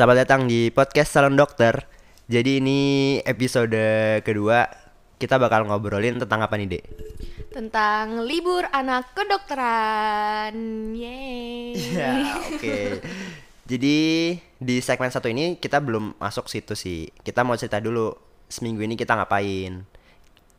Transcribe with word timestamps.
Selamat 0.00 0.24
datang 0.24 0.48
di 0.48 0.72
podcast 0.72 1.12
Salon 1.12 1.36
Dokter. 1.36 1.84
Jadi 2.24 2.56
ini 2.56 2.80
episode 3.20 3.76
kedua 4.24 4.64
kita 5.20 5.36
bakal 5.36 5.68
ngobrolin 5.68 6.16
tentang 6.16 6.40
apa 6.40 6.56
nih, 6.56 6.72
Dek? 6.72 6.84
tentang 7.52 8.24
libur 8.24 8.64
anak 8.72 9.12
kedokteran. 9.12 10.56
Yeay. 10.96 11.76
Ya, 11.92 12.32
oke. 12.48 13.04
Jadi 13.68 13.98
di 14.40 14.76
segmen 14.80 15.12
satu 15.12 15.28
ini 15.28 15.60
kita 15.60 15.84
belum 15.84 16.16
masuk 16.16 16.48
situ 16.48 16.72
sih. 16.72 17.12
Kita 17.20 17.44
mau 17.44 17.60
cerita 17.60 17.76
dulu 17.76 18.16
seminggu 18.48 18.80
ini 18.80 18.96
kita 18.96 19.20
ngapain. 19.20 19.84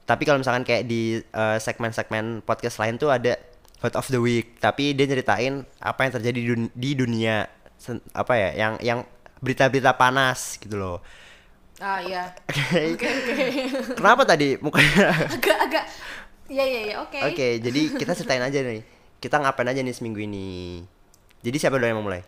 Tapi 0.05 0.21
kalau 0.21 0.37
misalkan 0.37 0.61
kayak 0.61 0.85
di 0.85 1.17
eh, 1.17 1.57
segmen-segmen 1.57 2.45
podcast 2.45 2.77
lain 2.77 3.01
tuh 3.01 3.09
ada 3.09 3.41
hot 3.81 3.97
of 3.97 4.05
the 4.13 4.21
week, 4.21 4.61
tapi 4.61 4.93
dia 4.93 5.09
nyeritain 5.09 5.65
apa 5.81 6.05
yang 6.05 6.13
terjadi 6.13 6.37
di, 6.37 6.45
dun- 6.45 6.73
di 6.77 6.89
dunia 6.93 7.49
apa 8.13 8.33
ya, 8.37 8.49
yang 8.53 8.73
yang 8.85 9.01
berita-berita 9.41 9.93
panas 9.93 10.55
gitu 10.55 10.77
loh. 10.77 10.97
Ah 11.81 11.97
iya. 11.99 12.29
Oke. 12.45 12.93
Oke 12.93 13.07
oke. 13.09 13.33
Kenapa 13.97 14.21
tadi 14.23 14.53
mukanya? 14.61 15.09
Agak-agak. 15.27 15.85
Iya 16.45 16.63
iya 16.63 16.81
iya 16.85 16.95
oke. 17.01 17.17
Oke, 17.25 17.57
jadi 17.57 17.81
kita 17.95 18.13
ceritain 18.13 18.43
aja 18.43 18.61
nih. 18.61 18.85
Kita 19.17 19.41
ngapain 19.41 19.65
aja 19.65 19.81
nih 19.81 19.95
seminggu 19.95 20.21
ini. 20.21 20.81
Jadi 21.41 21.57
siapa 21.57 21.75
dulu 21.75 21.89
yang 21.89 21.97
mau 21.97 22.05
mulai? 22.05 22.21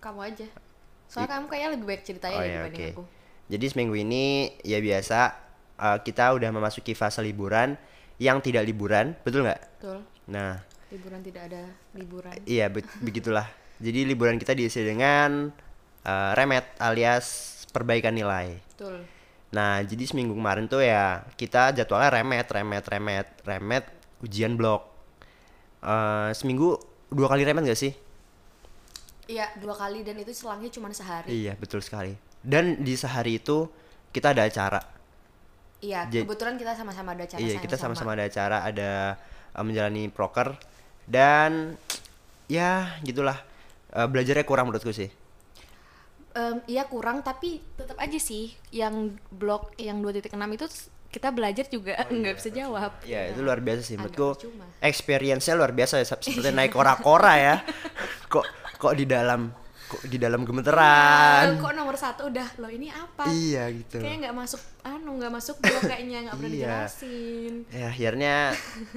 Kamu 0.00 0.20
aja. 0.24 0.48
Soalnya 1.10 1.36
kamu 1.36 1.44
kayaknya 1.46 1.70
lebih 1.76 1.86
baik 1.86 2.02
ceritanya 2.06 2.36
Oh 2.36 2.40
deh 2.40 2.48
ya, 2.48 2.56
dibanding 2.62 2.80
oke. 2.80 2.92
aku. 2.96 3.04
Jadi 3.50 3.64
seminggu 3.68 3.94
ini 3.98 4.24
ya 4.62 4.78
biasa 4.78 5.18
uh, 5.76 5.98
kita 6.00 6.32
udah 6.32 6.48
memasuki 6.48 6.94
fase 6.94 7.20
liburan 7.20 7.74
yang 8.16 8.38
tidak 8.38 8.64
liburan, 8.64 9.12
betul 9.26 9.44
nggak? 9.44 9.60
Betul. 9.76 9.98
Nah, 10.30 10.62
Liburan 10.88 11.20
tidak 11.20 11.42
ada 11.50 11.62
liburan. 11.92 12.32
iya 12.46 12.70
be- 12.70 12.86
begitulah. 13.02 13.44
Jadi 13.82 14.06
liburan 14.06 14.38
kita 14.38 14.54
diisi 14.54 14.80
dengan 14.80 15.50
uh, 16.04 16.32
remet 16.36 16.66
alias 16.78 17.60
perbaikan 17.70 18.14
nilai. 18.14 18.58
Betul. 18.74 19.06
Nah, 19.50 19.82
jadi 19.82 20.06
seminggu 20.06 20.34
kemarin 20.38 20.70
tuh 20.70 20.78
ya 20.78 21.26
kita 21.34 21.74
jadwalnya 21.74 22.22
remet, 22.22 22.46
remet, 22.46 22.84
remet, 22.86 23.26
remet, 23.42 23.84
ujian 24.22 24.54
blok. 24.54 24.86
Eh, 25.80 26.30
seminggu 26.36 26.78
dua 27.10 27.26
kali 27.26 27.42
remet 27.42 27.66
gak 27.66 27.80
sih? 27.80 27.92
Iya 29.30 29.50
dua 29.58 29.74
kali 29.74 30.02
dan 30.06 30.18
itu 30.22 30.30
selangnya 30.30 30.70
cuma 30.70 30.90
sehari. 30.94 31.30
Iya, 31.30 31.58
betul 31.58 31.82
sekali. 31.82 32.14
Dan 32.42 32.82
di 32.82 32.94
sehari 32.94 33.42
itu 33.42 33.66
kita 34.14 34.34
ada 34.34 34.46
acara. 34.46 34.80
Iya 35.80 36.06
Jadi- 36.06 36.28
kebetulan 36.28 36.54
kita 36.60 36.76
sama-sama 36.76 37.16
ada 37.16 37.24
acara 37.24 37.40
iya, 37.40 37.56
kita 37.56 37.74
sama. 37.80 37.96
sama-sama 37.96 38.10
ada 38.14 38.24
acara, 38.28 38.58
ada 38.62 38.90
eh, 39.56 39.64
menjalani 39.64 40.12
proker 40.14 40.54
dan 41.10 41.74
ya 42.46 43.00
gitulah. 43.02 43.38
Eh, 43.90 44.06
belajarnya 44.06 44.46
kurang 44.46 44.70
menurutku 44.70 44.94
sih. 44.94 45.10
Em, 46.30 46.62
iya 46.64 46.86
kurang 46.86 47.20
tapi 47.20 47.58
tetap 47.74 47.98
aja 47.98 48.14
sih 48.16 48.48
yang 48.70 48.94
blok 49.28 49.74
yang 49.74 49.98
2.6 49.98 50.30
itu 50.30 50.66
kita 51.10 51.34
belajar 51.34 51.66
juga 51.66 51.98
nggak 52.08 52.34
bisa 52.36 52.50
jawab. 52.50 52.92
Ya, 53.02 53.26
itu 53.26 53.42
luar 53.42 53.58
biasa 53.58 53.82
sih 53.82 53.96
menurutku. 53.96 54.38
Experience-nya 54.78 55.54
luar 55.54 55.70
biasa 55.70 55.98
ya, 55.98 56.06
sep- 56.06 56.22
seperti 56.22 56.50
naik 56.50 56.70
kora-kora 56.70 57.34
ya. 57.34 57.54
Kok 58.32 58.46
kok 58.78 58.94
di 58.94 59.04
dalam 59.04 59.50
kok 59.90 60.06
di 60.06 60.16
dalam 60.16 60.46
gemeteran. 60.46 61.58
kok 61.58 61.74
nomor 61.74 61.98
satu 61.98 62.30
udah 62.30 62.46
lo 62.56 62.70
ini 62.70 62.86
apa? 62.88 63.26
Iya 63.26 63.66
gitu. 63.74 63.98
Kayaknya 63.98 64.30
nggak 64.30 64.36
masuk 64.38 64.62
anu 64.80 65.18
nggak 65.18 65.32
masuk 65.34 65.56
blok 65.58 65.82
kayaknya 65.82 66.18
nggak 66.24 66.36
pernah 66.38 66.46
Iya. 66.48 66.58
dijelasin. 66.62 67.52
Ya 67.74 67.86
akhirnya 67.90 68.34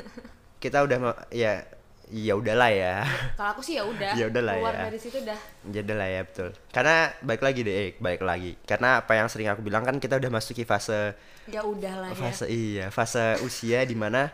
kita 0.64 0.86
udah 0.86 0.98
ya 1.28 1.66
ya 2.12 2.34
udahlah 2.36 2.70
ya. 2.72 3.06
Kalau 3.38 3.50
aku 3.56 3.62
sih 3.64 3.80
ya 3.80 3.84
udah. 3.86 4.12
Ya 4.20 4.26
udahlah 4.28 4.56
Keluar 4.60 4.76
ya. 4.76 4.84
dari 4.92 5.00
situ 5.00 5.18
udah. 5.22 5.40
Jadi 5.64 5.92
lah 5.94 6.10
ya 6.10 6.22
betul. 6.28 6.50
Karena 6.72 6.96
baik 7.22 7.42
lagi 7.42 7.60
deh, 7.62 7.76
eh, 7.76 7.90
baik 7.98 8.22
lagi. 8.22 8.52
Karena 8.66 9.00
apa 9.00 9.14
yang 9.16 9.28
sering 9.32 9.48
aku 9.48 9.64
bilang 9.64 9.88
kan 9.88 9.96
kita 9.98 10.20
udah 10.20 10.30
masuki 10.30 10.64
fase 10.64 11.16
Ya 11.48 11.60
udahlah 11.64 12.12
ya. 12.12 12.16
fase 12.16 12.46
iya, 12.48 12.86
fase 12.88 13.36
usia 13.44 13.84
di 13.84 13.96
mana 13.96 14.32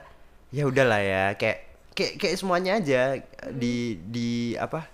ya 0.50 0.66
udahlah 0.66 1.02
ya 1.02 1.24
kayak 1.34 1.58
kayak 1.94 2.14
kayak 2.22 2.36
semuanya 2.38 2.78
aja 2.78 3.18
di 3.50 3.98
di 3.98 4.54
apa? 4.56 4.86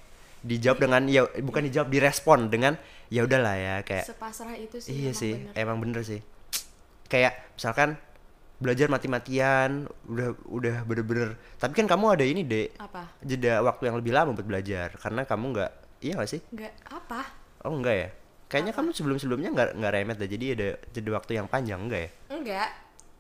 dijawab 0.46 0.78
dengan 0.78 1.02
ya 1.10 1.26
bukan 1.42 1.66
dijawab 1.66 1.90
direspon 1.90 2.54
dengan 2.54 2.78
ya 3.10 3.26
udahlah 3.26 3.58
ya 3.58 3.76
kayak 3.82 4.06
Sepasrah 4.06 4.54
itu 4.54 4.78
sih. 4.78 4.94
iya 4.94 5.10
emang 5.10 5.18
sih 5.18 5.34
bener. 5.34 5.54
emang 5.58 5.78
bener 5.82 6.02
sih 6.06 6.22
kayak 7.10 7.34
misalkan 7.58 7.98
belajar 8.56 8.88
mati-matian 8.88 9.84
udah 10.06 10.32
udah 10.48 10.76
bener-bener 10.84 11.36
tapi 11.56 11.74
kan 11.74 11.86
kamu 11.86 12.16
ada 12.16 12.24
ini 12.24 12.42
deh 12.42 12.72
Apa? 12.78 13.12
jeda 13.20 13.60
waktu 13.60 13.88
yang 13.88 14.00
lebih 14.00 14.12
lama 14.12 14.32
buat 14.32 14.48
belajar 14.48 14.96
karena 14.96 15.24
kamu 15.24 15.46
nggak 15.52 15.72
iya 16.00 16.14
gak 16.16 16.30
sih 16.30 16.42
Nggak 16.50 16.74
apa? 16.88 17.22
oh 17.64 17.74
enggak 17.74 17.96
ya 17.96 18.10
kayaknya 18.46 18.72
kamu 18.72 18.90
sebelum-sebelumnya 18.92 19.50
nggak 19.52 19.70
nggak 19.76 19.92
remet 19.92 20.18
deh 20.18 20.30
jadi 20.30 20.46
ada 20.54 20.68
jeda 20.90 21.10
waktu 21.12 21.32
yang 21.36 21.48
panjang 21.48 21.80
enggak 21.82 22.02
ya 22.02 22.12
Enggak. 22.32 22.70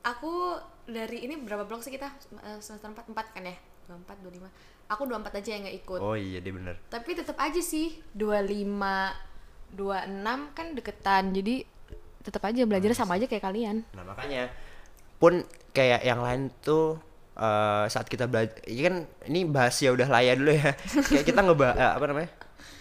Aku 0.05 0.53
dari 0.85 1.25
ini 1.25 1.33
berapa 1.35 1.65
blok 1.65 1.81
sih 1.81 1.89
kita 1.89 2.05
Eh, 2.39 2.61
semester 2.61 2.87
4 2.87 3.09
4 3.09 3.33
kan 3.33 3.41
ya? 3.41 3.57
24 3.89 4.21
25. 4.21 4.45
Aku 4.87 5.01
24 5.03 5.33
aja 5.35 5.49
yang 5.51 5.61
nggak 5.65 5.77
ikut. 5.81 5.97
oh 5.99 6.13
iya 6.13 6.37
deh 6.39 6.53
bener 6.53 6.77
Tapi 6.85 7.17
tetap 7.17 7.35
aja 7.37 7.57
sih 7.57 8.05
25 8.13 8.69
26 9.73 10.53
kan 10.53 10.67
deketan. 10.71 11.33
Jadi 11.33 11.65
tetap 12.21 12.41
aja 12.45 12.61
belajar 12.63 12.93
sama 12.93 13.17
aja 13.17 13.25
kayak 13.25 13.43
kalian. 13.43 13.81
nah 13.91 14.05
makanya 14.05 14.49
pun 15.15 15.43
kayak 15.71 16.03
yang 16.03 16.19
lain 16.19 16.51
tuh 16.61 16.99
eh, 17.35 17.85
saat 17.87 18.05
kita 18.05 18.25
belajar 18.25 18.55
ini 18.65 18.81
kan 18.81 18.95
ini 19.25 19.39
bahas 19.45 19.75
ya 19.77 19.91
udah 19.91 20.07
laya 20.07 20.33
dulu 20.33 20.51
ya 20.51 20.71
kayak 21.09 21.25
kita 21.25 21.39
ngebahas 21.41 21.95
apa 21.95 22.05
namanya 22.05 22.29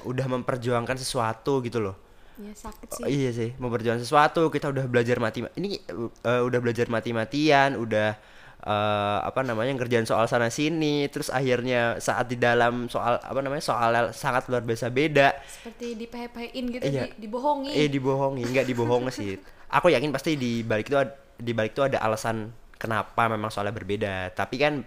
udah 0.05 0.27
memperjuangkan 0.31 0.97
sesuatu 0.97 1.59
gitu 1.61 1.81
loh 1.81 1.97
Ya 2.35 2.51
sakit 2.51 2.91
Oh, 2.91 3.07
sih. 3.07 3.15
iya 3.15 3.31
sih, 3.31 3.55
memperjuangkan 3.63 4.03
sesuatu. 4.03 4.51
Kita 4.51 4.67
udah 4.67 4.91
belajar 4.91 5.23
mati 5.23 5.47
ini 5.55 5.79
eh, 6.27 6.43
udah 6.43 6.59
belajar 6.59 6.91
mati-matian, 6.91 7.79
udah 7.79 8.19
eh, 8.59 9.19
apa 9.23 9.47
namanya 9.47 9.71
ngerjain 9.79 10.03
soal 10.03 10.27
sana 10.27 10.51
sini, 10.51 11.07
terus 11.15 11.31
akhirnya 11.31 12.03
saat 12.03 12.27
di 12.27 12.35
dalam 12.35 12.91
soal 12.91 13.23
apa 13.23 13.39
namanya 13.39 13.63
soal 13.63 14.11
sangat 14.11 14.51
luar 14.51 14.67
biasa 14.67 14.91
beda. 14.91 15.31
Seperti 15.47 15.95
dipehe-pehein 15.95 16.65
gitu, 16.75 16.83
Iya. 16.83 17.07
di- 17.07 17.23
dibohongi. 17.23 17.71
Eh 17.71 17.87
dibohongi, 17.87 18.43
nggak 18.43 18.67
dibohong 18.67 19.15
sih. 19.15 19.39
Aku 19.79 19.95
yakin 19.95 20.11
pasti 20.11 20.35
di 20.35 20.67
balik 20.67 20.91
itu 20.91 20.99
di 21.45 21.53
balik 21.53 21.77
itu 21.77 21.85
ada 21.85 22.01
alasan 22.01 22.49
kenapa 22.75 23.29
memang 23.29 23.53
soalnya 23.53 23.77
berbeda. 23.77 24.33
Tapi 24.33 24.57
kan 24.57 24.81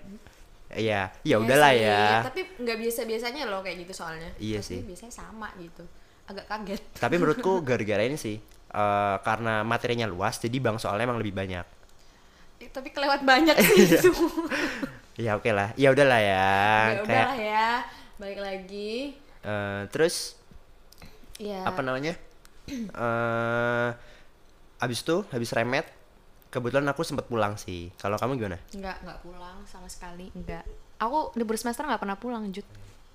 ya 0.68 0.76
ya 0.76 1.02
Iya 1.24 1.36
udahlah 1.40 1.72
sih, 1.72 1.86
ya. 1.86 2.04
Tapi 2.26 2.42
nggak 2.60 2.78
biasa-biasanya 2.78 3.42
loh 3.46 3.62
kayak 3.62 3.86
gitu 3.86 3.94
soalnya. 3.94 4.34
Iya 4.36 4.60
Pasti 4.60 4.74
sih. 4.76 4.80
Biasanya 4.84 5.14
sama 5.14 5.48
gitu. 5.56 5.86
Agak 6.28 6.46
kaget. 6.50 6.82
Tapi 6.98 7.16
menurutku 7.22 7.62
gara-gara 7.62 8.04
ini 8.04 8.18
sih 8.18 8.36
eh, 8.68 9.16
karena 9.22 9.62
materinya 9.62 10.04
luas, 10.06 10.42
jadi 10.42 10.58
bang 10.58 10.76
soalnya 10.76 11.08
emang 11.08 11.22
lebih 11.22 11.32
banyak. 11.32 11.66
Eh, 12.58 12.68
Tapi 12.68 12.90
kelewat 12.90 13.22
banyak 13.22 13.56
sih 13.56 13.78
itu. 13.96 14.12
Ya 15.18 15.34
oke 15.34 15.50
lah, 15.50 15.74
ya 15.74 15.90
udahlah 15.90 16.22
ya. 16.22 16.30
ya 16.30 17.02
Kayak 17.02 17.06
udahlah 17.10 17.38
ya. 17.42 17.70
Balik 18.22 18.38
lagi. 18.38 19.18
eh, 19.42 19.82
terus 19.90 20.38
Ya. 21.42 21.66
apa 21.66 21.82
namanya? 21.82 22.14
eh 22.70 23.90
abis 24.78 25.02
itu 25.02 25.26
habis 25.34 25.50
remet, 25.54 25.90
kebetulan 26.50 26.88
aku 26.92 27.02
sempat 27.04 27.26
pulang 27.28 27.56
sih. 27.60 27.92
Kalau 28.00 28.16
kamu 28.16 28.40
gimana? 28.40 28.58
Enggak, 28.74 28.98
enggak 29.04 29.20
pulang 29.24 29.58
sama 29.68 29.88
sekali. 29.92 30.32
Enggak. 30.34 30.64
Aku 30.98 31.32
libur 31.38 31.56
semester 31.60 31.86
nggak 31.86 32.02
pernah 32.02 32.18
pulang, 32.18 32.50
Jut. 32.50 32.66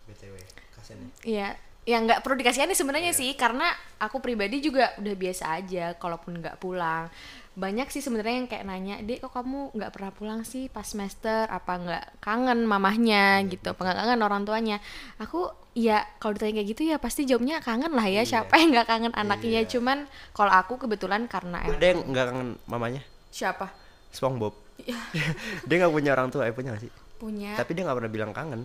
btw, 0.06 0.34
kasian 0.78 0.98
ya. 0.98 1.08
Iya, 1.22 1.48
ya 1.82 1.96
nggak 1.98 2.22
perlu 2.22 2.38
dikasihani 2.38 2.78
sebenarnya 2.78 3.10
sih 3.10 3.34
karena 3.34 3.66
aku 3.98 4.22
pribadi 4.22 4.62
juga 4.62 4.94
udah 5.02 5.14
biasa 5.18 5.44
aja 5.58 5.98
kalaupun 5.98 6.38
nggak 6.38 6.62
pulang. 6.62 7.10
Banyak 7.52 7.92
sih 7.92 8.00
sebenarnya 8.00 8.34
yang 8.40 8.48
kayak 8.48 8.64
nanya, 8.64 8.96
"Dek, 9.04 9.20
kok 9.20 9.36
kamu 9.36 9.76
nggak 9.76 9.92
pernah 9.92 10.10
pulang 10.14 10.40
sih 10.40 10.72
pas 10.72 10.88
semester? 10.88 11.44
Apa 11.52 11.76
nggak 11.84 12.04
kangen 12.24 12.64
mamahnya 12.64 13.44
gitu? 13.44 13.76
Apa 13.76 13.82
nggak 13.82 13.98
kangen 13.98 14.20
orang 14.24 14.42
tuanya?" 14.48 14.80
Aku 15.20 15.52
ya 15.76 16.00
kalau 16.16 16.32
ditanya 16.32 16.60
kayak 16.60 16.68
gitu 16.72 16.82
ya 16.88 16.96
pasti 16.96 17.28
jawabnya 17.28 17.60
kangen 17.60 17.92
lah 17.92 18.08
ya. 18.08 18.24
Siapa 18.24 18.56
yang 18.56 18.72
nggak 18.72 18.88
kangen 18.88 19.12
anaknya? 19.12 19.68
Cuman 19.68 20.08
kalau 20.32 20.52
aku 20.54 20.80
kebetulan 20.80 21.28
karena 21.28 21.60
Ada 21.60 21.92
yang 21.92 22.00
nggak 22.08 22.24
kangen 22.32 22.50
mamanya? 22.64 23.04
Siapa? 23.32 23.72
SpongeBob. 24.12 24.52
Ya, 24.84 24.98
dia 25.66 25.74
nggak 25.80 25.90
punya 25.90 26.12
orang 26.12 26.28
tua, 26.28 26.44
eh 26.44 26.52
punya 26.52 26.76
nggak 26.76 26.84
sih? 26.84 26.92
punya 27.16 27.54
Tapi 27.54 27.70
dia 27.72 27.82
nggak 27.86 27.96
pernah 27.96 28.12
bilang 28.12 28.30
kangen. 28.30 28.62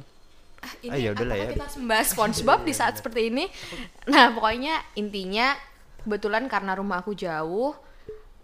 Ah, 0.58 0.66
Ah, 0.66 0.74
ini 0.81 1.06
ya 1.06 1.14
udahlah 1.14 1.38
apakah 1.38 1.46
ya. 1.46 1.54
kita 1.54 1.64
harus 1.64 1.78
membahas 1.78 2.08
SpongeBob 2.10 2.60
di 2.66 2.74
saat 2.74 2.94
seperti 2.98 3.22
ini? 3.30 3.46
Nah, 4.10 4.34
pokoknya 4.34 4.74
intinya 4.98 5.54
kebetulan 6.02 6.50
karena 6.50 6.74
rumah 6.74 7.06
aku 7.06 7.14
jauh, 7.14 7.78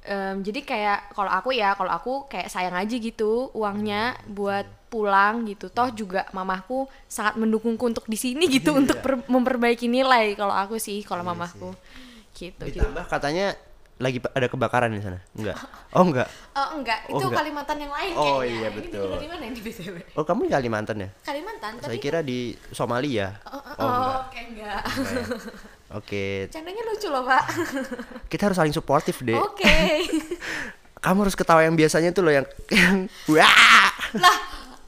em, 0.05 0.45
jadi 0.45 0.61
kayak 0.61 0.99
kalau 1.11 1.31
aku 1.33 1.49
ya, 1.51 1.73
kalau 1.73 1.89
aku 1.89 2.13
kayak 2.29 2.53
sayang 2.53 2.77
aja 2.77 2.93
gitu 2.93 3.49
uangnya 3.57 4.13
buat 4.29 4.69
pulang 4.93 5.49
gitu. 5.49 5.73
Toh 5.73 5.89
juga 5.89 6.29
mamahku 6.29 6.85
sangat 7.09 7.33
mendukungku 7.41 7.81
untuk 7.81 8.05
di 8.05 8.13
sini 8.13 8.45
gitu 8.45 8.77
untuk 8.77 9.01
per- 9.01 9.25
memperbaiki 9.25 9.89
nilai 9.89 10.37
kalau 10.37 10.53
aku 10.53 10.77
sih, 10.77 11.01
kalau 11.01 11.25
mamahku. 11.25 11.73
Gitu. 12.37 12.61
Ditambah 12.61 13.09
katanya 13.09 13.57
lagi 13.95 14.17
ada 14.19 14.47
kebakaran 14.47 14.89
di 14.89 14.99
sana. 14.99 15.21
Enggak. 15.33 15.57
Oh 15.93 16.01
enggak. 16.01 16.25
oh 16.57 16.67
enggak, 16.73 16.99
Oh, 17.05 17.13
itu 17.13 17.23
enggak. 17.23 17.39
Kalimantan 17.39 17.77
yang 17.77 17.93
lain 17.93 18.11
Oh, 18.13 18.41
kayaknya. 18.41 18.49
iya, 18.49 18.67
Ini 18.67 18.77
betul. 18.81 19.09
dari 19.13 19.27
mana 19.29 19.43
ini 19.45 19.59
BTW? 19.61 19.95
Oh 20.17 20.23
kamu 20.23 20.39
di 20.43 20.51
Kalimantan 20.51 20.97
ya? 20.97 21.09
Kalimantan, 21.21 21.71
Saya 21.77 21.85
tapi 21.85 21.97
kira 21.99 22.19
di 22.19 22.39
Somalia. 22.69 23.27
Oh, 23.45 23.53
oh, 23.53 23.73
Oh, 23.77 23.85
enggak. 23.85 24.17
oke 24.19 24.39
enggak. 24.43 24.81
Enggak? 24.81 25.25
Oke, 25.93 26.49
Candanya 26.49 26.81
lucu 26.83 27.05
loh, 27.05 27.21
Pak. 27.21 27.43
kita 28.33 28.49
harus 28.49 28.57
saling 28.57 28.73
suportif 28.73 29.21
deh. 29.21 29.37
Oke. 29.37 30.01
Kamu 31.03 31.21
harus 31.21 31.37
ketawa 31.37 31.61
yang 31.61 31.77
biasanya 31.77 32.09
tuh 32.09 32.25
loh 32.25 32.33
yang 32.33 32.47
yang 32.71 33.05
wah. 33.29 33.91
lah, 34.17 34.37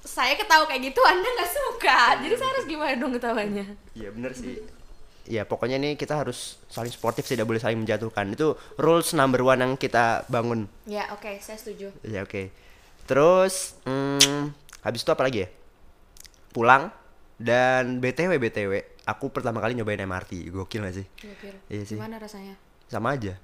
saya 0.02 0.34
ketawa 0.34 0.66
kayak 0.66 0.90
gitu 0.90 0.98
Anda 1.04 1.30
nggak 1.30 1.52
suka. 1.52 2.00
Jadi 2.26 2.34
saya 2.34 2.50
harus 2.50 2.66
gimana 2.66 2.94
dong 2.96 3.14
ketawanya? 3.14 3.66
Iya 3.94 4.10
bener 4.10 4.34
sih. 4.34 4.58
Ya 5.26 5.42
pokoknya 5.42 5.76
nih 5.76 5.94
kita 5.94 6.22
harus 6.22 6.62
saling 6.70 6.90
sportif 6.90 7.26
tidak 7.26 7.46
boleh 7.46 7.58
saling 7.58 7.82
menjatuhkan. 7.82 8.30
Itu 8.30 8.54
rules 8.78 9.12
number 9.12 9.42
one 9.42 9.58
yang 9.58 9.74
kita 9.74 10.24
bangun. 10.28 10.70
Ya, 10.86 11.10
oke, 11.10 11.42
saya 11.42 11.58
setuju. 11.58 11.90
Ya 12.02 12.22
oke. 12.22 12.54
Terus 13.06 13.74
hmm, 13.84 14.54
habis 14.82 15.02
itu 15.02 15.10
apa 15.10 15.26
lagi 15.26 15.46
ya? 15.46 15.50
Pulang 16.52 16.94
dan 17.36 18.00
btw 18.00 18.40
btw 18.40 18.72
aku 19.04 19.28
pertama 19.28 19.60
kali 19.60 19.74
nyobain 19.74 20.00
MRT. 20.00 20.50
Gokil 20.50 20.82
gak 20.82 20.96
sih? 20.96 21.06
Gokil. 21.20 21.56
Iya 21.70 21.84
sih. 21.84 21.98
Gimana 21.98 22.18
rasanya? 22.18 22.56
Sama 22.86 23.14
aja. 23.14 23.36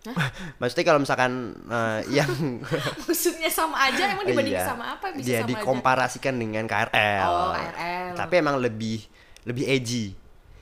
Maksudnya 0.60 0.84
kalau 0.86 1.00
misalkan 1.00 1.32
eh, 1.68 2.00
yang 2.08 2.28
Maksudnya 3.08 3.48
sama 3.48 3.84
aja, 3.84 4.12
emang 4.12 4.24
dibandingin 4.24 4.60
Iya. 4.60 4.68
sama 4.72 4.96
apa 4.96 5.12
bisa 5.12 5.24
Dia 5.24 5.38
sama 5.40 5.44
aja? 5.44 5.50
dikomparasikan 5.56 6.34
dengan 6.36 6.64
KRL. 6.64 7.24
Oh, 7.26 7.52
KRL. 7.52 8.12
Tapi 8.16 8.34
emang 8.36 8.56
lebih 8.56 9.04
lebih 9.44 9.64
edgy. 9.68 10.16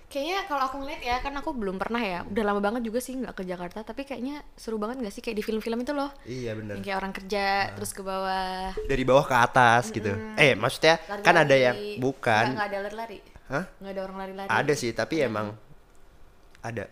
Kayaknya 0.09 0.49
kalau 0.49 0.63
aku 0.65 0.77
ngeliat 0.81 1.05
ya, 1.05 1.21
kan 1.21 1.37
aku 1.37 1.53
belum 1.53 1.77
pernah 1.77 2.01
ya. 2.01 2.25
Udah 2.25 2.41
lama 2.41 2.65
banget 2.65 2.81
juga 2.81 2.97
sih 2.97 3.13
nggak 3.13 3.37
ke 3.37 3.45
Jakarta, 3.45 3.85
tapi 3.85 4.09
kayaknya 4.09 4.41
seru 4.57 4.81
banget 4.81 5.05
nggak 5.05 5.13
sih 5.13 5.21
kayak 5.21 5.37
di 5.37 5.45
film-film 5.45 5.85
itu 5.85 5.93
loh. 5.93 6.09
Iya 6.25 6.57
bener. 6.57 6.81
Yang 6.81 6.85
kayak 6.89 6.99
orang 6.99 7.13
kerja 7.13 7.45
terus 7.77 7.93
ke 7.93 8.01
bawah. 8.01 8.73
Dari 8.89 9.05
bawah 9.05 9.25
ke 9.29 9.37
atas 9.37 9.93
gitu. 9.93 10.09
Eh 10.41 10.57
maksudnya 10.57 10.97
kan 11.21 11.37
ada 11.37 11.53
yang 11.53 11.77
bukan. 12.01 12.41
Nggak, 12.41 12.57
nggak 12.57 12.69
ada 12.73 12.79
lari-lari. 12.89 13.19
Hah? 13.53 13.65
Nggak 13.85 13.93
ada 13.93 14.01
orang 14.01 14.17
lari-lari. 14.17 14.49
Ada 14.49 14.73
sih 14.73 14.91
tapi 14.97 15.21
emang 15.21 15.53
ada. 16.65 16.89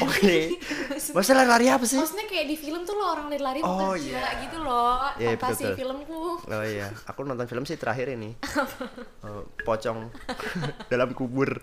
Oke. 0.00 0.56
Maksudnya 1.14 1.44
lari-lari 1.44 1.68
apa 1.68 1.84
sih? 1.84 2.00
Maksudnya 2.00 2.24
kayak 2.24 2.46
di 2.48 2.56
film 2.56 2.82
tuh 2.82 2.98
loh 2.98 3.14
orang 3.14 3.28
lari-lari 3.28 3.60
Oh, 3.60 3.92
bukan 3.92 4.00
iya. 4.00 4.16
gila 4.16 4.30
gitu 4.42 4.58
loh. 4.58 4.96
Iya, 5.14 5.28
Fantasi 5.36 5.52
betul-betul. 5.62 5.76
filmku. 5.76 6.20
Oh 6.48 6.64
iya, 6.64 6.88
aku 7.04 7.20
nonton 7.22 7.46
film 7.46 7.64
sih 7.64 7.76
terakhir 7.76 8.12
ini. 8.12 8.32
Oh, 9.28 9.44
pocong 9.62 10.08
dalam 10.92 11.12
kubur. 11.12 11.60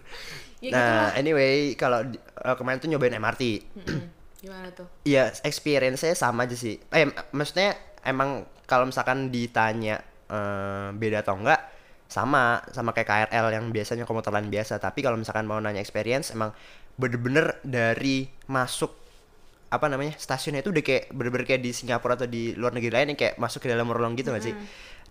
Ya 0.65 0.69
nah, 0.73 1.05
anyway, 1.13 1.77
kalau 1.77 2.01
eh, 2.09 2.55
kemarin 2.57 2.81
tuh 2.81 2.89
nyobain 2.89 3.13
MRT. 3.13 3.43
Gimana 4.41 4.73
tuh? 4.73 4.89
Iya, 5.05 5.29
experience-nya 5.45 6.17
sama 6.17 6.49
aja 6.49 6.57
sih. 6.57 6.81
Eh, 6.89 7.05
maksudnya 7.37 7.77
emang 8.01 8.49
kalau 8.65 8.89
misalkan 8.89 9.29
ditanya 9.29 10.01
eh, 10.25 10.89
beda 10.89 11.21
atau 11.21 11.37
enggak, 11.37 11.61
sama 12.09 12.65
sama 12.73 12.97
kayak 12.97 13.29
KRL 13.29 13.61
yang 13.61 13.65
biasanya 13.69 14.09
komuter 14.09 14.33
lain 14.33 14.49
biasa. 14.49 14.81
Tapi 14.81 15.05
kalau 15.05 15.21
misalkan 15.21 15.45
mau 15.45 15.61
nanya 15.61 15.81
experience, 15.81 16.33
emang 16.33 16.49
bener-bener 16.97 17.61
dari 17.61 18.25
masuk 18.49 18.89
apa 19.69 19.85
namanya 19.91 20.15
stasiunnya 20.15 20.63
itu 20.63 20.71
udah 20.71 20.83
kayak 20.85 21.11
bener-bener 21.11 21.45
kayak 21.45 21.61
di 21.61 21.75
Singapura 21.75 22.15
atau 22.15 22.29
di 22.29 22.55
luar 22.55 22.71
negeri 22.71 22.93
lain 22.95 23.07
yang 23.13 23.19
kayak 23.19 23.35
masuk 23.37 23.65
ke 23.65 23.67
dalam 23.69 23.85
ruang 23.91 24.17
gitu 24.17 24.33
gak 24.33 24.45
sih? 24.45 24.55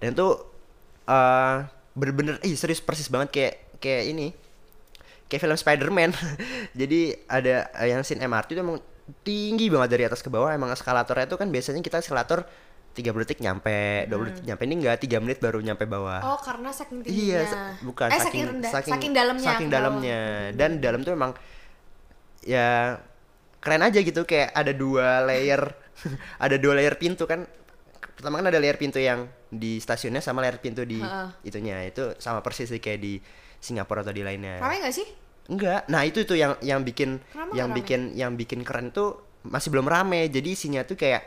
Dan 0.03 0.19
itu 0.19 0.29
eh 1.07 1.57
bener-bener, 1.95 2.43
ih 2.43 2.59
serius 2.59 2.83
persis 2.83 3.07
banget 3.07 3.29
kayak 3.31 3.55
kayak 3.79 4.05
ini 4.11 4.27
kayak 5.27 5.41
film 5.41 5.57
Spider-Man. 5.57 6.11
Jadi 6.81 7.01
ada 7.27 7.69
eh, 7.75 7.89
yang 7.91 8.03
scene 8.03 8.23
MRT 8.23 8.53
itu 8.53 8.61
emang 8.61 8.79
tinggi 9.21 9.69
banget 9.69 9.89
dari 9.91 10.05
atas 10.05 10.21
ke 10.21 10.29
bawah. 10.29 10.51
Emang 10.51 10.69
eskalatornya 10.69 11.27
itu 11.27 11.37
kan 11.37 11.49
biasanya 11.49 11.81
kita 11.81 11.99
eskalator 11.99 12.45
30 12.95 13.11
detik 13.27 13.43
nyampe, 13.43 14.07
20 14.07 14.31
detik 14.31 14.45
nyampe. 14.47 14.63
Ini 14.63 14.75
enggak 14.79 14.97
3 15.03 15.19
menit 15.19 15.39
baru 15.39 15.59
nyampe 15.59 15.83
bawah. 15.85 16.23
Oh, 16.23 16.39
karena 16.39 16.71
saking 16.71 17.03
tingginya. 17.03 17.27
Iya, 17.27 17.41
sa- 17.45 17.75
bukan 17.83 18.09
Eh, 18.09 18.21
saking, 18.23 18.45
rendah, 18.47 18.71
saking, 18.71 19.13
dalamnya. 19.13 19.47
Saking 19.51 19.69
dalamnya. 19.69 20.21
Dan 20.55 20.79
dalam 20.79 21.03
tuh 21.03 21.13
emang 21.13 21.35
ya 22.45 23.01
keren 23.59 23.81
aja 23.81 23.99
gitu 23.99 24.23
kayak 24.23 24.53
ada 24.53 24.73
dua 24.77 25.25
layer 25.25 25.73
ada 26.45 26.57
dua 26.61 26.77
layer 26.77 27.01
pintu 27.01 27.25
kan 27.25 27.49
pertama 28.15 28.39
kan 28.39 28.53
ada 28.53 28.61
layer 28.61 28.77
pintu 28.77 29.01
yang 29.01 29.25
di 29.49 29.81
stasiunnya 29.81 30.21
sama 30.21 30.45
layer 30.45 30.61
pintu 30.61 30.85
di 30.85 31.01
Heeh. 31.01 31.29
itunya 31.43 31.81
itu 31.83 32.13
sama 32.21 32.45
persis 32.45 32.69
sih 32.69 32.79
kayak 32.79 33.01
di 33.01 33.17
Singapura 33.65 34.05
atau 34.05 34.13
di 34.13 34.21
lainnya 34.21 34.61
Ramai 34.61 34.85
gak 34.85 34.93
sih? 34.93 35.09
Enggak. 35.45 35.89
Nah, 35.89 36.05
itu 36.05 36.21
itu 36.21 36.37
yang 36.37 36.57
yang 36.61 36.85
bikin 36.85 37.21
Kenapa 37.21 37.53
yang 37.53 37.69
nggak 37.69 37.69
rame? 37.69 37.79
bikin 37.81 38.01
yang 38.13 38.33
bikin 38.37 38.61
keren 38.65 38.93
tuh 38.93 39.21
masih 39.45 39.69
belum 39.69 39.85
rame. 39.85 40.29
Jadi 40.29 40.49
isinya 40.53 40.85
tuh 40.85 40.97
kayak 40.97 41.21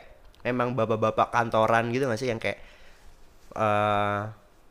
emang 0.46 0.74
bapak-bapak 0.74 1.30
kantoran 1.30 1.90
gitu 1.90 2.06
gak 2.06 2.18
sih 2.18 2.30
yang 2.30 2.38
kayak 2.38 2.58
eh 3.58 4.20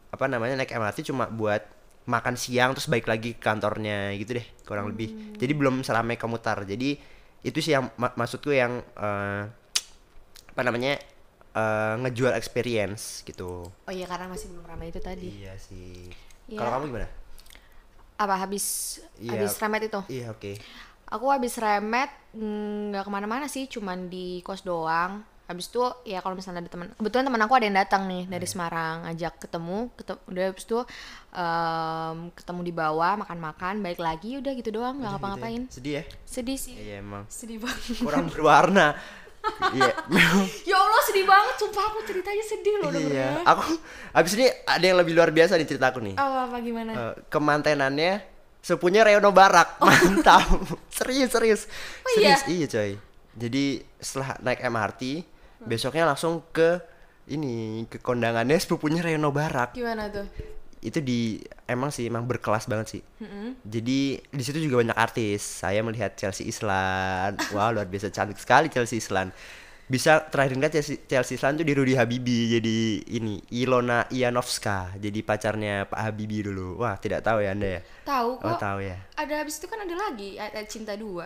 apa 0.07 0.25
namanya 0.27 0.55
naik 0.55 0.71
MRT 0.71 1.11
cuma 1.11 1.27
buat 1.27 1.59
makan 2.07 2.39
siang 2.39 2.71
terus 2.71 2.87
balik 2.87 3.03
lagi 3.03 3.35
ke 3.35 3.43
kantornya 3.43 4.15
gitu 4.15 4.39
deh, 4.39 4.47
kurang 4.63 4.87
lebih. 4.87 5.11
Hmm. 5.11 5.35
Jadi 5.35 5.51
belum 5.51 5.83
seramai 5.83 6.15
komuter. 6.15 6.63
Jadi 6.63 6.95
itu 7.43 7.59
sih 7.59 7.75
yang 7.75 7.91
ma- 7.95 8.15
maksudku 8.15 8.51
yang 8.51 8.79
eh 8.95 9.43
apa 10.51 10.61
namanya? 10.63 10.95
eh, 11.57 11.93
ngejual 12.05 12.37
experience 12.37 13.25
gitu. 13.25 13.65
Oh 13.65 13.89
iya, 13.91 14.05
karena 14.05 14.29
masih 14.29 14.53
belum 14.53 14.61
ramai 14.69 14.93
itu 14.93 15.01
tadi. 15.01 15.41
Iya 15.41 15.57
sih. 15.57 16.05
Iya. 16.45 16.59
Kalau 16.61 16.69
kamu 16.77 16.83
gimana? 16.93 17.09
Apa 18.17 18.35
habis 18.37 18.97
Iya. 19.17 19.37
habis 19.37 19.53
remet 19.57 19.81
itu? 19.85 20.01
Iya, 20.09 20.33
oke. 20.33 20.51
Aku 21.07 21.29
habis 21.29 21.55
remet 21.55 22.09
mm, 22.33 22.91
nggak 22.91 23.03
ke 23.05 23.11
mana-mana 23.11 23.45
sih, 23.47 23.65
cuman 23.65 24.09
di 24.09 24.41
kos 24.41 24.61
doang. 24.61 25.21
Habis 25.47 25.71
itu 25.71 25.79
ya 26.03 26.19
kalau 26.19 26.35
misalnya 26.35 26.59
ada 26.59 26.67
teman, 26.67 26.91
kebetulan 26.91 27.23
teman 27.23 27.39
aku 27.39 27.55
ada 27.55 27.63
yang 27.63 27.79
datang 27.79 28.03
nih 28.03 28.27
dari 28.27 28.43
Iya. 28.43 28.51
Semarang, 28.51 28.95
ngajak 29.07 29.33
ketemu, 29.39 29.77
ketemu 29.95 30.19
udah 30.27 30.43
habis 30.43 30.65
itu 30.67 30.79
em, 31.31 32.17
ketemu 32.35 32.61
di 32.61 32.73
bawah 32.75 33.13
makan-makan, 33.17 33.73
balik 33.79 34.01
lagi 34.01 34.35
udah 34.35 34.51
gitu 34.51 34.69
doang, 34.75 34.99
nggak 34.99 35.07
Udah 35.07 35.15
gitu 35.15 35.23
ya. 35.23 35.31
ngapa-ngapain. 35.39 35.61
Sedih 35.71 35.93
ya? 35.95 36.03
Sedih 36.27 36.57
sih, 36.59 36.75
Iya 36.75 36.99
emang. 36.99 37.23
sedih 37.31 37.63
banget. 37.63 37.95
kurang 38.03 38.27
berwarna. 38.27 38.99
Iya. 39.73 39.91
ya 40.69 40.77
Allah 40.77 41.01
sedih 41.03 41.25
banget, 41.25 41.55
sumpah 41.59 41.83
aku 41.89 41.99
ceritanya 42.05 42.43
sedih 42.45 42.73
loh 42.79 42.89
Iya. 42.89 42.95
dengernya. 42.97 43.29
Aku 43.45 43.63
abis 44.13 44.31
ini 44.37 44.47
ada 44.63 44.85
yang 44.85 44.97
lebih 44.97 45.13
luar 45.17 45.29
biasa 45.33 45.57
nih 45.57 45.67
ceritaku 45.67 45.99
nih. 46.03 46.15
Apa 46.15 46.37
apa 46.49 46.57
gimana? 46.61 46.91
Eh, 46.93 47.13
kemantenannya 47.27 48.13
sepunya 48.61 49.01
Reono 49.03 49.31
Barak. 49.31 49.79
Mantap. 49.79 50.43
serius 50.97 51.29
serius. 51.31 51.61
Oh, 52.03 52.09
iya? 52.19 52.35
serius 52.37 52.43
iya 52.47 52.65
coy. 52.67 52.91
Jadi 53.37 53.65
setelah 54.01 54.29
naik 54.41 54.59
MRT, 54.65 55.01
besoknya 55.61 56.09
langsung 56.09 56.41
ke 56.49 56.81
ini 57.27 57.83
ke 57.91 57.99
kondangannya 57.99 58.55
sepupunya 58.57 59.03
Reono 59.03 59.29
Barak. 59.29 59.75
Gimana 59.75 60.07
tuh? 60.09 60.25
Itu 60.79 60.99
di 60.99 61.37
emang 61.65 61.89
sih 61.89 62.05
emang 62.05 62.23
berkelas 62.23 62.65
banget 62.65 62.87
sih. 62.97 63.01
Jadi 63.63 63.99
di 64.21 64.43
situ 64.45 64.57
juga 64.59 64.79
banyak 64.79 64.97
artis. 64.97 65.41
Saya 65.41 65.81
melihat 65.81 66.13
Chelsea 66.13 66.45
Islan. 66.45 67.35
Wah 67.55 67.69
luar 67.69 67.85
biasa 67.85 68.09
cantik 68.09 68.37
sekali 68.37 68.69
Chelsea 68.69 68.97
Islan. 68.97 69.33
Bisa 69.87 70.19
terakhir 70.19 70.59
lihat 70.59 70.75
Chelsea, 70.75 70.99
Chelsea 71.07 71.39
Islan 71.39 71.55
tuh 71.55 71.63
di 71.63 71.71
Rudy 71.71 71.95
Habibi 71.95 72.59
jadi 72.59 72.77
ini 73.07 73.39
Ilona 73.55 74.03
Ianovska 74.11 74.99
jadi 74.99 75.23
pacarnya 75.23 75.87
Pak 75.87 75.99
Habibi 76.03 76.43
dulu. 76.43 76.83
Wah 76.83 76.99
tidak 76.99 77.23
tahu 77.23 77.39
ya 77.39 77.55
anda 77.55 77.79
ya? 77.79 77.81
Tahu 78.03 78.29
Oh 78.43 78.51
kok. 78.51 78.59
tahu 78.59 78.79
ya. 78.83 78.99
Ada 79.15 79.39
habis 79.39 79.55
itu 79.55 79.65
kan 79.65 79.79
ada 79.79 79.95
lagi 79.95 80.35
ayat 80.35 80.67
Cinta 80.67 80.91
2. 80.91 81.23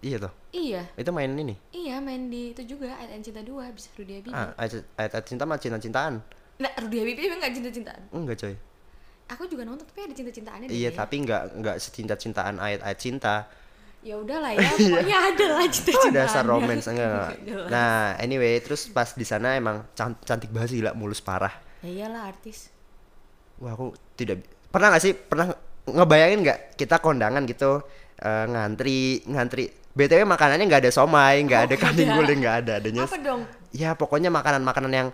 Iya 0.00 0.16
tuh. 0.16 0.32
Iya, 0.50 0.82
Itu 0.96 1.12
main 1.12 1.28
ini. 1.30 1.54
iya 1.70 2.00
main 2.00 2.26
di 2.26 2.50
itu 2.50 2.64
juga 2.66 2.98
ayat 2.98 3.20
Cinta 3.22 3.44
2 3.44 3.70
bisa 3.70 3.88
Rudy 3.94 4.12
Habibie. 4.16 4.34
Ah, 4.34 4.58
ayat, 4.58 4.82
ayat 4.96 5.22
cinta 5.22 5.44
mah 5.44 5.56
cinta-cintaan. 5.56 6.18
Nah, 6.58 6.72
Rudy 6.82 6.96
Habibie 6.98 7.28
emang 7.28 7.38
gak 7.38 7.54
cinta-cintaan? 7.54 8.00
Enggak 8.10 8.36
coy. 8.42 8.54
Aku 9.30 9.46
juga 9.46 9.62
nonton 9.62 9.84
tapi 9.84 10.00
ada 10.02 10.12
cinta-cintaannya 10.12 10.66
deh. 10.66 10.74
Iya 10.74 10.90
tapi 10.90 11.22
enggak 11.22 11.54
enggak 11.54 11.76
secinta-cintaan 11.78 12.58
ayat-ayat 12.58 12.98
cinta. 12.98 13.46
Ya 14.00 14.16
udahlah 14.16 14.50
ya, 14.50 14.64
pokoknya 14.64 15.18
ada 15.28 15.44
lah 15.46 15.60
Oh, 15.60 15.68
cinta-cintaannya. 15.68 16.16
dasar 16.16 16.42
romance 16.42 16.86
enggak, 16.86 17.06
enggak. 17.06 17.28
Nggak. 17.38 17.66
Nah, 17.68 17.94
anyway, 18.16 18.56
terus 18.58 18.88
pas 18.88 19.12
di 19.12 19.22
sana 19.22 19.54
emang 19.54 19.84
can- 19.92 20.16
cantik 20.20 20.48
banget 20.48 20.72
sih 20.72 20.78
gila 20.80 20.92
mulus 20.92 21.20
parah. 21.20 21.52
Ya 21.80 22.08
iyalah 22.08 22.26
artis. 22.26 22.72
Wah, 23.56 23.70
aku 23.70 23.92
tidak 24.14 24.40
pernah 24.66 24.88
nggak 24.88 25.02
sih 25.02 25.12
pernah 25.12 25.52
ngebayangin 25.84 26.40
nggak 26.40 26.58
kita 26.74 26.96
kondangan 26.96 27.44
gitu 27.44 27.82
eh, 28.16 28.44
ngantri 28.46 28.98
ngantri 29.26 29.64
btw 29.90 30.22
makanannya 30.24 30.64
nggak 30.64 30.82
ada 30.86 30.90
somai 30.90 31.42
nggak 31.42 31.60
Oh, 31.60 31.66
ada 31.66 31.74
nggak 31.74 31.82
kambing 31.82 32.08
ada. 32.08 32.16
guling 32.16 32.38
nggak 32.38 32.56
ada 32.62 32.72
adanya 32.78 33.04
Apa 33.04 33.18
dong? 33.18 33.40
ya 33.70 33.90
pokoknya 33.92 34.30
makanan-makanan 34.30 34.92
yang 34.92 35.08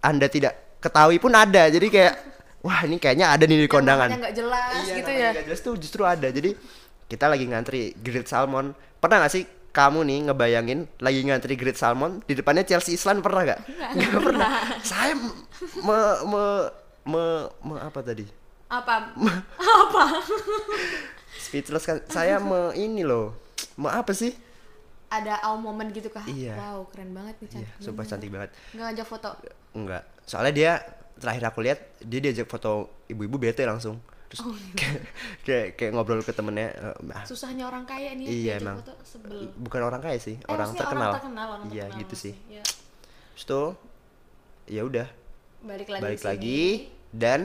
anda 0.00 0.26
tidak 0.26 0.52
ketahui 0.80 1.16
pun 1.16 1.30
ada 1.30 1.70
jadi 1.70 1.86
kayak 1.86 2.14
wah 2.66 2.82
ini 2.82 2.98
kayaknya 2.98 3.30
ada 3.30 3.44
nih 3.44 3.62
di 3.62 3.70
kondangan 3.70 4.10
Yang 4.10 4.20
nggak 4.20 4.36
jelas 4.36 4.70
Iya, 4.82 4.94
gitu 4.98 5.10
ya. 5.12 5.30
nggak 5.30 5.46
jelas 5.46 5.60
tuh 5.62 5.74
justru 5.76 6.02
ada 6.02 6.26
jadi 6.28 6.50
kita 7.06 7.24
lagi 7.24 7.46
ngantri 7.46 7.94
grilled 7.96 8.26
salmon 8.26 8.74
pernah 8.98 9.22
nggak 9.22 9.32
sih 9.32 9.44
kamu 9.70 10.02
nih 10.02 10.18
ngebayangin 10.26 10.80
lagi 10.98 11.20
ngantri 11.22 11.54
grilled 11.54 11.76
salmon 11.76 12.18
di 12.24 12.32
depannya 12.32 12.64
Chelsea 12.64 12.96
Islan 12.96 13.20
pernah 13.20 13.44
gak? 13.46 13.60
Nggak 13.92 14.22
pernah. 14.24 14.48
Saya 14.80 15.12
me, 15.12 15.98
me, 16.24 16.42
me, 17.04 17.22
me 17.60 17.74
apa 17.76 18.00
tadi? 18.00 18.24
Apa? 18.66 19.12
apa? 19.52 20.04
Speechless 21.38 21.84
kan. 21.84 22.00
Saya 22.08 22.40
me 22.40 22.72
ini 22.74 23.04
loh. 23.04 23.36
Me 23.76 23.92
apa 23.92 24.10
sih? 24.10 24.32
Ada 25.06 25.44
aw 25.44 25.54
moment 25.54 25.92
gitu 25.92 26.08
kah? 26.08 26.24
Iya. 26.24 26.56
Wow, 26.56 26.88
keren 26.88 27.12
banget 27.12 27.36
nih 27.38 27.46
Iya, 27.46 27.52
cantik. 27.68 27.76
sumpah 27.78 27.94
banget. 27.96 28.10
cantik 28.10 28.30
banget. 28.32 28.50
Nggak 28.72 28.84
ngajak 28.88 29.06
foto. 29.06 29.30
Enggak. 29.72 30.02
Soalnya 30.24 30.52
dia 30.52 30.72
terakhir 31.16 31.44
aku 31.46 31.58
lihat 31.60 31.78
dia 31.98 32.20
diajak 32.20 32.46
foto 32.46 32.72
ibu-ibu 33.06 33.36
bete 33.38 33.62
langsung. 33.62 33.96
terus 34.26 34.42
kayak, 34.74 35.00
kayak 35.46 35.66
kayak 35.74 35.90
ngobrol 35.92 36.18
ke 36.18 36.30
temennya 36.30 36.74
ah, 37.06 37.22
susahnya 37.22 37.62
orang 37.64 37.84
kaya 37.84 38.10
nih 38.12 38.26
Iya, 38.26 38.34
diajak 38.52 38.60
emang. 38.60 38.76
foto 38.82 38.92
sebel 39.00 39.36
bukan 39.54 39.80
orang 39.82 40.00
kaya 40.00 40.18
sih 40.18 40.34
Eh, 40.36 40.50
orang 40.50 40.70
terkenal 40.72 41.08
orang 41.08 41.18
terkenal 41.22 41.46
orang 41.52 41.66
iya 41.68 41.84
terkenal 41.84 42.00
gitu 42.02 42.14
sih. 42.16 42.34
Ya. 42.48 42.62
terus 43.32 43.44
tuh 43.44 43.68
ya 44.66 44.82
udah 44.82 45.06
balik 45.62 45.88
lagi 45.88 46.02
balik 46.02 46.18
sini. 46.18 46.26
lagi 46.28 46.62
dan 47.12 47.40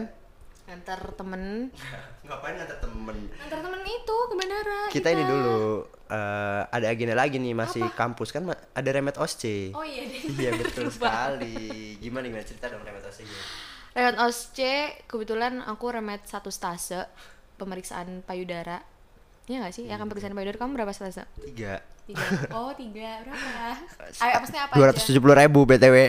antar 0.65 0.99
temen 1.13 1.69
ngapain 2.25 2.53
ngantar 2.55 2.77
temen 2.79 3.17
antar 3.37 3.59
temen 3.61 3.81
itu 3.83 4.15
ke 4.25 4.33
bandara 4.33 4.81
kita 4.89 5.07
ini 5.07 5.23
dulu 5.23 5.85
eh, 6.11 6.61
ada 6.67 6.85
agenda 6.91 7.15
lagi 7.15 7.39
nih 7.39 7.55
masih 7.55 7.87
kampus. 7.95 8.35
Kan 8.35 8.51
ada 8.51 8.89
remet 8.91 9.15
osce 9.15 9.71
oh 9.71 9.85
iya 9.87 10.03
deh 10.11 10.21
iya 10.35 10.51
betul 10.59 10.91
sekali. 10.91 11.95
Gimana 12.03 12.27
gimana? 12.27 12.43
Cerita 12.43 12.67
dong 12.67 12.83
remet 12.83 13.07
osce 13.07 13.23
gimana? 13.23 13.71
Remet 13.91 14.15
OSC 14.23 14.59
kebetulan 15.11 15.59
aku 15.67 15.91
remet 15.91 16.23
satu 16.23 16.47
stase 16.47 17.03
pemeriksaan 17.59 18.23
payudara. 18.23 18.79
Iya 19.51 19.67
gak 19.67 19.73
sih? 19.75 19.83
Ya 19.83 19.99
kan 19.99 20.07
pemeriksaan 20.07 20.31
payudara 20.31 20.55
kamu 20.55 20.79
berapa 20.79 20.95
stase? 20.95 21.27
tiga. 21.43 21.83
Tiga. 22.07 22.23
Oh 22.55 22.71
tiga. 22.71 23.19
Berapa? 23.27 23.75
Ayo 24.23 24.33
maksudnya 24.39 24.63
apa 24.71 24.73
dua 24.79 24.85
ratus 24.95 25.03
tujuh 25.11 25.19
puluh 25.19 25.35
ribu 25.35 25.67
btw 25.67 26.07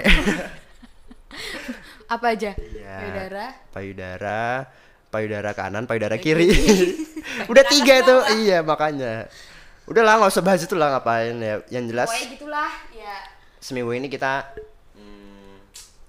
Apa 2.15 2.39
aja? 2.39 2.55
Iya. 2.55 2.95
Payudara. 3.03 3.47
payudara 3.75 4.43
payudara 5.13 5.51
kanan 5.53 5.85
payudara 5.91 6.17
kiri. 6.23 6.49
udah 7.51 7.65
tiga 7.67 7.99
itu. 7.99 8.17
iya 8.47 8.63
makanya 8.63 9.27
udah 9.85 10.03
lah 10.03 10.15
nggak 10.17 10.31
usah 10.31 10.41
bahas 10.41 10.61
itu 10.61 10.73
lah 10.73 10.89
ngapain 10.93 11.35
ya 11.37 11.59
yang 11.69 11.85
jelas 11.85 12.07
Pokoknya 12.07 12.29
gitulah. 12.33 12.71
Ya. 12.91 13.17
seminggu 13.59 13.93
ini 13.93 14.07
kita 14.07 14.55
hmm, 14.95 15.55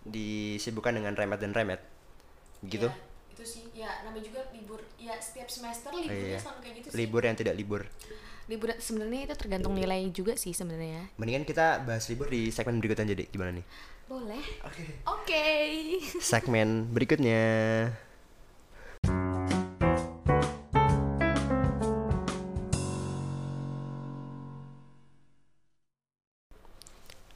disibukkan 0.04 0.94
dengan 0.94 1.14
remet 1.14 1.40
dan 1.40 1.52
remet 1.52 1.82
gitu 2.64 2.88
Ya, 2.88 2.96
itu 3.34 3.44
sih. 3.44 3.64
Ya 3.74 3.90
namanya 4.02 4.24
juga 4.24 4.42
libur. 4.50 4.78
Ya 4.96 5.18
setiap 5.18 5.48
semester 5.48 5.90
liburnya 5.92 6.38
Iya. 6.38 6.40
selalu 6.40 6.60
kayak 6.60 6.76
gitu 6.78 6.88
sih. 6.88 6.96
libur 6.96 7.22
yang 7.24 7.36
tidak 7.36 7.56
libur 7.56 7.82
Libur 8.44 8.76
sebenarnya 8.76 9.22
itu 9.26 9.36
tergantung 9.36 9.72
nilai 9.72 10.04
juga 10.10 10.36
sih 10.36 10.52
sebenarnya. 10.52 11.08
mendingan 11.16 11.44
kita 11.44 11.80
bahas 11.82 12.06
libur 12.08 12.28
di 12.28 12.48
segmen 12.50 12.78
berikutnya 12.78 13.08
jadi 13.10 13.24
gimana 13.26 13.56
nih 13.56 13.66
Boleh. 14.04 14.44
oke 14.62 14.84
Oke. 15.10 15.46
segmen 16.20 16.86
berikutnya 16.88 17.42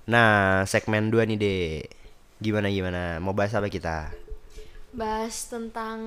Nah, 0.08 0.64
segmen 0.64 1.12
2 1.12 1.28
nih, 1.28 1.38
Dek. 1.38 1.84
Gimana 2.40 2.72
gimana? 2.72 3.18
Mau 3.20 3.36
bahas 3.36 3.52
apa 3.52 3.68
kita? 3.68 4.14
Bahas 4.96 5.52
tentang 5.52 6.00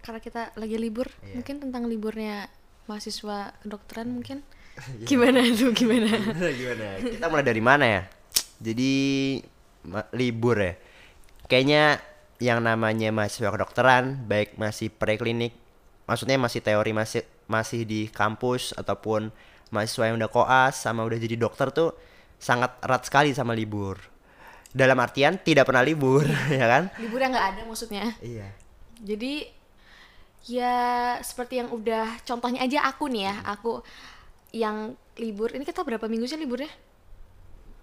karena 0.00 0.20
kita 0.22 0.42
lagi 0.56 0.80
libur, 0.80 1.10
Iya. 1.20 1.36
mungkin 1.36 1.56
tentang 1.60 1.84
liburnya 1.84 2.48
mahasiswa 2.86 3.52
kedokteran 3.60 4.08
mungkin. 4.08 4.40
Iya. 4.98 5.06
Gimana 5.06 5.38
tuh 5.54 5.70
gimana? 5.70 6.10
Gimana 6.18 6.50
gimana? 6.50 6.86
Kita 6.98 7.26
mulai 7.28 7.44
dari 7.44 7.62
mana 7.62 7.84
ya? 7.86 8.02
Jadi 8.58 8.92
ma- 9.86 10.08
libur 10.10 10.56
ya. 10.58 10.74
Kayaknya 11.46 12.00
yang 12.40 12.58
namanya 12.58 13.12
mahasiswa 13.14 13.52
kedokteran, 13.52 14.26
baik 14.26 14.56
masih 14.58 14.90
preklinik, 14.90 15.54
maksudnya 16.08 16.40
masih 16.40 16.58
teori 16.58 16.90
masih 16.90 17.22
masih 17.46 17.84
di 17.84 18.08
kampus 18.08 18.72
ataupun 18.74 19.28
mahasiswa 19.70 20.08
yang 20.08 20.16
udah 20.18 20.30
koas 20.32 20.80
sama 20.80 21.04
udah 21.04 21.20
jadi 21.20 21.36
dokter 21.36 21.68
tuh 21.70 21.92
sangat 22.38 22.76
erat 22.82 23.02
sekali 23.06 23.30
sama 23.32 23.52
libur. 23.56 23.98
Dalam 24.74 24.98
artian 24.98 25.38
tidak 25.38 25.70
pernah 25.70 25.86
libur, 25.86 26.26
ya 26.60 26.66
kan? 26.66 26.90
libur 26.98 27.22
yang 27.22 27.30
nggak 27.30 27.48
ada 27.54 27.62
maksudnya. 27.66 28.14
Iya. 28.18 28.50
Jadi 28.98 29.46
ya 30.44 30.76
seperti 31.24 31.62
yang 31.62 31.72
udah 31.72 32.20
contohnya 32.26 32.60
aja 32.62 32.84
aku 32.84 33.06
nih 33.08 33.30
ya, 33.30 33.34
aku 33.46 33.80
yang 34.54 34.98
libur 35.18 35.54
ini 35.54 35.62
kita 35.62 35.86
berapa 35.86 36.10
minggu 36.10 36.26
sih 36.26 36.38
liburnya? 36.38 36.70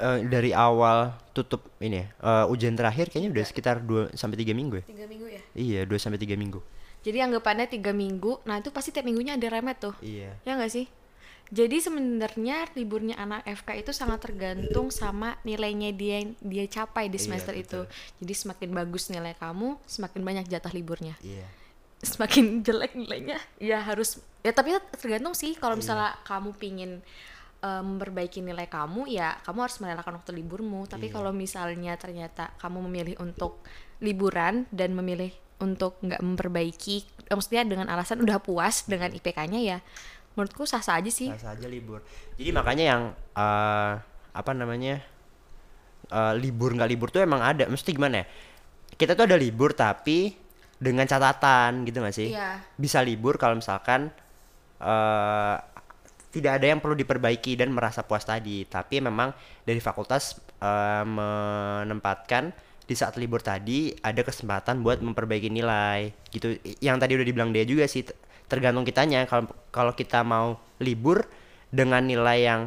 Eh, 0.02 0.26
dari 0.28 0.52
awal 0.52 1.14
tutup 1.32 1.70
ini 1.80 2.02
ya, 2.02 2.08
eh, 2.10 2.46
ujian 2.52 2.76
terakhir 2.76 3.14
kayaknya 3.14 3.32
udah 3.32 3.46
sekitar 3.46 3.76
2 3.86 4.12
sampai 4.18 4.38
3 4.40 4.52
minggu 4.52 4.82
ya. 4.82 4.86
Tiga 4.88 5.06
minggu 5.08 5.28
ya. 5.30 5.42
Iya, 5.56 5.82
2 5.88 5.96
sampai 5.96 6.20
3 6.20 6.36
minggu. 6.36 6.60
Jadi 7.02 7.18
anggapannya 7.18 7.66
tiga 7.66 7.92
minggu, 7.98 8.46
nah 8.46 8.62
itu 8.62 8.70
pasti 8.70 8.94
tiap 8.94 9.10
minggunya 9.10 9.34
ada 9.34 9.48
remet 9.50 9.78
tuh. 9.82 9.98
Iya. 10.06 10.38
Ya 10.46 10.54
nggak 10.54 10.70
sih? 10.70 10.86
Jadi 11.52 11.84
sebenarnya 11.84 12.72
liburnya 12.80 13.20
anak 13.20 13.44
FK 13.44 13.84
itu 13.84 13.92
sangat 13.92 14.24
tergantung 14.24 14.88
sama 14.88 15.36
nilainya 15.44 15.92
dia 15.92 16.24
yang 16.24 16.32
dia 16.40 16.64
capai 16.66 17.12
di 17.12 17.20
Iya, 17.20 17.28
semester 17.28 17.52
itu. 17.52 17.84
Jadi 18.24 18.34
semakin 18.34 18.70
bagus 18.72 19.12
nilai 19.12 19.36
kamu, 19.36 19.76
semakin 19.84 20.22
banyak 20.24 20.46
jatah 20.48 20.72
liburnya. 20.72 21.20
Iya. 21.20 21.44
Semakin 22.00 22.46
jelek 22.66 22.96
nilainya, 22.96 23.36
ya 23.60 23.84
harus 23.84 24.24
ya 24.42 24.56
tapi 24.56 24.74
tergantung 24.96 25.36
sih 25.36 25.54
kalau 25.54 25.76
Iya. 25.76 25.82
misalnya 25.84 26.12
kamu 26.24 26.50
pingin 26.56 26.92
eh, 27.62 27.84
memperbaiki 27.84 28.42
nilai 28.42 28.66
kamu, 28.66 29.06
ya 29.06 29.38
kamu 29.44 29.60
harus 29.62 29.78
merelakan 29.84 30.18
waktu 30.24 30.32
liburmu. 30.34 30.88
Tapi 30.88 31.12
Iya. 31.12 31.14
kalau 31.14 31.36
misalnya 31.36 31.94
ternyata 32.00 32.56
kamu 32.58 32.80
memilih 32.90 33.20
untuk 33.20 33.60
liburan 34.00 34.66
dan 34.74 34.96
memilih 34.96 35.30
untuk 35.62 36.00
nggak 36.02 36.24
memperbaiki, 36.26 36.96
eh, 37.28 37.36
maksudnya 37.36 37.68
dengan 37.68 37.86
alasan 37.92 38.18
udah 38.18 38.42
puas 38.42 38.88
dengan 38.90 39.14
IPK-nya 39.14 39.62
ya, 39.62 39.78
menurutku 40.36 40.64
sah-sah 40.64 41.00
aja 41.00 41.12
sih. 41.12 41.28
Sah 41.36 41.56
saja 41.56 41.68
libur. 41.68 42.00
Jadi 42.40 42.50
makanya 42.56 42.84
yang 42.96 43.02
eh, 43.36 43.94
apa 44.32 44.52
namanya 44.56 45.04
eh, 46.08 46.34
libur 46.40 46.76
nggak 46.76 46.90
libur 46.90 47.10
tuh 47.12 47.24
emang 47.24 47.44
ada. 47.44 47.68
Mesti 47.68 47.92
gimana 47.92 48.24
ya? 48.24 48.26
Kita 48.96 49.16
tuh 49.18 49.28
ada 49.28 49.38
libur 49.40 49.76
tapi 49.76 50.36
dengan 50.82 51.06
catatan 51.06 51.84
gitu 51.86 52.02
nggak 52.02 52.16
sih? 52.16 52.30
Iya. 52.32 52.64
Bisa 52.80 53.04
libur 53.04 53.36
kalau 53.36 53.60
misalkan 53.60 54.12
eh 54.82 55.58
tidak 56.32 56.64
ada 56.64 56.66
yang 56.72 56.80
perlu 56.80 56.96
diperbaiki 56.96 57.60
dan 57.60 57.76
merasa 57.76 58.08
puas 58.08 58.24
tadi. 58.24 58.64
Tapi 58.64 59.04
memang 59.04 59.36
dari 59.68 59.84
fakultas 59.84 60.40
eh, 60.64 61.04
menempatkan 61.06 62.56
di 62.88 62.96
saat 63.00 63.16
libur 63.16 63.40
tadi 63.40 63.96
ada 64.04 64.20
kesempatan 64.20 64.84
buat 64.84 65.04
memperbaiki 65.04 65.52
nilai 65.52 66.12
gitu. 66.32 66.56
Yang 66.80 66.98
tadi 67.04 67.12
udah 67.20 67.28
dibilang 67.28 67.52
dia 67.52 67.64
juga 67.68 67.88
sih 67.88 68.04
tergantung 68.52 68.84
kitanya. 68.84 69.24
Kalau 69.24 69.48
kalau 69.72 69.96
kita 69.96 70.28
mau 70.28 70.60
libur 70.84 71.24
dengan 71.72 72.04
nilai 72.04 72.44
yang 72.44 72.62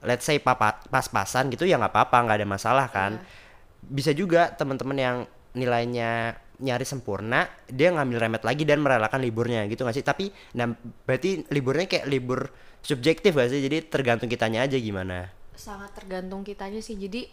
let's 0.00 0.24
say 0.24 0.40
pas-pasan 0.40 1.52
gitu 1.52 1.68
ya 1.68 1.76
nggak 1.76 1.92
apa-apa 1.92 2.16
nggak 2.24 2.38
ada 2.40 2.48
masalah 2.48 2.86
kan. 2.88 3.20
Bisa 3.84 4.16
juga 4.16 4.56
teman-teman 4.56 4.96
yang 4.96 5.16
nilainya 5.52 6.40
nyaris 6.58 6.90
sempurna 6.90 7.46
dia 7.70 7.94
ngambil 7.94 8.18
remet 8.18 8.42
lagi 8.42 8.66
dan 8.66 8.82
merelakan 8.82 9.22
liburnya 9.22 9.68
gitu 9.68 9.84
nggak 9.84 9.96
sih? 10.00 10.06
Tapi 10.06 10.32
nah 10.56 10.72
berarti 11.04 11.44
liburnya 11.52 11.84
kayak 11.84 12.08
libur 12.08 12.48
subjektif 12.80 13.36
gak 13.36 13.50
sih? 13.52 13.60
Jadi 13.60 13.90
tergantung 13.90 14.30
kitanya 14.30 14.64
aja 14.64 14.78
gimana? 14.80 15.28
Sangat 15.58 15.92
tergantung 15.92 16.46
kitanya 16.46 16.78
sih. 16.78 16.94
Jadi 16.94 17.26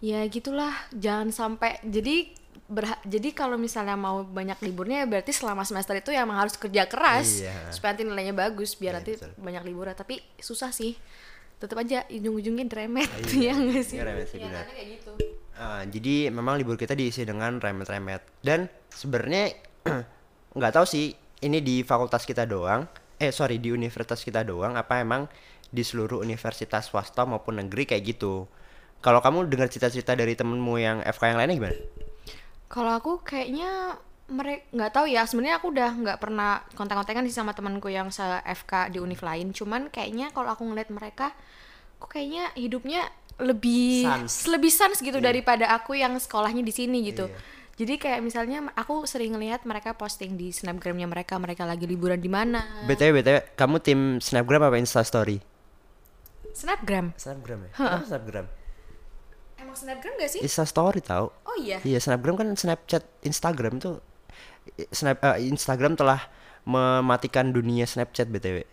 ya 0.00 0.24
gitulah 0.32 0.72
jangan 0.96 1.28
sampai 1.28 1.76
jadi 1.84 2.32
berha- 2.66 3.02
jadi 3.02 3.30
kalau 3.30 3.54
misalnya 3.54 3.94
mau 3.94 4.22
banyak 4.22 4.58
liburnya 4.60 5.02
ya 5.02 5.06
berarti 5.06 5.30
selama 5.30 5.62
semester 5.62 5.94
itu 5.94 6.10
ya 6.10 6.22
emang 6.22 6.38
harus 6.38 6.54
kerja 6.54 6.86
keras 6.86 7.42
Iya. 7.42 7.54
supaya 7.70 7.92
nanti 7.92 8.04
nilainya 8.04 8.30
bagus 8.32 8.74
biar 8.74 8.94
Iya, 8.94 8.98
nanti 8.98 9.12
betul. 9.16 9.30
banyak 9.36 9.62
liburan 9.64 9.94
tapi 9.94 10.22
susah 10.36 10.70
sih 10.70 10.94
tetap 11.56 11.76
aja 11.76 12.06
ujung-ujungnya 12.08 12.64
remet 12.66 13.10
Iya, 13.28 13.34
ya 13.46 13.54
nggak 13.54 13.84
sih 13.84 13.96
iya, 13.96 14.04
remet 14.04 14.26
sih, 14.26 14.38
Ya, 14.38 14.46
benar. 14.46 14.62
karena 14.62 14.74
kayak 14.74 14.88
gitu 14.94 15.12
Ah, 15.54 15.84
jadi 15.84 16.14
memang 16.30 16.56
libur 16.56 16.74
kita 16.74 16.94
diisi 16.94 17.20
dengan 17.20 17.60
remet-remet 17.60 18.24
dan 18.40 18.64
sebenarnya 18.88 19.52
nggak 20.56 20.72
tahu 20.72 20.86
sih 20.86 21.12
ini 21.40 21.58
di 21.58 21.82
fakultas 21.82 22.24
kita 22.24 22.44
doang 22.44 22.88
eh 23.14 23.28
sorry 23.28 23.56
di 23.56 23.68
universitas 23.68 24.20
kita 24.20 24.40
doang 24.40 24.72
apa 24.74 24.98
emang 24.98 25.28
di 25.68 25.82
seluruh 25.82 26.18
universitas 26.18 26.88
swasta 26.88 27.22
maupun 27.22 27.60
negeri 27.60 27.84
kayak 27.84 28.02
gitu 28.08 28.48
kalau 28.98 29.20
kamu 29.20 29.46
dengar 29.46 29.68
cerita-cerita 29.68 30.12
dari 30.12 30.32
temenmu 30.32 30.74
yang 30.76 30.98
FK 31.02 31.22
yang 31.26 31.38
lainnya 31.38 31.56
gimana? 31.56 31.76
Kalau 32.70 32.94
aku 32.94 33.12
kayaknya 33.26 33.98
mereka 34.30 34.62
nggak 34.70 34.92
tahu 34.94 35.06
ya 35.10 35.26
sebenarnya 35.26 35.58
aku 35.58 35.74
udah 35.74 35.90
nggak 35.90 36.18
pernah 36.22 36.62
kontak-kontakan 36.78 37.26
sih 37.26 37.34
sama 37.34 37.50
temanku 37.50 37.90
yang 37.90 38.14
se 38.14 38.22
FK 38.46 38.94
di 38.94 39.02
univ 39.02 39.18
lain 39.26 39.50
cuman 39.50 39.90
kayaknya 39.90 40.30
kalau 40.30 40.54
aku 40.54 40.62
ngeliat 40.70 40.86
mereka 40.94 41.34
kok 41.98 42.14
kayaknya 42.14 42.46
hidupnya 42.54 43.10
lebih 43.42 44.06
Sans. 44.06 44.46
lebih 44.46 44.70
sans 44.70 44.96
gitu 45.02 45.18
daripada 45.18 45.66
aku 45.74 45.98
yang 45.98 46.14
sekolahnya 46.14 46.62
di 46.62 46.70
sini 46.70 47.10
gitu 47.10 47.26
Iya. 47.26 47.36
jadi 47.74 47.94
kayak 47.98 48.20
misalnya 48.22 48.58
aku 48.78 49.02
sering 49.02 49.34
ngelihat 49.34 49.66
mereka 49.66 49.98
posting 49.98 50.38
di 50.38 50.54
snapgramnya 50.54 51.10
mereka 51.10 51.34
mereka 51.42 51.66
lagi 51.66 51.90
liburan 51.90 52.22
di 52.22 52.30
mana 52.30 52.62
BTW 52.86 53.18
BTW 53.18 53.36
kamu 53.58 53.76
tim 53.82 54.00
Snapgram 54.22 54.62
apa 54.62 54.78
Instastory? 54.78 55.42
snapgram 56.54 57.16
Snapgram 57.18 57.66
ya? 57.66 57.70
Kenapa 57.74 58.06
Snapgram? 58.06 58.46
Emang 59.60 59.76
snapgram 59.76 60.16
gak 60.16 60.30
sih 60.32 60.40
Instastory 60.40 61.00
tau 61.00 61.30
oh 61.44 61.56
iya 61.56 61.78
Iya 61.80 62.00
Snapgram 62.00 62.34
kan 62.34 62.48
Snapchat 62.52 63.04
Instagram 63.22 63.78
tuh 63.78 64.00
Snap 64.88 65.20
eh, 65.20 65.46
Instagram 65.46 65.94
telah 65.94 66.20
mematikan 66.64 67.50
dunia 67.50 67.84
Snapchat 67.84 68.26
BTW 68.26 68.64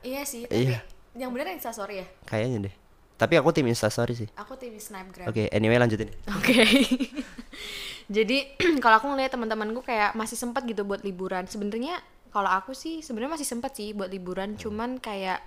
iya 0.00 0.22
sih 0.22 0.44
tapi 0.46 0.72
Iya. 0.72 0.80
yang 1.14 1.32
bener 1.32 1.50
instastory 1.50 2.00
ya 2.02 2.06
Kayaknya 2.24 2.70
deh. 2.70 2.74
Tapi 3.18 3.34
aku 3.34 3.50
tim 3.50 3.66
Instastory 3.66 4.14
sih. 4.14 4.28
aku 4.38 4.54
tim 4.54 4.78
snapgram 4.78 5.26
Oke, 5.26 5.50
anyway 5.50 5.74
lanjutin. 5.74 6.06
Oke. 6.38 6.54
Jadi 8.16 8.54
kalau 8.84 9.02
aku 9.02 9.10
ngeliat 9.10 9.34
teman-temanku 9.34 9.82
kayak 9.82 10.14
masih 10.14 10.38
sempat 10.38 10.62
gitu 10.62 10.86
buat 10.86 11.02
liburan. 11.02 11.50
Sebenarnya 11.50 11.98
kalau 12.30 12.46
aku 12.46 12.78
sih 12.78 13.02
sebenarnya 13.02 13.34
masih 13.34 13.48
sempat 13.50 13.74
sih 13.74 13.90
buat 13.90 14.06
liburan, 14.06 14.54
cuman 14.54 15.02
kayak 15.02 15.42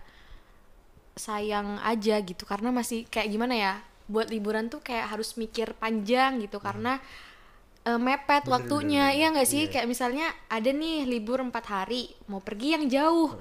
sayang 1.16 1.80
aja 1.82 2.20
gitu 2.20 2.44
karena 2.44 2.76
masih 2.76 3.08
kayak 3.08 3.32
gimana 3.32 3.56
ya? 3.56 3.74
Buat 4.06 4.30
liburan 4.30 4.68
tuh 4.68 4.80
kayak 4.80 5.12
harus 5.12 5.36
mikir 5.36 5.74
panjang 5.76 6.40
gitu 6.40 6.58
karena 6.58 6.98
eh, 7.82 7.98
mepet 7.98 8.46
Bener, 8.46 8.54
waktunya. 8.56 9.06
bener, 9.08 9.18
Iya 9.18 9.28
nggak 9.34 9.48
sih? 9.48 9.64
iya. 9.66 9.72
Kayak 9.72 9.88
misalnya 9.88 10.26
ada 10.48 10.70
nih 10.70 11.04
libur 11.04 11.40
empat 11.40 11.66
hari, 11.66 12.10
mau 12.26 12.38
pergi 12.38 12.76
yang 12.76 12.86
jauh. 12.86 13.34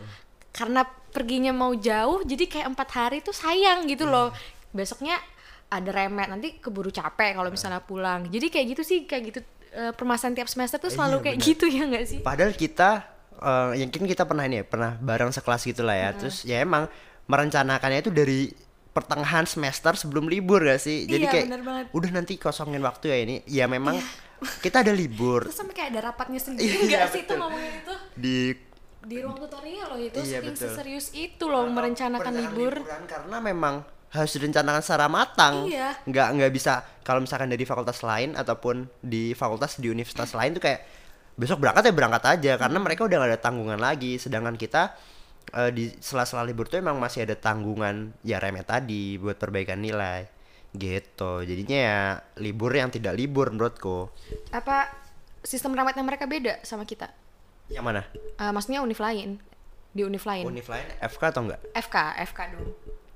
Karena 0.50 0.82
perginya 1.10 1.50
mau 1.50 1.70
jauh, 1.72 2.22
jadi 2.22 2.44
kayak 2.44 2.66
empat 2.68 2.88
hari 2.90 3.18
tuh 3.20 3.32
sayang 3.32 3.86
gitu 3.86 4.04
Iya. 4.04 4.12
loh. 4.12 4.28
Besoknya 4.70 5.18
ada 5.70 5.86
remet 5.88 6.26
nanti 6.26 6.58
keburu 6.58 6.90
capek 6.90 7.30
kalau 7.32 7.46
misalnya 7.46 7.78
pulang 7.78 8.26
jadi 8.26 8.50
kayak 8.50 8.66
gitu 8.74 8.82
sih 8.82 8.98
kayak 9.06 9.22
gitu 9.30 9.40
eh, 9.70 9.94
permasalahan 9.94 10.34
tiap 10.34 10.50
semester 10.50 10.82
tuh 10.82 10.90
Iya, 10.90 10.98
selalu 10.98 11.16
kayak 11.22 11.36
benar. 11.38 11.46
gitu 11.46 11.64
ya 11.70 11.82
nggak 11.86 12.04
sih 12.04 12.18
Padahal 12.20 12.52
kita 12.52 12.90
eh 13.38 13.78
yakin 13.78 14.02
kita 14.04 14.26
pernah 14.26 14.44
ini 14.44 14.60
ya, 14.60 14.64
pernah 14.66 14.98
bareng 14.98 15.30
sekelas 15.30 15.62
gitu 15.62 15.80
lah 15.80 15.94
ya. 15.94 16.10
Terus 16.12 16.42
ya 16.42 16.58
emang 16.58 16.90
merencanakannya 17.24 18.02
itu 18.02 18.10
dari 18.10 18.50
pertengahan 18.90 19.44
semester 19.44 19.94
sebelum 19.94 20.26
libur 20.26 20.62
gak 20.62 20.78
sih? 20.78 21.04
Jadi 21.04 21.24
Iya, 21.24 21.30
kayak 21.30 21.46
udah 21.90 22.10
nanti 22.10 22.34
kosongin 22.36 22.80
waktu 22.80 23.04
ya 23.06 23.18
ini. 23.18 23.36
Ya 23.46 23.64
memang 23.66 23.98
kita 24.58 24.80
ada 24.80 24.90
libur 24.90 25.44
terus 25.44 25.54
sampai 25.54 25.74
kayak 25.74 25.88
ada 25.92 26.00
rapatnya 26.08 26.40
sendiri 26.46 26.88
Iya, 26.88 27.04
nggak 27.04 27.10
sih 27.12 27.22
tuh 27.22 27.36
betul. 27.36 27.38
ngomongin 27.38 27.72
itu 27.76 27.94
di 28.16 28.36
di 29.00 29.16
ruang 29.20 29.36
tutorial 29.38 29.86
loh 29.92 30.00
itu 30.00 30.16
Iya, 30.16 30.40
saking 30.40 30.54
betul. 30.56 30.64
seserius 30.66 31.06
itu 31.12 31.44
loh 31.44 31.64
merencanakan 31.64 32.24
perencanaan 32.24 32.52
libur 32.56 32.74
liburan 32.80 33.02
karena 33.04 33.36
memang 33.38 33.74
harus 34.10 34.32
direncanakan 34.34 34.80
secara 34.80 35.06
matang. 35.06 35.54
Iya. 35.68 35.92
Nggak 36.02 36.26
nggak 36.34 36.52
bisa 36.52 36.72
kalau 37.00 37.20
misalkan 37.20 37.46
dari 37.46 37.62
fakultas 37.62 38.00
lain 38.00 38.32
ataupun 38.32 38.88
di 38.98 39.32
fakultas 39.32 39.76
di 39.76 39.86
universitas 39.86 40.32
lain 40.32 40.56
tuh 40.56 40.64
kayak 40.64 40.80
besok 41.36 41.60
berangkat 41.60 41.88
ya 41.88 41.92
berangkat 41.94 42.24
aja 42.26 42.52
karena 42.58 42.76
Hmm. 42.76 42.84
mereka 42.84 43.00
udah 43.04 43.16
gak 43.16 43.30
ada 43.30 43.40
tanggungan 43.40 43.78
lagi. 43.78 44.16
Sedangkan 44.16 44.56
kita 44.56 44.96
eh, 45.52 45.70
di 45.70 45.84
sela-sela 45.98 46.42
libur 46.42 46.66
tuh 46.66 46.78
emang 46.78 46.96
masih 46.96 47.24
ada 47.24 47.34
tanggungan 47.34 48.14
ya 48.20 48.38
remet 48.38 48.64
tadi 48.64 49.16
buat 49.16 49.36
perbaikan 49.36 49.78
nilai 49.78 50.26
gitu. 50.70 51.42
Jadinya 51.42 51.78
ya 51.78 51.98
libur 52.38 52.70
yang 52.70 52.88
tidak 52.88 53.14
libur 53.14 53.50
menurutku. 53.50 54.06
apa 54.50 54.86
sistem 55.42 55.74
remetnya 55.74 56.02
mereka 56.02 56.24
beda 56.24 56.60
sama 56.62 56.84
kita 56.84 57.10
Yang 57.66 57.84
mana? 57.84 58.02
Eh, 58.12 58.50
maksudnya 58.50 58.80
univ 58.80 58.98
lain 58.98 59.38
di 59.90 60.06
univ 60.06 60.22
lain 60.22 60.46
Univ 60.46 60.66
lain 60.66 60.86
FK 61.02 61.22
atau 61.28 61.42
enggak? 61.42 61.60
FK 61.74 61.96
FK 62.30 62.40
dong 62.54 62.66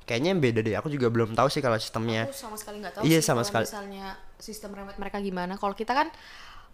Kayaknya 0.04 0.32
beda 0.36 0.60
deh. 0.60 0.76
Aku 0.76 0.92
juga 0.92 1.08
belum 1.08 1.32
tahu 1.32 1.48
sih 1.48 1.64
kalau 1.64 1.80
sistemnya. 1.80 2.28
aku 2.28 2.36
sama 2.36 2.60
sekali 2.60 2.76
nggak 2.76 2.92
tahu 2.92 3.02
Iya, 3.08 3.18
sih 3.18 3.24
sama 3.24 3.40
sekali. 3.40 3.64
misalnya 3.64 4.12
sistem 4.36 4.76
remet 4.76 5.00
mereka 5.00 5.16
gimana 5.16 5.56
kalau 5.56 5.72
kita 5.72 5.96
kan 5.96 6.12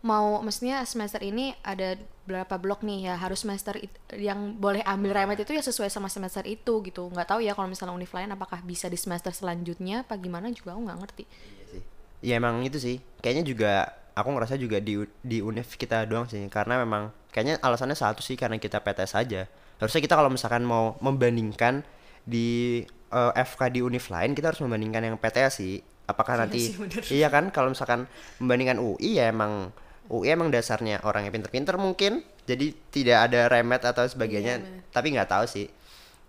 mau 0.01 0.41
maksudnya 0.41 0.81
semester 0.89 1.21
ini 1.21 1.53
ada 1.61 2.01
berapa 2.25 2.57
blok 2.57 2.81
nih 2.81 3.13
ya 3.13 3.15
harus 3.21 3.45
semester 3.45 3.77
it- 3.77 4.01
yang 4.17 4.57
boleh 4.57 4.81
ambil 4.87 5.13
remet 5.13 5.45
itu 5.45 5.53
ya 5.53 5.61
sesuai 5.61 5.93
sama 5.93 6.09
semester 6.09 6.41
itu 6.49 6.81
gitu 6.87 7.11
nggak 7.13 7.29
tahu 7.29 7.41
ya 7.45 7.53
kalau 7.53 7.69
misalnya 7.69 7.93
univ 7.93 8.09
lain 8.09 8.33
apakah 8.33 8.65
bisa 8.65 8.89
di 8.89 8.97
semester 8.97 9.29
selanjutnya 9.35 10.07
apa 10.07 10.17
gimana 10.17 10.49
juga 10.49 10.73
aku 10.73 10.81
nggak 10.89 10.99
ngerti 11.05 11.25
Iya 11.29 11.65
sih. 11.69 11.83
Ya 12.21 12.33
emang 12.41 12.65
itu 12.65 12.81
sih. 12.81 12.97
Kayaknya 13.21 13.45
juga 13.45 13.73
aku 14.17 14.29
ngerasa 14.33 14.57
juga 14.57 14.81
di 14.81 15.01
di 15.21 15.45
univ 15.45 15.69
kita 15.77 16.09
doang 16.09 16.25
sih 16.29 16.41
karena 16.49 16.81
memang 16.81 17.13
kayaknya 17.29 17.61
alasannya 17.61 17.97
satu 17.97 18.25
sih 18.25 18.41
karena 18.41 18.57
kita 18.57 18.81
PTS 18.81 19.13
aja. 19.17 19.49
Harusnya 19.77 20.01
kita 20.01 20.17
kalau 20.17 20.29
misalkan 20.33 20.65
mau 20.65 20.97
membandingkan 21.01 21.85
di 22.25 22.81
eh, 23.11 23.33
FK 23.37 23.61
di 23.69 23.81
univ 23.81 24.05
lain 24.09 24.33
kita 24.33 24.53
harus 24.53 24.61
membandingkan 24.65 25.03
yang 25.13 25.17
PTS 25.21 25.55
sih. 25.61 25.81
Apakah 26.09 26.37
Iya 26.37 26.41
nanti 26.47 26.61
sih, 26.61 26.75
bener. 26.77 27.03
Iya 27.09 27.29
kan 27.29 27.45
kalau 27.53 27.69
misalkan 27.71 28.05
membandingkan 28.39 28.79
UI 28.81 29.21
ya 29.21 29.29
emang 29.29 29.73
UI 30.11 30.29
emang 30.29 30.51
dasarnya 30.51 31.01
orang 31.03 31.25
yang 31.25 31.33
pinter-pinter 31.33 31.79
mungkin 31.79 32.21
jadi 32.43 32.75
tidak 32.91 33.19
ada 33.31 33.47
remet 33.47 33.79
atau 33.81 34.03
sebagainya 34.05 34.59
Iya, 34.59 34.67
bener. 34.67 34.83
tapi 34.91 35.07
nggak 35.15 35.31
tahu 35.31 35.45
sih. 35.47 35.67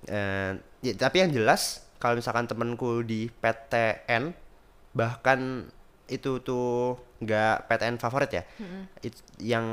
Eh, 0.03 0.51
ya, 0.81 0.93
tapi 0.95 1.17
yang 1.19 1.29
jelas 1.29 1.81
kalau 1.97 2.15
misalkan 2.15 2.45
temenku 2.45 3.01
di 3.01 3.29
PTN 3.31 4.33
bahkan 4.91 5.65
itu 6.05 6.37
tuh 6.39 6.97
nggak 7.17 7.65
PTN 7.65 7.95
favorit 7.95 8.31
ya 8.33 8.43
It- 8.99 9.23
yang 9.39 9.65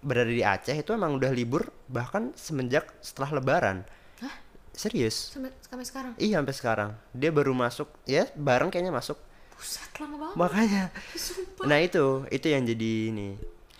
berada 0.00 0.28
di 0.28 0.42
Aceh 0.42 0.74
itu 0.74 0.90
emang 0.90 1.16
udah 1.16 1.30
libur 1.30 1.70
bahkan 1.86 2.34
semenjak 2.34 2.86
setelah 3.00 3.34
Lebaran. 3.34 3.86
Hah? 4.20 4.34
serius? 4.70 5.32
Sampai 5.32 5.50
sampai 5.60 5.84
sekarang? 5.84 6.12
Iya 6.16 6.38
sampai 6.38 6.54
sekarang. 6.54 6.90
Dia 7.10 7.30
baru 7.30 7.50
masuk 7.50 7.88
ya 8.04 8.28
bareng 8.34 8.68
kayaknya 8.68 8.92
masuk 8.92 9.16
pusat 9.60 9.90
lama 10.00 10.16
banget. 10.16 10.36
Makanya. 10.40 10.82
Sumpah. 11.12 11.64
nah 11.68 11.76
itu 11.76 12.04
itu 12.32 12.46
yang 12.48 12.64
jadi 12.64 12.90
ini. 13.12 13.28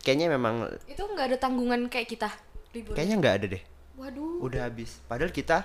Kayaknya 0.01 0.37
memang 0.37 0.55
itu 0.85 1.01
nggak 1.01 1.27
ada 1.33 1.37
tanggungan 1.37 1.89
kayak 1.89 2.09
kita 2.11 2.29
libur. 2.71 2.93
Kayaknya 2.93 3.17
nggak 3.17 3.35
ada 3.41 3.47
deh. 3.57 3.63
Waduh. 3.97 4.45
Udah 4.45 4.69
habis. 4.69 5.01
Padahal 5.09 5.33
kita 5.33 5.65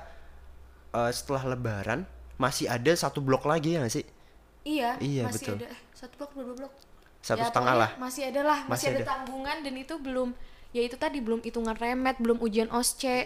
eh, 0.92 1.12
setelah 1.12 1.52
Lebaran 1.52 2.08
masih 2.36 2.68
ada 2.68 2.92
satu 2.96 3.20
blok 3.20 3.44
lagi 3.44 3.76
ya 3.76 3.84
nggak 3.84 3.92
sih? 3.94 4.06
Iya, 4.66 4.98
Iya, 4.98 5.28
masih 5.28 5.52
betul. 5.52 5.56
ada. 5.62 5.70
Satu 5.92 6.14
blok 6.18 6.32
dua 6.34 6.56
blok. 6.56 6.74
Satu 7.22 7.42
Ya, 7.42 7.48
setengah 7.48 7.76
lah. 7.76 7.92
masih 7.98 8.24
ada 8.30 8.42
lah 8.42 8.60
masih, 8.66 8.72
Masih 8.72 8.88
ada, 8.88 9.00
ada. 9.02 9.08
tanggungan 9.18 9.58
dan 9.66 9.74
itu 9.76 9.96
belum 9.98 10.30
ya 10.72 10.82
itu 10.84 10.94
tadi 10.94 11.18
belum 11.24 11.40
hitungan 11.42 11.74
remet 11.74 12.20
belum 12.22 12.38
ujian 12.38 12.70
osce 12.70 13.26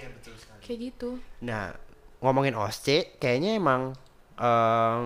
kayak 0.62 0.80
gitu. 0.80 1.17
Nah, 1.41 1.73
ngomongin 2.19 2.54
OSCE, 2.54 3.15
kayaknya 3.17 3.58
emang 3.58 3.95
eh, 4.38 4.99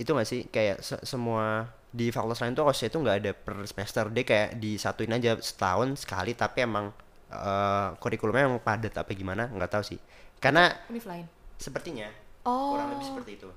itu 0.00 0.10
gak 0.10 0.24
sih 0.24 0.48
kayak 0.48 0.80
se- 0.80 1.04
semua 1.04 1.68
di 1.92 2.08
fakultas 2.08 2.40
lain 2.40 2.54
tuh 2.54 2.64
OSCE 2.64 2.88
itu 2.88 2.96
nggak 2.96 3.16
ada 3.20 3.32
per 3.34 3.66
semester, 3.66 4.08
dia 4.08 4.22
kayak 4.24 4.56
disatuin 4.56 5.10
aja 5.10 5.36
setahun 5.36 6.00
sekali, 6.00 6.32
tapi 6.32 6.62
emang 6.64 6.88
eh, 7.28 7.88
kurikulumnya 7.98 8.46
emang 8.48 8.62
padat 8.62 8.94
apa 8.96 9.10
gimana 9.12 9.50
nggak 9.50 9.68
tahu 9.68 9.82
sih. 9.84 9.98
Karena 10.38 10.70
univ 10.88 11.04
lain 11.04 11.26
sepertinya 11.60 12.08
oh 12.48 12.72
kurang 12.78 12.96
lebih 12.96 13.04
seperti 13.04 13.30
itu. 13.36 13.50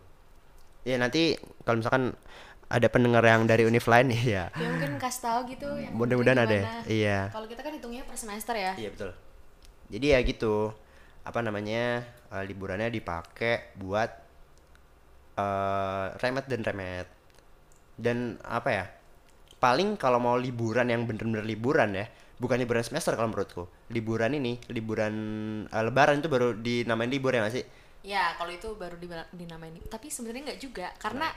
Ya 0.84 1.00
nanti 1.00 1.38
kalau 1.64 1.80
misalkan 1.80 2.12
ada 2.68 2.88
pendengar 2.90 3.22
yang 3.22 3.46
dari 3.46 3.64
univ 3.64 3.86
lain 3.86 4.10
ya, 4.26 4.50
ya 4.52 4.68
mungkin 4.68 4.98
kasih 4.98 5.22
tahu 5.24 5.40
gitu 5.54 5.70
yang 5.78 5.94
mudah-mudahan 5.94 6.44
ada. 6.44 6.60
Iya. 6.90 7.30
kalau 7.30 7.46
kita 7.46 7.62
kan 7.62 7.72
hitungnya 7.72 8.02
per 8.04 8.18
semester 8.18 8.58
ya 8.58 8.74
Iya 8.76 8.90
betul. 8.92 9.14
Jadi 9.94 10.06
ya 10.10 10.20
gitu. 10.26 10.74
Apa 11.24 11.40
namanya 11.40 12.02
eh, 12.34 12.44
liburannya 12.50 12.90
dipakai 12.90 13.78
buat 13.78 14.23
eh 15.34 16.06
remet 16.18 16.46
dan 16.46 16.62
remet. 16.62 17.08
Dan 17.94 18.18
apa 18.42 18.70
ya? 18.70 18.86
Paling 19.58 19.96
kalau 19.96 20.20
mau 20.20 20.36
liburan 20.36 20.88
yang 20.88 21.08
bener-bener 21.08 21.42
liburan 21.42 21.96
ya, 21.96 22.06
bukan 22.36 22.60
liburan 22.60 22.84
semester 22.84 23.16
kalau 23.16 23.32
menurutku. 23.32 23.64
Liburan 23.90 24.36
ini, 24.36 24.60
liburan 24.68 25.14
eh, 25.68 25.84
Lebaran 25.84 26.20
itu 26.20 26.28
baru 26.28 26.52
dinamain 26.54 27.08
libur 27.08 27.32
ya 27.32 27.42
nggak 27.44 27.56
sih? 27.56 27.66
ya 28.04 28.36
kalau 28.36 28.52
itu 28.52 28.68
baru 28.76 29.00
dinamain 29.32 29.80
tapi 29.88 30.12
sebenarnya 30.12 30.52
nggak 30.52 30.60
juga 30.60 30.92
karena 31.00 31.32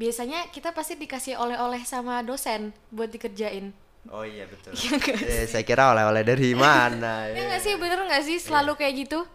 biasanya 0.00 0.48
kita 0.48 0.72
pasti 0.72 0.96
dikasih 0.96 1.36
oleh-oleh 1.36 1.84
sama 1.84 2.24
dosen 2.24 2.72
buat 2.88 3.12
dikerjain 3.12 3.68
Oh 4.08 4.24
iya 4.24 4.48
betul. 4.48 4.72
Nggak 4.96 5.12
Eh, 5.20 5.44
saya 5.44 5.60
kira 5.60 5.92
oleh-oleh 5.92 6.24
dari 6.24 6.56
mana? 6.64 7.28
ya 7.28 7.42
nggak 7.44 7.60
sih 7.60 7.76
bener 7.76 8.00
nggak 8.00 8.24
sih 8.24 8.40
selalu 8.40 8.80
kayak 8.80 8.94
gitu 9.04 9.28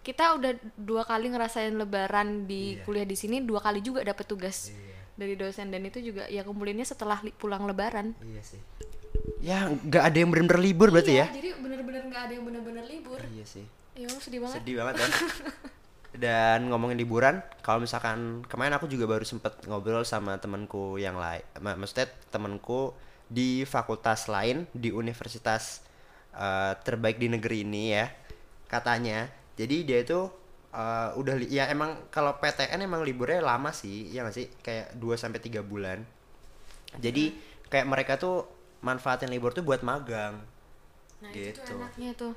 kita 0.00 0.34
udah 0.34 0.52
dua 0.74 1.04
kali 1.04 1.28
ngerasain 1.28 1.72
lebaran 1.72 2.44
di 2.44 2.74
Iya. 2.74 2.84
kuliah 2.84 3.04
di 3.04 3.14
sini 3.14 3.40
dua 3.40 3.60
kali 3.60 3.80
juga 3.80 4.00
dapet 4.00 4.24
tugas 4.24 4.72
dari 5.12 5.34
dosen 5.34 5.68
dan 5.68 5.84
itu 5.84 6.00
juga 6.00 6.24
ya 6.26 6.40
kumpulinnya 6.40 6.82
setelah 6.82 7.20
pulang 7.36 7.64
lebaran 7.64 8.16
Iya 8.18 8.40
sih. 8.40 8.60
Ya 9.38 9.68
nggak 9.68 10.00
ada 10.02 10.16
yang 10.16 10.28
bener-bener 10.28 10.60
libur 10.62 10.88
berarti 10.88 11.16
ya? 11.16 11.28
jadi 11.28 11.52
bener-bener 11.54 12.02
nggak 12.06 12.22
ada 12.24 12.32
yang 12.32 12.44
bener-bener 12.44 12.84
libur 12.84 13.20
Iya 13.20 13.44
sih. 13.44 13.64
ya 13.92 14.08
sedih 14.16 14.40
banget 14.40 14.56
Sedih 14.58 14.74
banget 14.76 14.94
kan. 14.96 15.10
Dan 16.10 16.66
ngomongin 16.66 16.98
liburan, 16.98 17.38
kalau 17.60 17.78
misalkan 17.78 18.42
kemarin 18.44 18.74
aku 18.74 18.90
juga 18.90 19.06
baru 19.06 19.22
sempet 19.22 19.62
ngobrol 19.64 20.02
sama 20.02 20.34
temanku 20.36 20.98
yang 20.98 21.14
lain, 21.14 21.38
ma- 21.62 21.78
maksudnya 21.78 22.10
temanku 22.28 22.90
di 23.24 23.62
fakultas 23.62 24.26
lain 24.26 24.66
di 24.74 24.90
universitas 24.90 25.86
eh, 26.30 26.74
terbaik 26.82 27.14
di 27.14 27.30
negeri 27.30 27.62
ini 27.62 27.94
ya, 27.94 28.10
katanya. 28.66 29.30
Jadi 29.60 29.76
dia 29.88 29.98
itu 30.06 30.20
eh, 30.72 31.10
udah 31.20 31.34
li- 31.40 31.50
ya 31.58 31.64
emang 31.74 31.90
kalau 32.14 32.32
PTN 32.42 32.80
emang 32.88 33.02
liburnya 33.08 33.40
lama 33.50 33.70
sih, 33.74 33.96
ya 34.14 34.20
nggak 34.24 34.36
sih? 34.38 34.46
Kayak 34.64 34.86
2 35.02 35.14
sampai 35.22 35.40
tiga 35.46 35.60
bulan. 35.72 35.98
Jadi 36.98 37.24
kayak 37.70 37.86
mereka 37.86 38.12
tuh 38.18 38.36
manfaatin 38.82 39.30
libur 39.30 39.52
tuh 39.56 39.62
buat 39.66 39.82
magang. 39.84 40.34
nah 41.20 41.28
itu 41.36 41.52
tuh 41.52 41.68
Gitu. 41.68 41.72
enaknya 41.76 42.10
tuh 42.16 42.32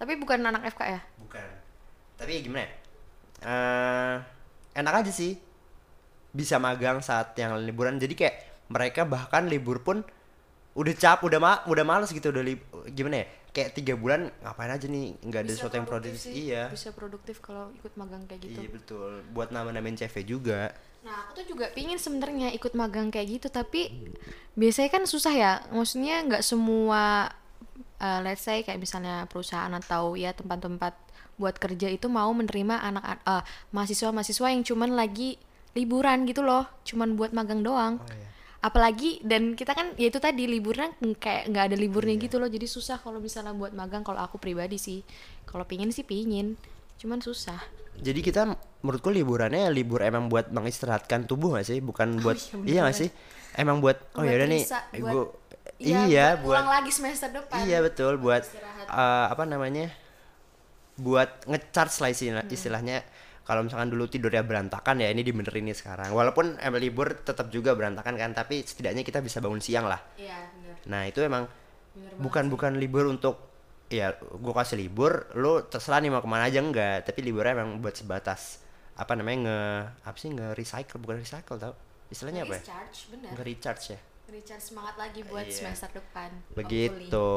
tapi 0.00 0.16
bukan 0.16 0.40
anak 0.42 0.64
FK 0.72 0.82
ya 0.96 1.00
Bukan. 1.20 1.48
Tapi 2.18 2.32
gimana 2.40 2.64
ya? 2.66 2.70
Eh, 3.44 4.16
enak 4.80 4.94
aja 5.04 5.12
sih. 5.12 5.36
Bisa 6.34 6.58
magang 6.58 6.98
saat 6.98 7.36
yang 7.38 7.54
liburan. 7.62 7.96
Jadi 8.02 8.14
kayak 8.18 8.36
mereka 8.72 9.06
bahkan 9.06 9.46
libur 9.46 9.78
pun 9.86 10.02
udah 10.74 10.94
cap, 10.98 11.22
udah 11.22 11.38
ma 11.38 11.52
udah 11.70 11.84
males 11.86 12.10
gitu 12.10 12.34
udah 12.34 12.44
lib- 12.44 12.66
gimana 12.90 13.22
ya? 13.22 13.26
Kayak 13.54 13.70
tiga 13.78 13.94
bulan 13.94 14.34
ngapain 14.42 14.66
aja 14.66 14.86
nih? 14.90 15.14
nggak 15.22 15.40
ada 15.46 15.52
sesuatu 15.54 15.78
yang 15.78 15.86
produktif 15.86 16.18
sih, 16.18 16.50
Iya. 16.50 16.74
bisa 16.74 16.90
produktif 16.90 17.38
kalau 17.38 17.70
ikut 17.70 17.94
magang 17.94 18.26
kayak 18.26 18.42
gitu 18.42 18.58
Iya 18.58 18.68
betul. 18.74 19.10
Buat 19.30 19.54
nama-namain 19.54 19.94
CV 19.94 20.26
juga. 20.26 20.74
Nah, 21.06 21.30
aku 21.30 21.38
tuh 21.38 21.54
juga 21.54 21.70
pingin 21.70 21.94
sebenarnya 21.94 22.50
ikut 22.50 22.74
magang 22.74 23.14
kayak 23.14 23.38
gitu, 23.38 23.46
tapi 23.54 23.94
biasanya 24.58 24.90
kan 24.90 25.02
susah 25.06 25.30
ya. 25.30 25.52
Maksudnya 25.70 26.26
nggak 26.26 26.42
semua, 26.42 27.30
eh, 28.02 28.20
let's 28.26 28.42
say 28.42 28.66
kayak 28.66 28.82
misalnya 28.82 29.30
perusahaan 29.30 29.70
atau 29.70 30.18
ya 30.18 30.34
tempat-tempat 30.34 30.98
buat 31.38 31.54
kerja 31.54 31.90
itu 31.94 32.10
mau 32.10 32.34
menerima 32.34 32.90
anak 32.90 33.22
eh, 33.22 33.42
mahasiswa-mahasiswa 33.70 34.50
yang 34.50 34.66
cuman 34.66 34.98
lagi 34.98 35.38
liburan 35.78 36.26
gitu 36.26 36.42
loh, 36.42 36.66
cuman 36.82 37.14
buat 37.14 37.30
magang 37.30 37.62
doang. 37.62 38.02
Apalagi 38.64 39.20
dan 39.20 39.52
kita 39.52 39.76
kan 39.76 39.92
ya 40.00 40.08
itu 40.08 40.16
tadi 40.16 40.48
liburan 40.48 40.88
kayak 41.20 41.52
nggak 41.52 41.64
ada 41.68 41.76
liburnya 41.76 42.16
gitu 42.16 42.40
loh, 42.40 42.48
jadi 42.48 42.64
susah 42.64 42.96
kalau 42.96 43.20
misalnya 43.20 43.52
buat 43.52 43.76
magang. 43.76 44.00
Kalau 44.00 44.24
aku 44.24 44.40
pribadi 44.40 44.80
sih, 44.80 45.04
kalau 45.44 45.68
pingin 45.68 45.92
sih 45.92 46.00
pingin, 46.00 46.56
cuman 46.96 47.20
susah. 47.20 47.60
Jadi 48.00 48.24
kita 48.24 48.56
menurutku 48.80 49.12
liburannya 49.12 49.68
libur 49.68 50.00
emang 50.00 50.32
buat 50.32 50.48
mengistirahatkan 50.48 51.28
tubuh 51.28 51.60
gak 51.60 51.68
sih? 51.68 51.78
Bukan 51.84 52.24
buat 52.24 52.40
iya, 52.64 52.80
iya 52.82 52.88
gak 52.88 52.96
sih? 52.96 53.10
Emang 53.54 53.84
buat 53.84 54.00
oh 54.16 54.24
Buat 54.24 54.32
ya 54.32 54.34
udah 54.40 54.48
nih 54.48 54.62
eh, 54.64 55.00
buat- 55.04 55.12
gua 55.12 55.24
Iya, 55.78 56.00
iya 56.08 56.26
buat 56.38 56.42
buat 56.48 56.56
ulang 56.64 56.70
lagi 56.70 56.90
semester 56.94 57.28
depan. 57.30 57.66
iya 57.66 57.78
betul 57.84 58.16
buat 58.16 58.42
eh, 58.88 59.26
apa 59.28 59.44
namanya? 59.44 59.92
Buat 60.94 61.50
ngecharge 61.50 61.96
lah 62.00 62.10
istilah, 62.10 62.44
Hmm. 62.46 62.54
istilahnya 62.54 62.96
kalau 63.44 63.60
misalkan 63.62 63.92
dulu 63.92 64.08
tidurnya 64.08 64.40
berantakan 64.40 65.04
ya 65.04 65.12
ini 65.12 65.20
dibenerin 65.20 65.68
nih 65.68 65.76
sekarang. 65.76 66.10
Walaupun 66.10 66.56
emang 66.58 66.80
libur 66.80 67.12
tetap 67.20 67.52
juga 67.52 67.76
berantakan 67.76 68.16
kan, 68.16 68.32
tapi 68.32 68.64
setidaknya 68.64 69.04
kita 69.04 69.20
bisa 69.20 69.38
bangun 69.44 69.60
siang 69.60 69.84
lah. 69.84 70.00
Iya, 70.16 70.48
bener. 70.56 70.74
Nah, 70.88 71.02
itu 71.04 71.20
emang 71.20 71.44
Bener 71.94 72.10
bukan 72.18 72.50
bukan 72.50 72.72
libur 72.74 73.06
untuk 73.06 73.38
ya 73.86 74.16
gua 74.18 74.64
kasih 74.64 74.80
libur 74.80 75.30
lu 75.38 75.62
terserah 75.62 76.02
nih 76.02 76.10
mau 76.10 76.18
ke 76.18 76.26
mana 76.26 76.50
aja 76.50 76.58
enggak 76.58 77.06
tapi 77.06 77.22
liburnya 77.22 77.54
emang 77.54 77.78
buat 77.78 77.94
sebatas 77.94 78.58
apa 78.98 79.14
namanya 79.14 79.38
nge 79.46 79.60
apa 80.02 80.16
sih 80.18 80.28
nge 80.34 80.48
recycle 80.58 80.98
bukan 80.98 81.22
recycle 81.22 81.54
tau 81.54 81.74
istilahnya 82.10 82.42
apa 82.42 82.58
ya 82.58 82.62
Recharge, 82.66 82.98
bener. 83.14 83.30
nge 83.30 83.42
recharge 83.46 83.84
ya 83.94 84.00
Recharge 84.26 84.64
semangat 84.64 84.96
lagi 84.98 85.20
buat 85.22 85.46
Iya. 85.46 85.54
semester 85.54 85.90
depan. 85.94 86.30
begitu 86.50 87.28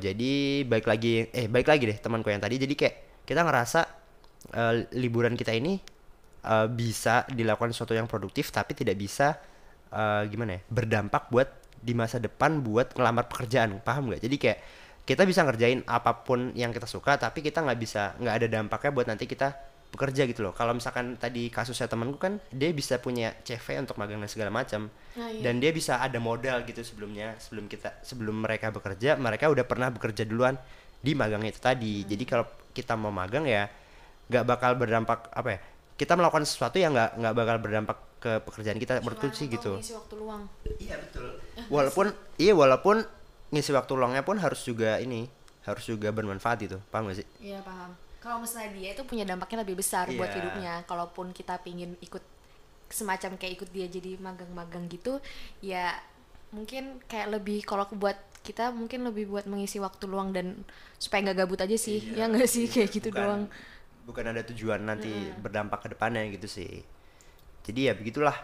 jadi 0.00 0.32
baik 0.64 0.86
lagi 0.88 1.28
eh 1.30 1.46
baik 1.50 1.68
lagi 1.68 1.84
deh 1.84 1.98
temanku 2.00 2.32
yang 2.32 2.40
tadi 2.40 2.56
jadi 2.56 2.72
kayak 2.72 2.94
kita 3.28 3.44
ngerasa 3.44 3.80
eh, 4.54 4.86
liburan 4.96 5.34
kita 5.34 5.54
ini 5.54 5.78
eh, 6.44 6.66
bisa 6.70 7.26
dilakukan 7.30 7.74
sesuatu 7.74 7.94
yang 7.94 8.10
produktif 8.10 8.50
tapi 8.50 8.74
tidak 8.74 8.96
bisa 8.98 9.38
eh, 9.90 10.22
gimana 10.30 10.58
ya 10.58 10.60
berdampak 10.68 11.30
buat 11.30 11.48
di 11.80 11.96
masa 11.96 12.20
depan 12.20 12.60
buat 12.60 12.92
ngelamar 12.92 13.26
pekerjaan. 13.26 13.80
Paham 13.80 14.12
nggak? 14.12 14.20
Jadi 14.20 14.36
kayak 14.36 14.58
kita 15.08 15.24
bisa 15.24 15.42
ngerjain 15.42 15.80
apa 15.88 16.22
pun 16.22 16.52
yang 16.54 16.70
kita 16.70 16.86
suka 16.86 17.16
tapi 17.16 17.40
kita 17.40 17.64
nggak 17.64 17.78
bisa 17.80 18.14
nggak 18.20 18.34
ada 18.36 18.46
dampaknya 18.46 18.90
buat 18.92 19.06
nanti 19.08 19.24
kita 19.24 19.56
bekerja 19.90 20.22
gitu 20.30 20.46
loh. 20.46 20.54
Kalau 20.54 20.70
misalkan 20.70 21.18
tadi 21.18 21.50
kasusnya 21.50 21.90
temanku 21.90 22.20
kan 22.20 22.38
dia 22.54 22.70
bisa 22.70 23.02
punya 23.02 23.34
CV 23.42 23.82
untuk 23.82 23.98
magang 23.98 24.22
dan 24.22 24.30
segala 24.30 24.54
macam. 24.54 24.86
Ah, 25.18 25.26
iya. 25.26 25.42
dan 25.42 25.58
dia 25.58 25.74
bisa 25.74 25.98
ada 25.98 26.22
modal 26.22 26.62
gitu 26.62 26.86
sebelumnya 26.86 27.34
sebelum 27.42 27.66
kita 27.66 27.98
sebelum 28.06 28.46
mereka 28.46 28.70
bekerja 28.70 29.18
mereka 29.18 29.50
udah 29.50 29.66
pernah 29.66 29.90
bekerja 29.90 30.22
duluan 30.22 30.54
di 31.02 31.18
magang 31.18 31.42
itu 31.42 31.58
tadi. 31.58 32.06
Jadi 32.06 32.24
kalau 32.28 32.46
kita 32.70 32.94
mau 32.94 33.10
magang 33.10 33.48
ya 33.50 33.66
nggak 34.30 34.44
bakal 34.46 34.78
berdampak 34.78 35.26
apa 35.34 35.48
ya 35.50 35.60
kita 35.98 36.14
melakukan 36.16 36.46
sesuatu 36.46 36.78
yang 36.78 36.94
nggak 36.94 37.18
nggak 37.18 37.34
bakal 37.34 37.56
berdampak 37.58 37.98
ke 38.20 38.32
pekerjaan 38.46 38.78
kita 38.78 39.00
menurutku 39.02 39.32
sih 39.34 39.48
gitu 39.48 39.76
ngisi 39.76 39.96
waktu 39.96 40.14
luang. 40.16 40.42
iya 40.78 40.96
betul 40.96 41.26
walaupun 41.74 42.06
iya 42.38 42.52
walaupun 42.54 43.02
ngisi 43.50 43.74
waktu 43.74 43.92
luangnya 43.98 44.22
pun 44.22 44.38
harus 44.38 44.62
juga 44.62 44.96
ini 45.02 45.26
harus 45.66 45.84
juga 45.84 46.08
bermanfaat 46.14 46.58
itu 46.64 46.78
paham 46.88 47.10
gak 47.10 47.20
sih 47.20 47.26
Iya 47.42 47.60
paham. 47.60 47.92
Kalau 48.20 48.36
misalnya 48.38 48.76
dia 48.76 48.92
itu 48.92 49.02
punya 49.08 49.24
dampaknya 49.24 49.64
lebih 49.64 49.80
besar 49.80 50.04
buat 50.12 50.28
Iya. 50.28 50.36
hidupnya. 50.36 50.74
Kalaupun 50.84 51.32
kita 51.32 51.56
pingin 51.64 51.96
ikut 52.04 52.20
semacam 52.92 53.40
kayak 53.40 53.52
ikut 53.60 53.68
dia 53.72 53.86
jadi 53.88 54.20
magang-magang 54.20 54.84
gitu, 54.92 55.24
ya 55.64 55.96
mungkin 56.52 57.00
kayak 57.08 57.32
lebih 57.40 57.64
kalau 57.64 57.88
buat 57.96 58.18
kita 58.44 58.72
mungkin 58.76 59.08
lebih 59.08 59.24
buat 59.30 59.48
mengisi 59.48 59.80
waktu 59.80 60.04
luang 60.04 60.36
dan 60.36 60.64
supaya 61.00 61.24
nggak 61.24 61.38
gabut 61.44 61.60
aja 61.64 61.76
sih. 61.80 62.12
Iya, 62.12 62.28
ya 62.28 62.32
nggak 62.32 62.48
sih 62.50 62.64
kayak 62.68 62.88
gitu 62.92 63.08
bukan, 63.08 63.24
doang. 63.24 63.42
Bukan 64.06 64.32
ada 64.32 64.42
tujuan 64.52 64.82
nanti 64.82 65.10
berdampak 65.38 65.86
ke 65.86 65.88
depannya 65.94 66.26
gitu 66.32 66.46
sih 66.46 66.82
jadi 67.66 67.92
ya 67.92 67.92
begitulah 67.94 68.34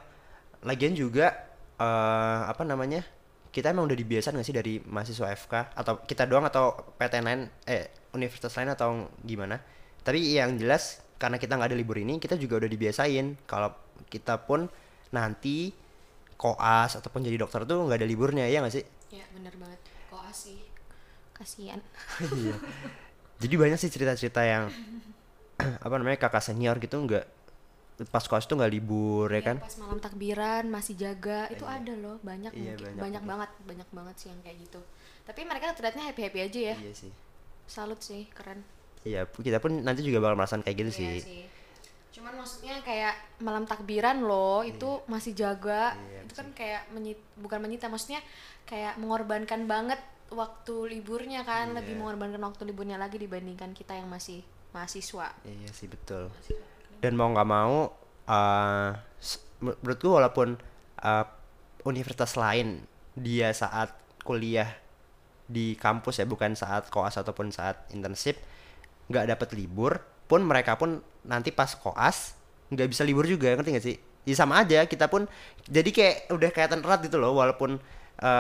lagian 0.65 0.93
juga 0.97 1.33
eh 1.77 2.41
apa 2.49 2.65
namanya 2.65 3.05
kita 3.53 3.73
emang 3.73 3.89
udah 3.89 3.97
dibiasakan 3.97 4.41
nggak 4.41 4.49
sih 4.49 4.57
dari 4.57 4.75
mahasiswa 4.85 5.33
FK 5.33 5.55
atau 5.77 6.01
kita 6.05 6.29
doang 6.29 6.45
atau 6.49 6.77
PTN 6.97 7.25
lain 7.25 7.41
eh 7.69 7.89
universitas 8.13 8.53
lain 8.57 8.73
atau 8.73 9.09
gimana 9.25 9.61
tapi 10.05 10.37
yang 10.37 10.57
jelas 10.57 11.05
karena 11.17 11.41
kita 11.41 11.57
nggak 11.57 11.73
ada 11.73 11.79
libur 11.79 11.97
ini 11.97 12.21
kita 12.21 12.37
juga 12.37 12.61
udah 12.65 12.71
dibiasain 12.71 13.37
kalau 13.49 13.73
kita 14.13 14.45
pun 14.45 14.69
nanti 15.13 15.73
koas 16.37 17.01
ataupun 17.01 17.25
jadi 17.25 17.41
dokter 17.41 17.65
tuh 17.65 17.89
nggak 17.89 18.05
ada 18.05 18.09
liburnya 18.09 18.45
ya 18.49 18.61
nggak 18.61 18.77
sih 18.77 18.85
Ya 19.11 19.25
bener 19.31 19.55
banget. 19.55 19.79
Kok 20.11 20.23
asih. 20.31 20.61
Kasian. 21.37 21.81
Iya. 22.37 22.57
Jadi 23.37 23.55
banyak 23.61 23.79
sih 23.79 23.93
cerita-cerita 23.93 24.41
yang 24.43 24.73
apa 25.85 25.95
namanya 25.97 26.19
kakak 26.21 26.43
senior 26.43 26.77
gitu 26.77 26.97
nggak 26.99 27.27
pas 28.07 28.21
koas 28.23 28.45
tuh 28.45 28.55
nggak 28.55 28.69
libur 28.71 29.25
ya 29.27 29.41
Ya, 29.41 29.43
kan? 29.43 29.57
pas 29.57 29.77
malam 29.79 29.97
takbiran 29.97 30.65
masih 30.69 30.95
jaga 30.95 31.49
itu 31.49 31.65
ada 31.65 31.93
loh 31.95 32.21
banyak 32.21 32.53
Iya, 32.53 32.77
mungkin 32.77 32.85
banyak 32.85 33.01
banyak, 33.01 33.23
banget. 33.25 33.51
banyak 33.65 33.89
banget 33.91 34.15
sih 34.17 34.29
yang 34.29 34.41
kayak 34.41 34.57
gitu 34.63 34.81
tapi 35.25 35.41
mereka 35.43 35.73
terlihatnya 35.73 36.05
happy 36.07 36.23
happy 36.23 36.41
aja 36.43 36.61
ya 36.73 36.77
Iya 36.79 36.93
sih. 36.95 37.13
salut 37.65 37.99
sih 37.99 38.29
keren 38.31 38.61
Iya, 39.01 39.25
kita 39.25 39.59
pun 39.59 39.81
nanti 39.81 40.03
juga 40.03 40.19
bakal 40.21 40.37
merasakan 40.37 40.61
kayak 40.61 40.77
gitu 40.79 40.91
Iya 40.93 40.99
sih. 40.99 41.21
sih 41.23 41.43
cuman 42.13 42.33
maksudnya 42.35 42.81
kayak 42.81 43.13
malam 43.39 43.65
takbiran 43.65 44.25
loh 44.25 44.61
itu 44.61 45.05
masih 45.07 45.33
jaga 45.33 45.93
Iya 45.95 46.21
itu 46.25 46.33
kan 46.35 46.49
kayak 46.53 46.89
menyit 46.91 47.21
bukan 47.35 47.61
menyita 47.61 47.87
maksudnya 47.87 48.21
kayak 48.65 48.97
mengorbankan 48.97 49.65
banget 49.65 50.01
waktu 50.29 50.75
liburnya 50.91 51.45
kan 51.45 51.73
lebih 51.73 51.93
Iya. 51.93 52.01
mengorbankan 52.03 52.41
waktu 52.43 52.63
liburnya 52.67 52.97
lagi 52.97 53.17
dibandingkan 53.17 53.73
kita 53.73 53.95
yang 53.95 54.09
masih 54.09 54.41
mahasiswa 54.77 55.33
Iya 55.43 55.71
sih 55.73 55.89
betul. 55.89 56.29
Dan 57.01 57.17
mau 57.17 57.33
nggak 57.33 57.49
mau, 57.49 57.89
eh 58.29 58.91
men- 59.65 59.79
menurutku 59.81 60.13
walaupun 60.13 60.61
eh, 61.01 61.25
universitas 61.89 62.37
lain 62.37 62.85
dia 63.17 63.49
saat 63.57 63.97
kuliah 64.21 64.69
di 65.47 65.79
kampus 65.79 66.21
ya 66.21 66.27
bukan 66.29 66.53
saat 66.53 66.91
koas 66.93 67.17
ataupun 67.17 67.49
saat 67.55 67.89
internship 67.95 68.37
nggak 69.09 69.33
dapat 69.33 69.49
libur 69.55 70.03
pun 70.27 70.43
mereka 70.43 70.75
pun 70.75 70.99
nanti 71.23 71.55
pas 71.55 71.71
koas 71.79 72.35
nggak 72.75 72.89
bisa 72.91 73.07
libur 73.07 73.23
juga 73.25 73.55
ngerti 73.55 73.71
nggak 73.73 73.87
sih? 73.87 73.97
Ya 74.27 74.35
sama 74.35 74.59
aja 74.59 74.83
kita 74.91 75.07
pun 75.07 75.31
jadi 75.71 75.87
kayak 75.87 76.17
udah 76.35 76.51
kelihatan 76.51 76.83
erat 76.83 77.01
gitu 77.07 77.15
loh 77.17 77.39
walaupun 77.39 77.79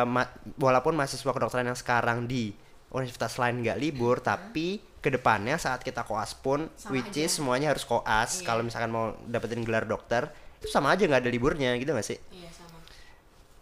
ma- 0.04 0.32
walaupun 0.58 0.98
mahasiswa 0.98 1.30
kedokteran 1.30 1.70
yang 1.70 1.78
sekarang 1.78 2.26
di 2.26 2.50
universitas 2.90 3.34
lain 3.36 3.60
nggak 3.60 3.78
libur 3.78 4.20
tapi 4.20 4.78
ke 5.02 5.08
depannya 5.10 5.54
saat 5.56 5.82
kita 5.82 6.02
koas 6.02 6.34
pun 6.34 6.66
Sama 6.74 6.98
which 6.98 7.10
aja. 7.14 7.26
is 7.26 7.32
semuanya 7.34 7.70
harus 7.70 7.86
koas. 7.86 8.42
Iya. 8.42 8.46
kalau 8.46 8.62
misalkan 8.62 8.90
mau 8.90 9.14
dapetin 9.26 9.62
gelar 9.62 9.86
dokter 9.86 10.26
itu 10.58 10.66
sama 10.66 10.90
aja 10.90 11.04
nggak 11.04 11.22
ada 11.22 11.30
liburnya 11.30 11.74
gitu 11.76 11.92
nggak 11.92 12.06
sih? 12.06 12.18
Iya 12.32 12.50
sama. 12.50 12.78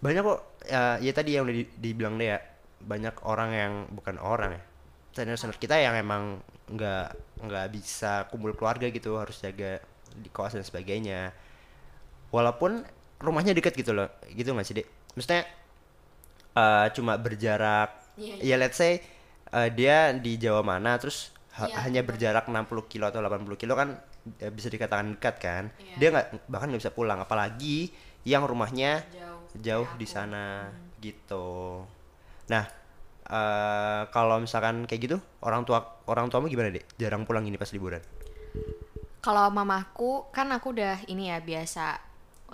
Banyak 0.01 0.23
kok 0.23 0.41
ya, 0.65 0.83
ya 1.01 1.13
tadi 1.13 1.37
yang 1.37 1.45
udah 1.45 1.57
di- 1.57 1.73
dibilang 1.77 2.17
deh 2.17 2.29
ya 2.33 2.39
banyak 2.85 3.17
orang 3.25 3.51
yang 3.53 3.73
bukan 3.93 4.17
orang 4.21 4.61
ya 4.61 4.63
senior 5.15 5.39
senior 5.39 5.57
kita 5.57 5.79
yang 5.79 5.95
emang 5.97 6.43
nggak 6.69 7.09
nggak 7.45 7.67
bisa 7.71 8.27
kumpul 8.29 8.53
keluarga 8.53 8.89
gitu 8.89 9.17
harus 9.17 9.41
jaga 9.41 9.81
di 10.15 10.29
koas 10.29 10.53
dan 10.53 10.65
sebagainya. 10.65 11.33
Walaupun 12.29 12.83
rumahnya 13.21 13.55
deket 13.55 13.73
gitu 13.75 13.95
loh 13.95 14.09
gitu 14.33 14.53
nggak 14.53 14.67
sih 14.67 14.75
dek? 14.75 14.87
Maksudnya 15.15 15.43
eh, 16.55 16.87
cuma 16.95 17.15
berjarak 17.17 17.91
Iya, 18.15 18.55
ya 18.55 18.57
let's 18.57 18.79
say 18.79 19.03
eh, 19.55 19.71
dia 19.71 20.11
di 20.13 20.35
Jawa 20.35 20.61
mana 20.61 20.99
terus 20.99 21.31
ha- 21.55 21.71
Iya, 21.71 21.87
hanya 21.87 22.01
betul. 22.03 22.11
berjarak 22.19 22.45
60 22.47 22.91
kilo 22.91 23.07
atau 23.07 23.23
80 23.23 23.55
kilo 23.55 23.73
kan 23.73 23.95
ya 24.37 24.51
bisa 24.51 24.67
dikatakan 24.67 25.15
dekat 25.15 25.37
kan 25.39 25.65
Iya. 25.79 25.97
dia 25.97 26.09
nggak 26.11 26.27
bahkan 26.51 26.67
nggak 26.69 26.83
bisa 26.83 26.91
pulang 26.91 27.21
apalagi 27.21 27.93
yang 28.25 28.43
rumahnya 28.43 29.05
jauh 29.07 29.45
jauh 29.55 29.89
di 29.95 30.07
sana 30.09 30.67
gitu. 30.99 31.85
Nah, 32.49 32.65
eh 33.25 34.03
kalau 34.09 34.37
misalkan 34.37 34.85
kayak 34.85 35.01
gitu, 35.05 35.17
orang 35.41 35.63
tua 35.63 35.79
orang 36.05 36.27
tuamu 36.27 36.49
gimana 36.49 36.73
deh? 36.73 36.83
Jarang 36.97 37.23
pulang 37.23 37.45
ini 37.45 37.55
pas 37.55 37.69
liburan. 37.71 38.01
Kalau 39.21 39.49
mamaku 39.49 40.29
kan 40.29 40.53
aku 40.53 40.73
udah 40.73 41.01
ini 41.09 41.29
ya 41.29 41.41
biasa 41.41 41.97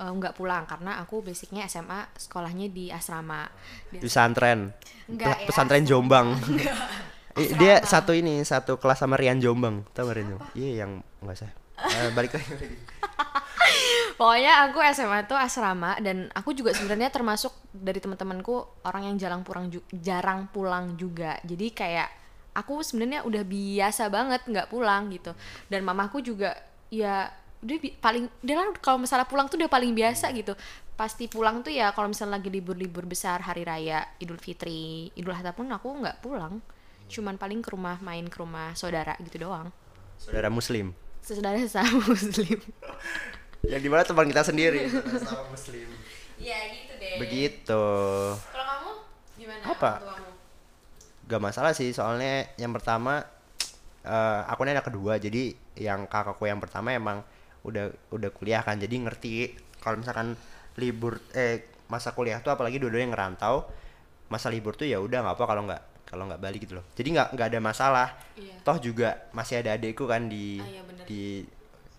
nggak 0.01 0.35
pulang 0.37 0.65
karena 0.65 0.97
aku 1.05 1.21
basicnya 1.21 1.69
SMA 1.69 2.09
sekolahnya 2.17 2.73
di 2.73 2.89
asrama. 2.89 3.45
Di 3.93 4.01
pesantren. 4.01 4.73
Enggak 5.05 5.45
ya, 5.45 5.47
pesantren. 5.47 5.85
Jombang. 5.85 6.29
Eh, 7.39 7.55
dia 7.55 7.79
satu 7.87 8.11
ini, 8.11 8.43
satu 8.43 8.75
kelas 8.75 9.07
sama 9.07 9.15
Rian 9.15 9.39
Jombang. 9.39 9.87
Tahu 9.95 10.11
Rian 10.11 10.35
Jombang? 10.35 10.51
Iya, 10.51 10.83
yang 10.83 10.99
enggak 11.23 11.47
usah. 11.47 11.51
Eh, 11.79 12.11
balik 12.11 12.35
lagi. 12.35 12.51
Pokoknya 14.21 14.69
aku 14.69 14.83
SMA 14.93 15.25
tuh 15.25 15.39
asrama 15.39 15.97
dan 16.03 16.29
aku 16.37 16.53
juga 16.53 16.77
sebenarnya 16.77 17.09
termasuk 17.09 17.55
dari 17.73 18.03
teman-temanku 18.03 18.85
orang 18.85 19.09
yang 19.09 19.17
jarang 19.17 19.43
pulang 19.47 19.73
jarang 19.95 20.51
pulang 20.51 20.99
juga. 21.01 21.41
Jadi 21.47 21.73
kayak 21.73 22.09
aku 22.53 22.85
sebenarnya 22.85 23.25
udah 23.25 23.41
biasa 23.47 24.13
banget 24.13 24.45
nggak 24.45 24.69
pulang 24.69 25.09
gitu. 25.09 25.33
Dan 25.73 25.87
mamaku 25.89 26.21
juga 26.21 26.53
ya 26.93 27.33
udah 27.61 27.77
bi- 27.77 27.97
paling 27.97 28.25
dia 28.41 28.57
lah 28.57 28.73
kalau 28.81 29.05
misalnya 29.05 29.29
pulang 29.29 29.47
tuh 29.47 29.61
udah 29.61 29.69
paling 29.69 29.93
biasa 29.93 30.33
gitu. 30.33 30.57
Pasti 30.97 31.29
pulang 31.29 31.65
tuh 31.65 31.73
ya 31.73 31.93
kalau 31.97 32.09
misalnya 32.13 32.37
lagi 32.37 32.53
libur-libur 32.53 33.09
besar 33.09 33.41
hari 33.41 33.65
raya 33.65 34.05
Idul 34.21 34.37
Fitri 34.37 35.09
Idul 35.17 35.33
Adha 35.33 35.53
pun 35.53 35.69
aku 35.69 35.89
nggak 36.01 36.21
pulang. 36.21 36.61
Cuman 37.09 37.37
paling 37.37 37.61
ke 37.61 37.73
rumah 37.73 37.97
main 38.01 38.25
ke 38.29 38.37
rumah 38.39 38.73
saudara 38.77 39.17
gitu 39.21 39.41
doang. 39.45 39.73
Saudara 40.21 40.49
muslim. 40.53 40.93
Saudara 41.21 41.57
sama 41.69 42.01
muslim. 42.13 42.61
Yang 43.61 43.81
di 43.85 43.89
mana 43.93 44.03
teman 44.05 44.25
kita 44.29 44.41
sendiri? 44.41 44.89
Sama 45.21 45.45
muslim. 45.53 45.89
Ya 46.41 46.57
gitu 46.73 46.97
deh. 46.97 47.21
Begitu. 47.21 47.83
Kalau 48.41 48.65
kamu 48.65 48.91
gimana 49.37 49.63
Apa? 49.69 49.93
gak 51.31 51.39
masalah 51.39 51.71
sih 51.71 51.95
soalnya 51.95 52.51
yang 52.59 52.75
pertama 52.75 53.23
eh 54.03 54.41
aku 54.51 54.67
ini 54.67 54.75
anak 54.75 54.91
kedua 54.91 55.15
jadi 55.23 55.55
yang 55.79 56.11
kakakku 56.11 56.43
yang 56.43 56.59
pertama 56.59 56.91
emang 56.91 57.23
udah 57.63 57.85
udah 58.11 58.31
kuliah 58.31 58.61
kan 58.61 58.77
jadi 58.77 58.93
ngerti 58.97 59.53
kalau 59.79 60.01
misalkan 60.01 60.33
libur 60.77 61.21
eh 61.33 61.61
masa 61.87 62.13
kuliah 62.13 62.39
tuh 62.39 62.51
apalagi 62.51 62.79
dua-duanya 62.79 63.13
ngerantau 63.13 63.67
masa 64.29 64.47
libur 64.47 64.73
tuh 64.73 64.87
ya 64.87 64.97
udah 64.97 65.21
nggak 65.21 65.37
apa 65.37 65.45
kalau 65.45 65.63
nggak 65.67 65.83
kalau 66.07 66.27
nggak 66.27 66.43
balik 66.43 66.67
gitu 66.67 66.75
loh. 66.75 66.87
Jadi 66.95 67.09
nggak 67.15 67.29
nggak 67.35 67.49
ada 67.51 67.61
masalah. 67.61 68.09
Iya. 68.35 68.57
toh 68.63 68.79
juga 68.79 69.31
masih 69.31 69.63
ada 69.63 69.75
adekku 69.75 70.05
kan 70.05 70.27
di 70.27 70.59
Ah, 70.59 70.67
iya 70.67 70.83
di 71.07 71.23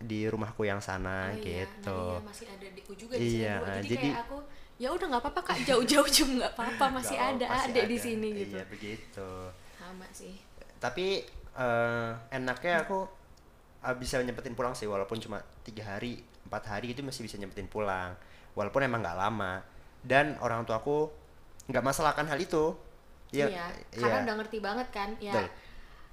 di 0.01 0.19
rumahku 0.25 0.65
yang 0.65 0.81
sana 0.81 1.29
Oh 1.29 1.37
iya, 1.37 1.63
gitu. 1.63 1.95
nah 1.95 2.17
iya, 2.17 2.25
masih 2.25 2.45
ada 2.49 2.65
adikku 2.67 2.93
juga 2.97 3.13
di 3.15 3.27
Iya, 3.39 3.53
sana 3.53 3.63
dua. 3.63 3.75
jadi, 3.77 3.87
jadi- 3.87 4.11
kayak 4.11 4.23
aku 4.25 4.37
ya 4.75 4.89
udah 4.89 5.05
nggak 5.07 5.21
apa-apa 5.21 5.41
kak. 5.45 5.57
Jauh-jauh 5.63 6.09
juga 6.09 6.31
nggak 6.33 6.53
apa-apa. 6.55 6.85
Masih 6.97 7.15
Nggak 7.15 7.31
ada 7.31 7.45
masih 7.47 7.69
adik 7.69 7.83
di 7.83 7.95
ada. 7.95 8.03
sini 8.03 8.27
gitu. 8.33 8.55
Iya 8.57 8.63
begitu. 8.67 9.29
Sama 9.77 10.05
sih. 10.11 10.33
Tapi 10.77 11.07
eh, 11.53 12.09
enaknya 12.31 12.73
aku 12.81 12.99
bisa 13.97 14.21
nyempetin 14.21 14.53
pulang 14.53 14.77
sih 14.77 14.85
walaupun 14.85 15.17
cuma 15.17 15.41
tiga 15.65 15.81
hari 15.83 16.21
empat 16.45 16.63
hari 16.69 16.93
itu 16.93 17.01
masih 17.01 17.25
bisa 17.25 17.35
nyempetin 17.37 17.65
pulang 17.65 18.13
walaupun 18.53 18.81
emang 18.85 19.01
nggak 19.01 19.17
lama. 19.17 19.61
Dan 20.01 20.37
orang 20.41 20.65
tua 20.65 20.81
aku 20.81 21.09
nggak 21.69 21.83
masalahkan 21.85 22.25
hal 22.25 22.37
itu. 22.37 22.73
Iya, 23.31 23.47
ya 23.47 23.65
karena 23.95 24.27
udah 24.27 24.35
ngerti 24.43 24.57
banget 24.59 24.87
kan 24.91 25.15
ya. 25.17 25.33
Betul. 25.33 25.49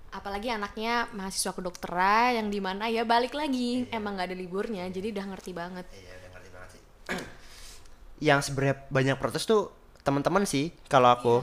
apalagi 0.09 0.48
anaknya 0.48 1.04
mahasiswa 1.12 1.52
kedokteran 1.52 2.40
yang 2.40 2.48
di 2.48 2.64
mana 2.64 2.88
ya 2.88 3.04
balik 3.04 3.37
lagi 3.37 3.85
Iya. 3.85 4.00
emang 4.00 4.16
nggak 4.16 4.33
ada 4.33 4.37
liburnya 4.40 4.88
jadi 4.88 5.12
udah 5.12 5.24
ngerti 5.37 5.52
banget. 5.52 5.85
Iya 5.92 6.12
udah 6.16 6.31
ngerti 6.33 6.48
banget 6.48 6.70
sih. 6.72 6.83
Yang 8.33 8.40
sebenarnya 8.48 8.76
banyak 8.88 9.16
protes 9.20 9.44
tuh 9.44 9.68
teman-teman 10.00 10.48
sih 10.48 10.72
kalau 10.88 11.12
aku. 11.12 11.37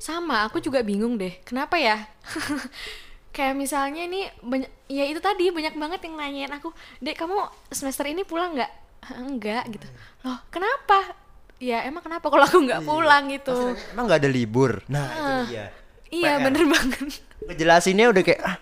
Sama 0.00 0.48
aku 0.48 0.64
juga 0.64 0.80
bingung 0.80 1.20
deh 1.20 1.36
kenapa 1.44 1.76
ya 1.76 2.08
kayak 3.36 3.52
misalnya 3.52 4.08
banyak 4.40 4.70
ya 4.88 5.04
itu 5.04 5.20
tadi 5.20 5.52
banyak 5.52 5.76
banget 5.76 6.00
yang 6.08 6.16
nanyain 6.16 6.52
aku 6.56 6.72
dek 7.04 7.20
kamu 7.20 7.36
semester 7.68 8.08
ini 8.08 8.24
pulang 8.24 8.56
nggak? 8.56 8.72
Enggak 9.12 9.68
gitu. 9.68 9.86
Loh 10.24 10.40
kenapa? 10.48 11.12
Ya 11.60 11.84
emang 11.84 12.00
kenapa 12.00 12.32
kalau 12.32 12.48
aku 12.48 12.64
nggak 12.64 12.82
pulang 12.84 13.28
gitu. 13.28 13.52
Maksudnya, 13.52 13.92
emang 13.92 14.04
nggak 14.08 14.20
ada 14.24 14.30
libur? 14.32 14.72
Nah 14.88 15.04
itu 15.06 15.52
dia. 15.52 15.66
iya 16.08 16.32
PR. 16.40 16.44
bener 16.48 16.64
banget. 16.64 17.04
Ngejelasinnya 17.44 18.06
udah 18.08 18.22
kayak 18.24 18.40
ah, 18.40 18.56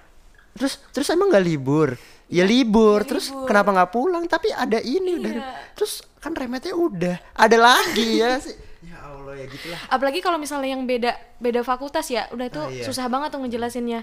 terus 0.58 0.82
terus 0.90 1.06
emang 1.14 1.30
nggak 1.30 1.46
libur? 1.46 1.94
Ya 2.26 2.42
libur. 2.42 3.06
ya 3.06 3.14
terus 3.14 3.30
libur. 3.30 3.46
kenapa 3.46 3.70
nggak 3.70 3.90
pulang? 3.94 4.24
Tapi 4.26 4.50
ada 4.50 4.82
ini 4.82 5.22
udah. 5.22 5.32
Iya. 5.38 5.44
terus 5.78 6.02
kan 6.18 6.34
remetnya 6.34 6.74
udah. 6.74 7.16
Ada 7.38 7.56
lagi 7.62 8.08
ya 8.22 8.42
sih. 8.42 8.54
Ya 8.84 8.98
allah 9.00 9.38
ya 9.38 9.46
gitulah. 9.46 9.80
Apalagi 9.88 10.18
kalau 10.18 10.36
misalnya 10.36 10.74
yang 10.74 10.82
beda 10.82 11.14
beda 11.38 11.62
fakultas 11.62 12.10
ya 12.10 12.26
udah 12.34 12.46
tuh 12.50 12.66
Ah, 12.66 12.74
iya. 12.74 12.84
susah 12.84 13.06
banget 13.06 13.30
tuh 13.32 13.40
ngejelasinnya 13.42 14.02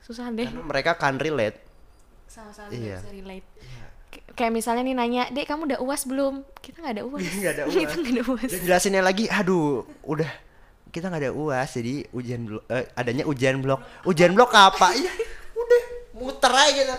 susah 0.00 0.28
deh. 0.28 0.44
Karena 0.44 0.62
mereka 0.62 0.92
kan 0.94 1.16
relate. 1.16 1.58
Sama-sama 2.26 2.68
Iya. 2.68 2.98
bisa 2.98 3.10
relate. 3.10 3.46
K- 4.06 4.24
kayak 4.34 4.52
misalnya 4.52 4.82
nih 4.82 4.94
nanya 4.94 5.22
dek 5.28 5.44
kamu 5.44 5.62
udah 5.66 5.78
uas 5.80 6.02
belum? 6.04 6.44
Kita 6.56 6.80
nggak 6.80 6.94
ada 6.94 7.04
uas. 7.08 7.22
Nggak 7.22 7.52
ada 7.52 7.62
kita 7.66 7.78
UAS. 7.78 7.96
nggak 7.96 8.12
ada 8.12 8.24
uas. 8.26 8.48
Dan 8.48 8.60
jelasinnya 8.62 9.02
lagi 9.02 9.24
aduh 9.26 9.66
udah 10.02 10.30
kita 10.88 11.06
nggak 11.06 11.22
ada 11.22 11.32
uas 11.32 11.68
jadi 11.70 11.94
ujian 12.10 12.40
blok 12.42 12.62
eh, 12.68 12.86
adanya 12.92 13.24
ujian 13.24 13.56
blok. 13.58 13.80
Ujian 14.02 14.32
blok 14.32 14.50
apa? 14.50 14.92
Ya 14.92 15.12
udah 15.54 15.82
muter 16.14 16.52
aja 16.52 16.72
gitu 16.72 16.96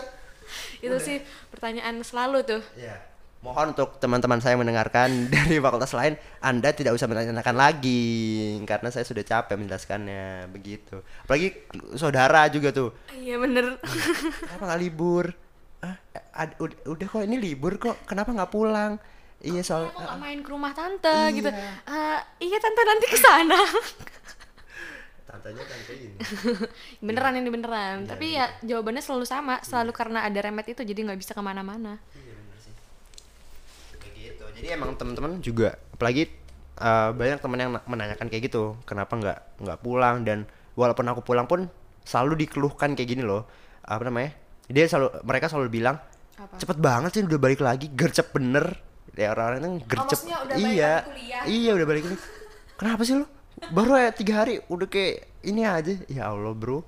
itu 0.77 0.97
sih 0.99 1.17
pertanyaan 1.49 1.99
selalu 2.01 2.45
tuh. 2.45 2.61
Ya, 2.75 3.01
mohon 3.39 3.71
untuk 3.71 3.97
teman-teman 3.97 4.37
saya 4.37 4.53
mendengarkan 4.53 5.07
dari 5.33 5.57
fakultas 5.57 5.91
lain, 5.91 6.13
Anda 6.39 6.71
tidak 6.71 6.91
usah 6.91 7.05
menanyakan 7.05 7.53
lagi 7.53 8.03
karena 8.63 8.89
saya 8.89 9.03
sudah 9.03 9.21
capek 9.21 9.55
menjelaskannya 9.55 10.49
begitu. 10.49 10.99
Apalagi 11.23 11.53
saudara 11.93 12.45
juga 12.47 12.69
tuh, 12.71 12.91
iya 13.13 13.35
bener. 13.35 13.77
Kenapa 14.41 14.63
nggak 14.65 14.81
libur? 14.81 15.25
Ah, 15.77 15.93
ad- 16.35 16.57
ud- 16.57 16.81
udah 16.83 17.05
kok 17.05 17.21
ini 17.21 17.37
libur 17.37 17.77
kok, 17.77 18.01
kenapa 18.03 18.31
nggak 18.31 18.49
pulang? 18.49 18.97
Iya 19.37 19.61
soal 19.61 19.85
aku 19.87 20.01
nggak 20.01 20.17
main 20.17 20.39
ke 20.41 20.49
rumah 20.49 20.73
tante 20.73 21.05
Iya. 21.05 21.29
gitu. 21.31 21.49
"Ah, 21.85 22.17
iya 22.39 22.57
tante 22.57 22.81
nanti 22.81 23.05
ke 23.05 23.17
sana. 23.17 23.59
Tantanya 25.27 25.61
tante 25.61 25.93
ini. 25.93 26.15
beneran 26.97 27.35
ini 27.35 27.45
beneran. 27.47 27.95
Iya, 27.99 28.07
tapi 28.07 28.25
ya 28.33 28.49
jawabannya 28.63 28.97
selalu 28.99 29.25
sama 29.27 29.59
selalu 29.61 29.91
karena 29.91 30.23
ada 30.23 30.39
remet 30.39 30.65
itu 30.67 30.81
jadi 30.81 30.97
nggak 31.03 31.19
bisa 31.19 31.35
ke 31.35 31.43
mana-mana. 31.43 32.01
Iya 32.15 32.33
bener 32.33 32.57
sih. 32.57 32.73
Kayak 33.93 34.13
gitu. 34.15 34.43
Jadi 34.57 34.67
emang 34.73 34.97
teman-teman 34.97 35.37
juga 35.37 35.77
apalagi 35.93 36.33
uh, 36.81 37.13
banyak 37.13 37.37
teman 37.37 37.57
yang 37.61 37.71
na- 37.77 37.85
menanyakan 37.85 38.25
kayak 38.25 38.49
gitu, 38.49 38.73
kenapa 38.89 39.13
nggak 39.13 39.39
nggak 39.61 39.79
pulang 39.85 40.25
dan 40.25 40.49
walaupun 40.73 41.05
aku 41.13 41.21
pulang 41.21 41.45
pun 41.45 41.69
selalu 42.01 42.47
dikeluhkan 42.47 42.97
kayak 42.97 43.09
gini 43.17 43.23
loh. 43.23 43.45
Apa 43.85 44.09
namanya? 44.09 44.33
Dia 44.67 44.89
selalu 44.89 45.21
mereka 45.23 45.45
selalu 45.47 45.69
bilang 45.69 46.01
Apa? 46.35 46.57
cepet 46.57 46.77
banget 46.81 47.09
sih 47.13 47.23
udah 47.23 47.39
balik 47.39 47.61
lagi, 47.61 47.87
gercep 47.93 48.33
bener. 48.33 48.81
Ya 49.17 49.33
orang-orang 49.33 49.81
itu 49.81 49.89
gercep. 49.89 50.17
maksudnya 50.25 50.37
udah 50.41 50.55
balik 50.57 50.73
iya. 50.73 50.93
kuliah? 51.05 51.43
Iya 51.45 51.71
udah 51.77 51.87
balik 51.87 52.03
lagi. 52.09 52.17
Kenapa 52.77 53.01
sih 53.05 53.15
lo? 53.17 53.25
Baru 53.73 53.97
ya 53.97 54.09
tiga 54.13 54.33
hari 54.45 54.61
udah 54.69 54.87
kayak 54.89 55.15
ini 55.45 55.61
aja. 55.65 55.93
Ya 56.09 56.29
Allah 56.29 56.53
bro. 56.53 56.85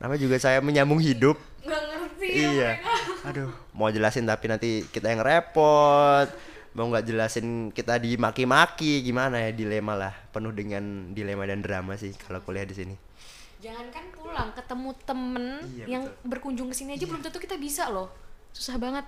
Namanya 0.00 0.20
juga 0.20 0.36
saya 0.40 0.64
menyambung 0.64 1.00
hidup 1.00 1.36
nggak 1.60 1.82
ngerti 1.92 2.28
ya 2.28 2.40
iya 2.40 2.70
aduh 3.20 3.52
mau 3.76 3.92
jelasin 3.92 4.24
tapi 4.24 4.48
nanti 4.48 4.70
kita 4.88 5.12
yang 5.12 5.20
repot 5.20 6.28
mau 6.70 6.86
nggak 6.86 7.02
jelasin 7.04 7.46
kita 7.68 7.98
dimaki-maki 7.98 9.02
gimana 9.02 9.40
ya 9.40 9.50
dilema 9.50 9.92
lah 9.92 10.14
penuh 10.30 10.50
dengan 10.50 11.10
dilema 11.10 11.42
dan 11.42 11.60
drama 11.60 11.94
sih 11.94 12.14
kalau 12.16 12.38
kuliah 12.40 12.62
di 12.62 12.72
sini. 12.72 12.94
Jangankan 13.60 14.04
pulang 14.10 14.50
ketemu 14.50 14.90
temen 15.02 15.44
Iya, 15.68 15.84
yang 15.90 16.02
betul. 16.06 16.24
berkunjung 16.26 16.68
ke 16.68 16.76
sini 16.76 16.94
aja 16.94 17.04
belum 17.04 17.20
tentu 17.20 17.36
kita 17.36 17.54
bisa 17.54 17.90
loh. 17.90 18.08
Susah 18.50 18.78
banget. 18.78 19.04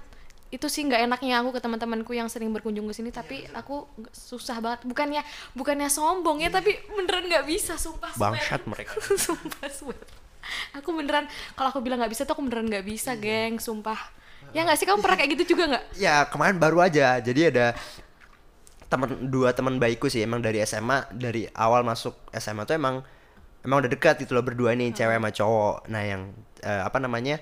Itu 0.52 0.68
sih 0.68 0.84
nggak 0.84 1.08
enaknya 1.08 1.40
aku 1.40 1.56
ke 1.56 1.60
teman-temanku 1.60 2.12
yang 2.12 2.28
sering 2.28 2.52
berkunjung 2.52 2.84
ke 2.84 2.92
sini 2.92 3.08
tapi 3.08 3.48
aku 3.50 3.88
nggak- 3.96 4.12
susah 4.12 4.60
banget. 4.60 4.84
Bukannya 4.84 5.24
bukannya 5.54 5.88
sombong 5.88 6.38
ya 6.38 6.52
tapi 6.52 6.76
beneran 6.92 7.24
nggak 7.24 7.48
bisa 7.48 7.80
sumpah 7.80 8.12
swear. 8.12 8.36
bangsat 8.36 8.62
mereka. 8.66 8.92
Sumpah 9.24 9.68
swear. 9.68 10.04
aku 10.74 10.90
beneran 10.90 11.24
kalau 11.54 11.70
aku 11.70 11.78
bilang 11.78 11.96
nggak 11.96 12.10
bisa 12.10 12.26
tuh 12.26 12.34
aku 12.34 12.42
beneran 12.42 12.66
nggak 12.66 12.82
bisa 12.82 13.14
geng 13.14 13.56
sumpah 13.56 13.96
ya 14.50 14.66
nggak 14.66 14.78
sih? 14.78 14.86
Kamu 14.86 14.98
pernah 14.98 15.16
kayak 15.18 15.30
gitu 15.38 15.54
juga 15.54 15.64
nggak? 15.70 15.84
Ya 15.96 16.26
kemarin 16.26 16.58
baru 16.58 16.82
aja. 16.82 17.22
Jadi 17.22 17.54
ada 17.54 17.72
teman 18.92 19.32
dua 19.32 19.56
teman 19.56 19.80
baikku 19.80 20.12
sih 20.12 20.20
emang 20.20 20.44
dari 20.44 20.60
SMA 20.68 21.08
dari 21.16 21.48
awal 21.56 21.80
masuk 21.80 22.12
SMA 22.36 22.68
tuh 22.68 22.76
emang 22.76 23.00
emang 23.64 23.80
udah 23.80 23.88
dekat 23.88 24.20
gitu 24.20 24.36
loh 24.36 24.44
berdua 24.44 24.76
nih 24.76 24.92
cewek 24.92 25.16
sama 25.16 25.30
cowok. 25.32 25.76
Nah 25.88 26.02
yang 26.04 26.22
eh, 26.60 26.82
apa 26.84 27.00
namanya 27.00 27.40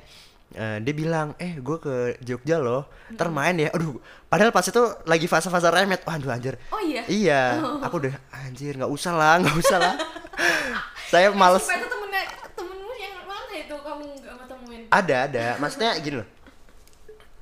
eh, 0.54 0.78
dia 0.78 0.94
bilang 0.94 1.34
eh 1.42 1.58
gue 1.58 1.76
ke 1.82 1.94
Jogja 2.22 2.62
loh. 2.62 2.86
Ntar 3.10 3.34
main 3.34 3.58
ya. 3.58 3.74
Aduh 3.74 3.98
padahal 4.30 4.54
pas 4.54 4.62
itu 4.62 4.82
lagi 5.10 5.26
fase-fase 5.26 5.66
remet. 5.74 6.06
Waduh 6.06 6.30
anjir. 6.30 6.54
Oh 6.70 6.78
iya? 6.78 7.02
Iya. 7.10 7.42
Aku 7.82 7.98
udah 7.98 8.14
anjir 8.30 8.78
nggak 8.78 8.92
usah 8.92 9.12
lah 9.18 9.42
nggak 9.42 9.56
usah 9.58 9.78
lah. 9.82 9.94
Saya 11.10 11.34
males. 11.34 11.66
itu 11.66 11.88
temennya 11.90 12.22
temenmu 12.54 12.92
yang 12.94 13.14
mana 13.26 13.52
itu 13.58 13.74
kamu 13.74 14.06
temuin 14.46 14.80
ada 14.86 15.16
ada. 15.26 15.46
Maksudnya 15.58 15.98
gini 15.98 16.22
loh 16.22 16.28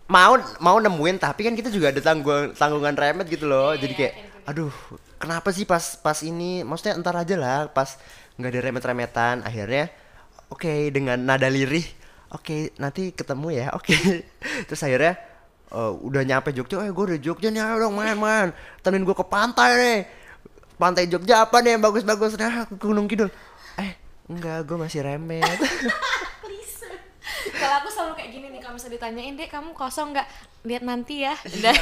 mau 0.08 0.40
mau 0.58 0.76
nemuin 0.80 1.20
tapi 1.20 1.44
kan 1.44 1.52
kita 1.52 1.68
juga 1.68 1.92
ada 1.92 2.00
tanggung 2.00 2.56
tanggungan 2.56 2.96
remet 2.96 3.28
gitu 3.28 3.44
loh. 3.44 3.76
Iya, 3.76 3.84
jadi 3.84 3.92
iya, 3.92 4.00
kayak 4.00 4.14
ngerti. 4.16 4.48
aduh 4.48 4.74
kenapa 5.20 5.48
sih 5.52 5.68
pas 5.68 5.84
pas 6.00 6.18
ini? 6.24 6.64
Maksudnya 6.64 6.96
entar 6.96 7.14
aja 7.14 7.36
lah 7.36 7.68
pas 7.68 8.00
nggak 8.40 8.50
ada 8.50 8.60
remet 8.64 8.84
remetan 8.88 9.36
akhirnya 9.44 9.92
oke 10.48 10.72
dengan 10.94 11.18
nada 11.20 11.50
lirih 11.52 11.84
oke 12.32 12.72
nanti 12.80 13.12
ketemu 13.12 13.48
ya 13.52 13.66
oke. 13.78 13.94
Terus 14.64 14.80
akhirnya 14.80 15.20
eh, 15.76 15.92
udah 15.92 16.22
nyampe 16.24 16.56
Jogja 16.56 16.80
eh 16.88 16.90
gue 16.90 17.04
udah 17.12 17.20
Jogja 17.20 17.52
nih 17.52 17.60
ayo 17.60 17.76
dong 17.84 17.94
main 18.00 18.16
main 18.16 18.48
temenin 18.80 19.04
gue 19.04 19.16
ke 19.16 19.26
pantai 19.28 19.70
nih. 19.76 20.00
Pantai 20.80 21.04
Jogja 21.04 21.44
apa 21.44 21.60
nih 21.60 21.76
yang 21.76 21.84
bagus-bagus? 21.84 22.40
Nah 22.40 22.64
ke 22.64 22.80
Gunung 22.80 23.04
Kidul. 23.12 23.28
Eh 23.76 23.92
enggak 24.24 24.64
gue 24.64 24.76
masih 24.80 25.04
remet. 25.04 25.60
Kalau 27.54 27.74
aku 27.80 27.88
selalu 27.88 28.12
kayak 28.18 28.30
gini 28.30 28.46
nih, 28.52 28.60
kalau 28.60 28.74
misalnya 28.76 28.94
ditanyain 29.00 29.34
deh 29.34 29.48
kamu 29.48 29.70
kosong 29.72 30.12
nggak? 30.12 30.26
Lihat 30.66 30.82
nanti 30.84 31.24
ya. 31.24 31.34
Udah. 31.44 31.74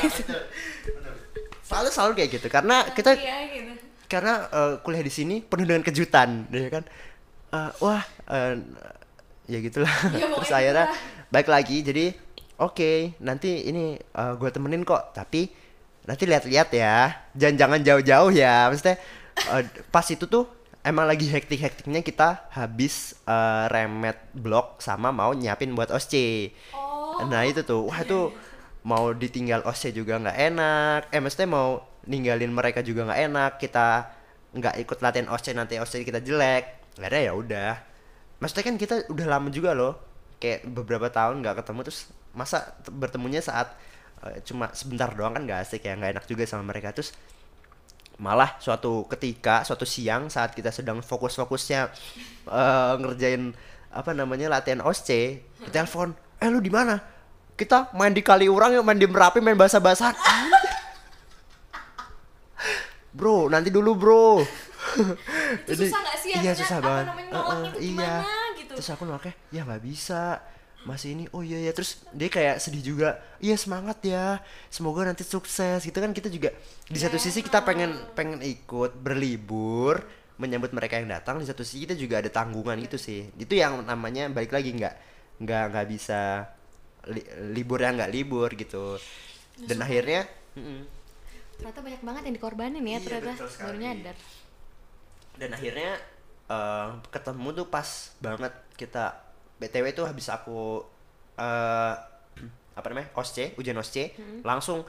selalu 1.66 1.88
selalu 1.90 2.12
kayak 2.14 2.31
gitu 2.38 2.46
karena 2.46 2.87
kita 2.94 3.11
Nanti 3.18 3.26
ya, 3.26 3.38
gitu. 3.50 3.72
karena 4.07 4.46
eh, 4.55 4.72
kuliah 4.87 5.02
di 5.02 5.11
sini 5.11 5.42
penuh 5.42 5.66
dengan 5.66 5.83
kejutan 5.83 6.46
ya 6.55 6.70
kan 6.70 6.85
Eh, 7.46 7.70
wah 7.79 8.02
eh, 8.31 8.55
ya 9.46 9.59
gitulah 9.62 9.90
Ya, 10.14 10.26
terus 10.31 10.50
akhirnya 10.50 10.87
baik 11.31 11.46
lagi 11.46 11.83
jadi 11.83 12.14
oke 12.59 13.18
nanti 13.18 13.66
ini 13.66 13.98
gue 14.14 14.50
temenin 14.50 14.83
kok 14.83 15.11
tapi 15.11 15.50
nanti 16.07 16.22
lihat-lihat 16.26 16.68
ya 16.70 17.26
jangan 17.35 17.55
jangan 17.59 17.81
jauh-jauh 17.83 18.31
ya 18.31 18.70
maksudnya 18.70 18.98
eh, 19.55 19.62
pas 19.90 20.07
itu 20.07 20.26
tuh 20.26 20.46
emang 20.87 21.11
lagi 21.11 21.27
hektik-hektiknya 21.27 22.07
kita 22.07 22.46
habis 22.55 23.18
eh, 23.27 23.64
remet 23.66 24.16
blok 24.31 24.79
sama 24.79 25.11
mau 25.11 25.35
nyiapin 25.35 25.75
buat 25.75 25.90
osce 25.90 26.55
nah 27.25 27.42
itu 27.49 27.64
tuh. 27.64 27.88
Wah 27.88 28.05
itu 28.05 28.29
mau 28.85 29.11
ditinggal 29.16 29.64
osce 29.64 29.90
juga 29.96 30.20
nggak 30.20 30.38
enak. 30.53 31.01
Eh 31.14 31.20
maksudnya 31.22 31.49
mau 31.49 31.81
ninggalin 32.05 32.53
mereka 32.53 32.85
juga 32.85 33.09
nggak 33.09 33.20
enak. 33.33 33.53
Kita 33.57 33.87
nggak 34.53 34.75
ikut 34.85 34.99
latihan 35.01 35.29
osce 35.33 35.57
nanti 35.57 35.81
osce 35.81 36.05
kita 36.05 36.20
jelek. 36.20 36.96
Akhirnya 37.01 37.22
ya 37.22 37.33
udah. 37.33 37.72
Maksudnya 38.40 38.64
kan 38.68 38.77
kita 38.77 38.94
udah 39.09 39.27
lama 39.27 39.49
juga 39.49 39.72
loh. 39.72 39.96
Kayak 40.37 40.68
beberapa 40.68 41.09
tahun 41.09 41.40
nggak 41.40 41.64
ketemu 41.64 41.81
terus 41.88 42.12
masa 42.37 42.77
bertemunya 42.92 43.40
saat 43.40 43.72
eh, 44.29 44.44
cuma 44.44 44.68
sebentar 44.77 45.09
doang 45.16 45.33
kan 45.33 45.42
nggak 45.49 45.61
asik 45.64 45.88
ya 45.88 45.96
nggak 45.96 46.20
enak 46.20 46.25
juga 46.29 46.44
sama 46.44 46.68
mereka. 46.68 46.92
Terus 46.92 47.16
malah 48.16 48.57
suatu 48.61 49.05
ketika 49.12 49.61
suatu 49.64 49.85
siang 49.85 50.33
saat 50.33 50.57
kita 50.57 50.72
sedang 50.72 51.05
fokus-fokusnya 51.05 51.81
eh, 52.48 52.92
ngerjain 53.00 53.52
apa 53.92 54.12
namanya 54.12 54.52
latihan 54.52 54.81
osce 54.85 55.44
telepon 55.72 56.16
eh 56.40 56.48
lu 56.48 56.61
di 56.61 56.72
mana? 56.72 57.00
Kita 57.57 57.88
main 57.96 58.12
di 58.12 58.20
Kaliurang 58.20 58.76
yuk 58.76 58.85
main 58.85 59.00
di 59.00 59.09
Merapi 59.09 59.40
main 59.40 59.57
bahasa-basahan 59.57 60.16
bro 63.16 63.48
nanti 63.48 63.72
dulu 63.72 63.96
bro. 63.96 64.29
Itu 65.64 65.88
susah 65.88 66.00
nggak 66.05 66.16
sih 66.20 66.31
iya 66.37 66.52
susah 66.52 66.79
banget. 66.85 67.07
eh, 67.09 67.33
tuh 67.33 67.64
iya. 67.81 68.20
gimana 68.20 68.40
gitu. 68.61 68.72
terus 68.76 68.88
aku 68.92 69.02
nolaknya 69.09 69.35
ya 69.50 69.61
nggak 69.64 69.83
bisa 69.83 70.22
masih 70.87 71.18
ini? 71.18 71.25
Oh 71.35 71.42
iya 71.42 71.59
ya 71.66 71.72
terus 71.75 72.01
dia 72.14 72.31
kayak 72.31 72.62
sedih 72.62 72.94
juga. 72.94 73.09
Iya 73.42 73.59
semangat 73.59 73.99
ya. 74.07 74.38
Semoga 74.70 75.03
nanti 75.03 75.27
sukses. 75.27 75.83
Gitu 75.83 75.99
kan 75.99 76.14
kita 76.14 76.31
juga 76.31 76.55
di 76.87 76.99
satu 77.03 77.18
sisi 77.18 77.42
kita 77.42 77.66
pengen 77.66 77.90
pengen 78.14 78.38
ikut 78.40 78.94
berlibur 78.96 79.99
menyambut 80.38 80.70
mereka 80.70 81.01
yang 81.01 81.09
datang 81.11 81.40
di 81.40 81.46
satu 81.49 81.64
sisi 81.66 81.88
kita 81.88 81.96
juga 81.99 82.22
ada 82.22 82.31
tanggungan 82.31 82.79
gitu 82.87 82.96
sih. 82.96 83.27
Itu 83.35 83.59
yang 83.59 83.83
namanya 83.83 84.31
balik 84.31 84.55
lagi 84.55 84.70
nggak 84.72 84.94
nggak 85.42 85.64
nggak 85.75 85.87
bisa 85.90 86.46
li- 87.11 87.29
libur 87.53 87.83
yang 87.83 87.99
nggak 87.99 88.12
libur 88.14 88.49
gitu. 88.55 88.96
Dan 89.59 89.83
akhirnya 89.83 90.25
ternyata 91.57 91.81
banyak 91.81 92.03
banget 92.05 92.22
yang 92.29 92.35
dikorbanin 92.37 92.85
ya 92.85 93.01
Iya, 93.01 93.01
ternyata. 93.01 93.44
baru 93.64 93.79
nyadar. 93.81 94.16
Dan 95.37 95.51
akhirnya 95.53 95.92
eh, 96.46 96.88
ketemu 97.11 97.49
tuh 97.53 97.66
pas 97.66 97.88
banget 98.22 98.53
kita 98.77 99.26
btw 99.57 99.87
tuh 99.97 100.07
habis 100.09 100.27
aku 100.29 100.85
eh 101.37 101.95
apa 102.77 102.87
namanya 102.92 103.09
osce 103.16 103.57
ujian 103.57 103.77
osce 103.81 104.12
langsung 104.45 104.85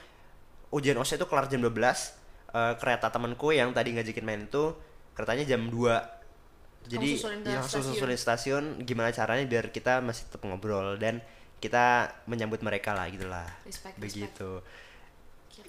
ujian 0.76 1.00
osce 1.00 1.16
tuh 1.16 1.28
kelar 1.28 1.48
jam 1.48 1.64
12 1.64 1.72
eh, 1.72 2.74
kereta 2.76 3.08
temanku 3.08 3.56
yang 3.56 3.72
tadi 3.72 3.96
ngajakin 3.96 4.26
main 4.28 4.44
itu 4.44 4.76
keretanya 5.16 5.48
jam 5.48 5.72
2 5.72 6.18
jadi 6.88 7.10
susulin 7.20 7.40
ke 7.44 7.52
ya, 7.52 7.60
langsung 7.60 7.84
susulin 7.84 8.20
stasiun 8.20 8.64
gimana 8.88 9.12
caranya 9.12 9.44
biar 9.44 9.76
kita 9.76 10.00
masih 10.00 10.32
tetap 10.32 10.48
ngobrol 10.48 10.96
dan 10.96 11.20
kita 11.60 12.16
menyambut 12.30 12.62
mereka 12.64 12.96
lah 12.96 13.12
gitu 13.12 13.28
lah. 13.28 13.44
Respect, 13.68 13.98
respect. 13.98 14.00
begitu. 14.00 14.52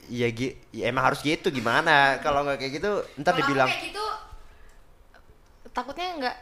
Iya 0.08 0.28
gi 0.30 0.48
ya 0.70 0.92
emang 0.92 1.10
harus 1.10 1.24
gitu 1.26 1.50
gimana? 1.50 2.22
Kalau 2.22 2.46
nggak 2.46 2.62
kayak 2.62 2.72
gitu 2.78 2.92
ntar 3.18 3.34
aku 3.34 3.40
dibilang 3.42 3.66
kayak 3.66 3.90
gitu 3.90 4.06
takutnya 5.74 6.06
nggak 6.18 6.36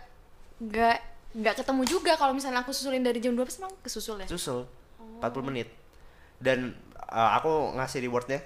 nggak 0.65 0.99
nggak 1.35 1.65
ketemu 1.65 1.83
juga. 1.89 2.13
Kalau 2.15 2.33
misalnya 2.37 2.63
aku 2.63 2.71
susulin 2.71 3.03
dari 3.03 3.19
jam 3.19 3.35
12 3.35 3.63
emang 3.63 3.75
kesusul 3.83 4.23
ya? 4.23 4.29
Susul. 4.29 4.69
40 5.19 5.49
menit. 5.49 5.69
Dan 6.39 6.77
uh, 7.11 7.31
aku 7.41 7.75
ngasih 7.75 8.05
rewardnya. 8.05 8.41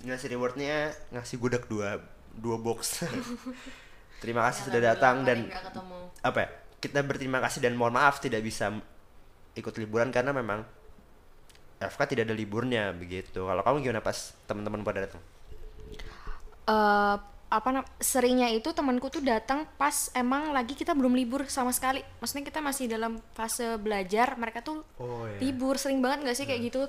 Ngasih 0.00 0.28
rewardnya 0.32 0.96
ngasih 1.12 1.36
gudeg 1.36 1.68
dua 1.68 2.00
dua 2.34 2.56
box. 2.56 3.04
Terima 4.22 4.44
kasih 4.48 4.68
sudah 4.68 4.80
datang 4.80 5.24
dan 5.24 5.48
apa 6.20 6.38
ya? 6.44 6.48
Kita 6.80 7.04
berterima 7.04 7.44
kasih 7.44 7.60
dan 7.60 7.76
mohon 7.76 7.92
maaf 7.92 8.24
tidak 8.24 8.40
bisa 8.40 8.72
ikut 9.52 9.74
liburan 9.76 10.08
karena 10.08 10.32
memang 10.32 10.64
FK 11.80 12.00
tidak 12.16 12.28
ada 12.28 12.36
liburnya 12.36 12.92
begitu. 12.96 13.44
Kalau 13.44 13.60
kamu 13.64 13.76
gimana 13.84 14.00
pas 14.00 14.32
teman-teman 14.48 14.80
pada 14.84 15.04
datang? 15.08 15.22
Eh 16.68 17.16
apa 17.50 17.68
seringnya 17.98 18.46
itu 18.48 18.70
temanku 18.70 19.10
tuh 19.10 19.18
datang 19.20 19.66
pas 19.74 19.90
emang 20.14 20.54
lagi 20.54 20.72
kita 20.72 20.94
belum 20.94 21.12
libur 21.12 21.42
sama 21.44 21.74
sekali. 21.74 21.98
Maksudnya 22.18 22.46
kita 22.46 22.62
masih 22.62 22.86
dalam 22.86 23.18
fase 23.34 23.74
belajar 23.76 24.38
mereka 24.38 24.62
tuh 24.62 24.86
Oh, 24.96 25.26
iya. 25.26 25.42
libur 25.42 25.74
sering 25.74 25.98
banget 25.98 26.22
nggak 26.22 26.36
sih 26.38 26.46
kayak 26.46 26.62
gitu? 26.64 26.86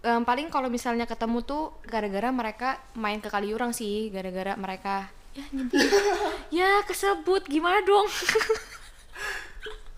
Em, 0.00 0.22
paling 0.22 0.46
kalau 0.46 0.70
misalnya 0.70 1.04
ketemu 1.04 1.42
tuh 1.42 1.74
gara-gara 1.82 2.30
mereka 2.30 2.68
main 2.94 3.18
ke 3.18 3.26
Kaliurang 3.26 3.74
sih 3.74 4.06
gara-gara 4.08 4.54
mereka 4.54 5.10
ya 5.34 5.42
nyebut. 5.50 5.74
Ya 6.54 6.86
kesebut 6.86 7.42
gimana 7.44 7.82
dong? 7.82 8.06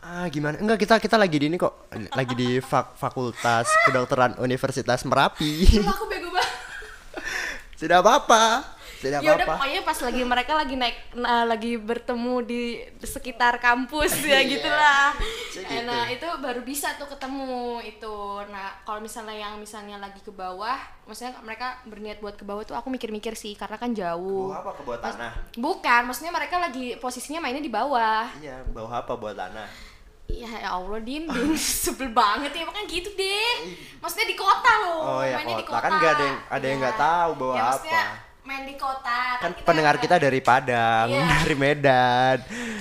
Ah 0.01 0.25
gimana? 0.31 0.57
Enggak 0.57 0.81
kita 0.81 0.95
kita 0.97 1.21
lagi 1.21 1.37
di 1.37 1.53
ini 1.53 1.61
kok. 1.61 1.91
Lagi 2.17 2.33
di 2.33 2.65
fak- 2.65 2.97
fakultas 2.97 3.69
kedokteran 3.85 4.41
Universitas 4.41 5.05
Merapi. 5.05 5.69
Aku 5.85 6.09
bego 6.09 6.33
banget. 6.33 6.55
Tidak 7.83 7.99
apa-apa 8.01 8.78
tidak 8.99 9.19
ya 9.21 9.31
udah 9.33 9.47
pokoknya 9.49 9.81
pas 9.81 9.99
lagi 10.01 10.23
mereka 10.23 10.53
lagi 10.53 10.75
naik 10.75 10.97
nah, 11.15 11.45
lagi 11.45 11.73
bertemu 11.75 12.35
di 12.43 12.63
sekitar 12.99 13.57
kampus 13.57 14.11
ya 14.21 14.39
Iya, 14.39 14.51
gitulah 14.51 15.07
segitu. 15.49 15.85
nah 15.85 16.05
itu 16.07 16.27
baru 16.37 16.61
bisa 16.61 16.95
tuh 16.95 17.07
ketemu 17.07 17.47
itu 17.81 18.17
nah 18.47 18.75
kalau 18.83 18.99
misalnya 18.99 19.39
yang 19.39 19.55
misalnya 19.57 19.97
lagi 19.97 20.19
ke 20.19 20.31
bawah 20.31 20.77
maksudnya 21.05 21.39
mereka 21.41 21.79
berniat 21.85 22.19
buat 22.19 22.35
ke 22.35 22.43
bawah 22.43 22.63
tuh 22.63 22.75
aku 22.75 22.89
mikir-mikir 22.89 23.33
sih 23.33 23.55
karena 23.55 23.75
kan 23.75 23.91
jauh 23.93 24.51
Bawa 24.51 24.61
apa 24.61 24.71
ke 24.73 24.83
bawah 24.83 25.01
tanah? 25.01 25.33
bukan 25.55 26.01
maksudnya 26.05 26.31
mereka 26.31 26.59
lagi 26.59 26.95
posisinya 26.97 27.39
mainnya 27.39 27.61
di 27.61 27.71
bawah 27.71 28.27
Iya, 28.37 28.67
bawa 28.69 29.01
apa 29.01 29.15
buat 29.15 29.33
tanah? 29.33 29.69
ya 30.29 30.45
ya 30.45 30.71
Allah 30.71 31.01
din 31.01 31.25
din 31.25 31.57
sebel 31.83 32.13
banget 32.13 32.53
ya 32.53 32.67
kan 32.67 32.85
gitu 32.85 33.09
deh 33.11 33.73
maksudnya 33.97 34.29
di 34.29 34.37
kota 34.37 34.73
loh 34.83 35.01
Oh, 35.01 35.23
ya, 35.23 35.41
mainnya 35.41 35.57
di 35.57 35.65
kota. 35.65 35.73
kota 35.73 35.85
Kan 35.87 35.93
nggak 35.95 36.13
ada 36.13 36.25
yang- 36.27 36.43
ada 36.47 36.65
yang 36.65 36.77
Iya. 36.77 36.83
nggak 36.85 36.99
tahu 37.01 37.31
bawa 37.39 37.55
Ya, 37.55 37.65
apa. 37.71 38.03
Main 38.49 38.65
di 38.65 38.75
kota 38.75 39.37
Kan 39.39 39.53
kita 39.53 39.67
pendengar 39.69 40.01
kita 40.01 40.17
dari 40.17 40.41
Padang, 40.41 41.13
Iya. 41.13 41.29
dari 41.45 41.55
Medan, 41.55 42.37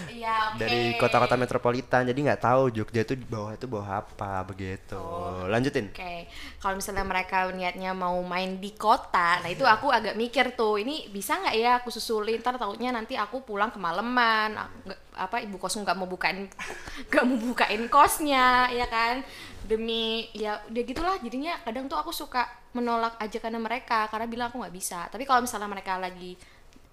Iya, 0.08 0.36
oke. 0.50 0.58
dari 0.58 0.82
kota-kota 0.96 1.36
metropolitan. 1.36 2.08
Jadi 2.08 2.20
nggak 2.24 2.42
tahu 2.42 2.72
Jogja 2.72 3.04
itu 3.04 3.14
di 3.14 3.28
bawah 3.28 3.52
itu 3.52 3.68
bawah 3.68 4.00
apa 4.00 4.42
begitu. 4.44 4.98
Lanjutin. 5.46 5.92
Oke, 5.92 6.26
kalau 6.58 6.80
misalnya 6.80 7.04
mereka 7.04 7.52
niatnya 7.52 7.92
mau 7.92 8.16
main 8.24 8.58
di 8.58 8.72
kota, 8.74 9.44
nah 9.44 9.50
itu 9.52 9.62
aku 9.62 9.92
agak 9.92 10.16
mikir 10.16 10.56
tuh, 10.56 10.80
ini 10.80 11.12
bisa 11.12 11.36
nggak 11.36 11.56
ya 11.56 11.72
aku 11.78 11.92
susulin? 11.92 12.40
Ntar 12.40 12.56
takutnya 12.56 12.90
nanti 12.90 13.14
aku 13.14 13.44
pulang 13.44 13.70
kemalaman, 13.70 14.56
aku 14.56 14.76
nggak- 14.88 15.04
apa 15.18 15.38
ibu 15.42 15.58
kos 15.58 15.76
nggak 15.76 15.98
mau 15.98 16.06
bukain, 16.06 16.48
nggak 17.12 17.24
mau 17.26 17.38
bukain 17.44 17.84
kosnya, 17.86 18.72
ya 18.72 18.88
kan? 18.88 19.22
Demi 19.68 20.32
ya 20.32 20.64
udah 20.66 20.84
gitulah, 20.84 21.16
jadinya 21.20 21.60
kadang 21.62 21.86
tuh 21.86 22.00
aku 22.00 22.10
suka 22.10 22.48
menolak 22.78 23.18
ajakan 23.18 23.58
mereka 23.58 24.06
karena 24.14 24.30
bilang 24.30 24.48
aku 24.54 24.62
nggak 24.62 24.76
bisa. 24.76 25.10
Tapi 25.10 25.26
kalau 25.26 25.42
misalnya 25.42 25.66
mereka 25.66 25.98
lagi 25.98 26.38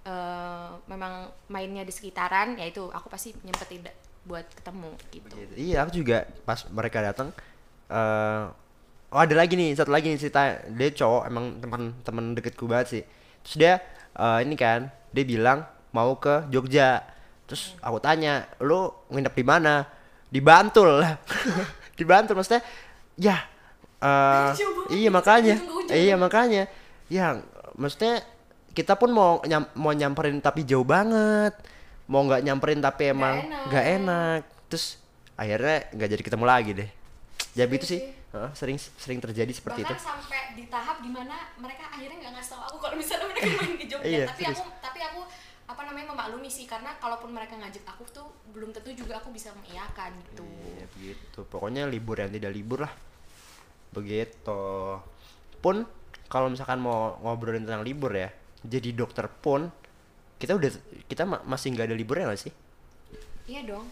eh, 0.08 0.68
memang 0.88 1.28
mainnya 1.52 1.84
di 1.84 1.92
sekitaran, 1.92 2.56
ya 2.56 2.64
itu 2.64 2.88
aku 2.88 3.12
pasti 3.12 3.36
nyempetin 3.44 3.84
buat 4.24 4.48
ketemu 4.56 4.90
gitu. 5.12 5.34
Iya, 5.52 5.84
aku 5.84 5.90
juga 6.00 6.24
pas 6.48 6.64
mereka 6.72 7.04
datang 7.04 7.28
eh 7.84 8.44
oh 9.14 9.20
ada 9.20 9.34
lagi 9.36 9.54
nih, 9.54 9.76
satu 9.76 9.92
lagi 9.92 10.08
nih 10.08 10.18
cerita. 10.18 10.64
Dia 10.72 10.88
cowok 10.96 11.22
emang 11.28 11.44
teman-teman 11.60 12.24
deketku 12.34 12.64
banget 12.64 12.86
sih. 12.88 13.02
Terus 13.44 13.54
dia 13.60 13.72
eh, 14.16 14.38
ini 14.42 14.56
kan, 14.56 14.88
dia 15.12 15.24
bilang 15.28 15.68
mau 15.92 16.16
ke 16.16 16.48
Jogja. 16.48 17.04
Terus 17.44 17.76
aku 17.84 18.00
tanya, 18.00 18.48
"Lu 18.64 18.88
nginep 19.12 19.34
di 19.36 19.44
mana?" 19.44 19.84
Di 20.32 20.40
Bantul 20.42 20.98
lah. 20.98 21.14
di 21.98 22.02
Bantul 22.02 22.34
maksudnya 22.34 22.64
ya 23.14 23.53
eh 24.04 24.50
iya 24.92 25.08
makanya. 25.08 25.56
Iya 25.88 26.14
makanya. 26.14 26.62
Ya, 27.06 27.40
maksudnya 27.74 28.20
kita 28.70 28.94
pun 28.94 29.10
mau 29.10 29.40
nyam- 29.42 29.70
mau 29.74 29.90
nyamperin 29.90 30.38
tapi 30.38 30.62
jauh 30.62 30.84
banget. 30.84 31.56
Mau 32.04 32.20
nggak 32.22 32.42
nyamperin 32.42 32.78
tapi 32.78 33.10
emang 33.10 33.40
enak. 33.42 33.64
nggak 33.66 33.86
enak. 33.96 34.40
Terus 34.68 35.00
akhirnya 35.34 35.88
nggak 35.90 36.08
jadi 36.10 36.22
ketemu 36.22 36.44
lagi 36.44 36.70
deh. 36.74 36.90
Jadi 37.54 37.64
Iya 37.66 37.78
itu 37.78 37.86
sih, 37.86 38.00
sih. 38.00 38.32
Heeh, 38.34 38.50
sering 38.52 38.76
sering 38.76 39.18
terjadi 39.18 39.48
seperti 39.48 39.80
bahkan 39.80 39.94
itu. 39.94 40.02
sampai 40.02 40.40
di 40.52 40.64
tahap 40.66 40.98
di 40.98 41.08
mana 41.08 41.36
mereka 41.56 41.86
akhirnya 41.88 42.18
nggak 42.20 42.32
ngasih 42.34 42.50
tahu 42.50 42.62
aku 42.66 42.76
kalau 42.82 42.96
misalnya 42.98 43.26
mereka 43.30 43.46
main 43.62 43.74
ke 43.74 43.86
Jogja 43.86 44.04
Iya, 44.04 44.24
tapi 44.26 44.42
serius. 44.42 44.58
aku 44.58 44.64
tapi 44.82 44.98
aku 45.00 45.20
apa 45.64 45.80
namanya 45.80 46.06
memaklumi 46.10 46.50
sih 46.50 46.66
karena 46.66 46.98
kalaupun 46.98 47.30
mereka 47.30 47.54
ngajak 47.54 47.86
aku 47.86 48.02
tuh 48.10 48.26
belum 48.50 48.68
tentu 48.68 48.90
juga 48.92 49.16
aku 49.16 49.30
bisa 49.30 49.54
mengiyakan 49.54 50.10
gitu 50.26 50.42
Iya, 50.44 50.84
begitu. 50.90 51.38
Pokoknya 51.46 51.86
libur 51.86 52.18
yang 52.18 52.28
tidak 52.28 52.50
libur 52.50 52.82
lah. 52.82 52.92
Begitu. 53.94 54.62
Pun 55.58 55.86
kalau 56.26 56.50
misalkan 56.50 56.78
mau 56.78 57.14
ngobrolin 57.18 57.62
tentang 57.62 57.80
libur 57.80 58.10
ya, 58.10 58.28
jadi 58.60 58.90
dokter 58.90 59.30
pun 59.30 59.70
kita 60.34 60.52
udah 60.52 60.70
kita 61.06 61.22
ma- 61.22 61.44
masih 61.46 61.70
nggak 61.70 61.86
ada 61.86 61.96
liburnya 61.96 62.26
nggak 62.28 62.42
sih? 62.42 62.52
iya 63.44 63.60
dong 63.60 63.84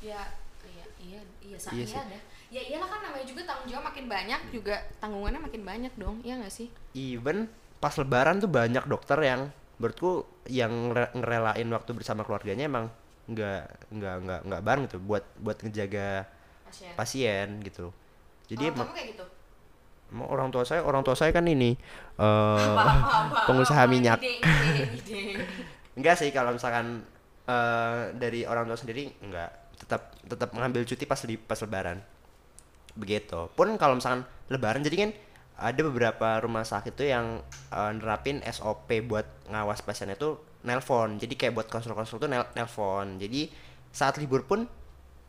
ya 0.00 0.20
iya 0.62 0.84
iya 1.00 1.20
iya 1.40 1.56
Iya 1.56 1.72
iya 1.72 1.86
sih. 1.88 1.96
ada 1.96 2.18
ya 2.52 2.60
iyalah 2.62 2.84
kan 2.84 3.00
namanya 3.00 3.24
juga 3.24 3.42
tanggung 3.42 3.64
jawab 3.66 3.84
makin 3.88 4.04
banyak 4.06 4.40
juga 4.52 4.76
tanggungannya 5.00 5.40
makin 5.40 5.62
banyak 5.64 5.92
dong 5.96 6.16
iya 6.20 6.36
nggak 6.36 6.52
sih 6.52 6.68
even 6.92 7.48
pas 7.80 7.96
lebaran 7.96 8.38
tuh 8.38 8.52
banyak 8.52 8.84
dokter 8.84 9.16
yang 9.18 9.48
menurutku 9.80 10.28
yang 10.46 10.92
ngere- 10.92 11.16
ngerelain 11.16 11.64
waktu 11.66 11.90
bersama 11.96 12.22
keluarganya 12.22 12.68
emang 12.68 12.92
nggak 13.24 13.62
nggak 13.88 14.16
nggak 14.20 14.40
nggak 14.52 14.62
bareng 14.62 14.82
gitu 14.84 14.98
buat 15.00 15.24
buat 15.40 15.56
ngejaga 15.64 16.28
pasien 16.68 16.92
pasien 16.94 17.48
gitu 17.64 17.88
jadi 18.50 18.70
Orang 18.70 18.88
kamu 18.88 18.92
kayak 18.92 19.08
gitu? 19.16 19.24
Orang 20.14 20.48
tua 20.54 20.62
saya 20.62 20.80
orang 20.86 21.02
tua 21.02 21.16
saya 21.18 21.34
kan 21.34 21.42
ini 21.48 21.74
eh 22.20 22.74
pengusaha 23.48 23.82
minyak. 23.90 24.22
enggak 25.98 26.14
sih 26.18 26.30
kalau 26.30 26.54
misalkan 26.54 27.02
eh 27.48 28.00
dari 28.14 28.46
orang 28.46 28.68
tua 28.68 28.78
sendiri 28.78 29.10
enggak. 29.24 29.50
Tetap 29.74 30.14
tetap 30.22 30.54
mengambil 30.54 30.86
cuti 30.86 31.04
pas 31.08 31.18
di 31.18 31.34
pas 31.34 31.58
lebaran. 31.58 31.98
Begitu. 32.94 33.50
Pun 33.58 33.74
kalau 33.74 33.98
misalkan 33.98 34.22
lebaran 34.52 34.86
jadi 34.86 35.08
kan 35.08 35.10
ada 35.54 35.80
beberapa 35.86 36.42
rumah 36.42 36.66
sakit 36.66 36.92
tuh 36.94 37.06
yang 37.10 37.42
eh, 37.74 37.90
nerapin 37.94 38.42
SOP 38.46 38.90
buat 39.06 39.26
ngawas 39.50 39.82
pasien 39.82 40.10
itu 40.14 40.38
nelpon. 40.64 41.20
Jadi 41.20 41.34
kayak 41.34 41.52
buat 41.54 41.68
konsul-konsul 41.70 42.18
tuh 42.18 42.28
nel 42.30 42.46
nelpon. 42.54 43.18
Jadi 43.18 43.50
saat 43.94 44.18
libur 44.18 44.42
pun 44.46 44.66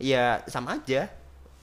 ya 0.02 0.42
sama 0.50 0.78
aja. 0.82 1.10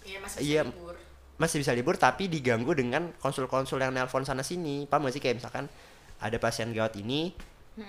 Iya 0.02 0.18
masih 0.22 0.38
bisa 0.42 0.62
libur. 0.66 0.96
Masih 1.42 1.58
bisa 1.58 1.74
libur 1.74 1.98
tapi 1.98 2.30
diganggu 2.30 2.70
dengan 2.78 3.10
konsul-konsul 3.18 3.82
yang 3.82 3.90
nelpon 3.90 4.22
sana 4.22 4.46
sini. 4.46 4.86
Paham 4.86 5.10
gak 5.10 5.18
sih? 5.18 5.22
Kayak 5.22 5.42
misalkan 5.42 5.66
ada 6.22 6.38
pasien 6.38 6.70
gawat 6.70 6.94
ini 7.02 7.34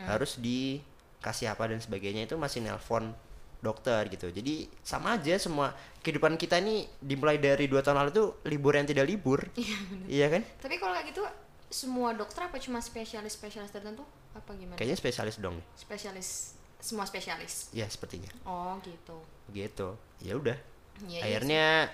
harus 0.10 0.42
dikasih 0.42 1.54
apa 1.54 1.70
dan 1.70 1.78
sebagainya 1.78 2.26
itu 2.26 2.34
masih 2.34 2.66
nelpon 2.66 3.14
dokter 3.62 4.10
gitu. 4.10 4.28
Jadi 4.34 4.68
sama 4.82 5.16
aja 5.16 5.38
semua 5.38 5.72
kehidupan 6.02 6.36
kita 6.36 6.60
ini 6.60 6.84
dimulai 7.00 7.38
dari 7.40 7.70
dua 7.70 7.80
tahun 7.80 8.04
lalu 8.04 8.10
tuh 8.12 8.28
libur 8.50 8.74
yang 8.76 8.90
tidak 8.90 9.06
libur. 9.08 9.40
Iya 9.56 9.78
iya 10.10 10.28
kan? 10.34 10.42
Tapi 10.60 10.76
kalau 10.82 10.98
kayak 10.98 11.14
gitu 11.14 11.22
semua 11.70 12.12
dokter 12.14 12.44
apa 12.44 12.58
cuma 12.60 12.82
spesialis 12.84 13.38
spesialis 13.38 13.72
tertentu? 13.72 14.04
Apa 14.34 14.58
gimana? 14.58 14.76
kayaknya 14.76 14.98
spesialis 14.98 15.38
dong. 15.38 15.62
Spesialis 15.78 16.58
semua 16.84 17.08
spesialis. 17.08 17.72
ya 17.72 17.88
sepertinya. 17.88 18.28
Oh 18.44 18.76
gitu. 18.84 19.16
gitu. 19.56 19.96
Ya 20.20 20.36
udah. 20.36 20.58
Iya, 21.08 21.40
iya 21.40 21.88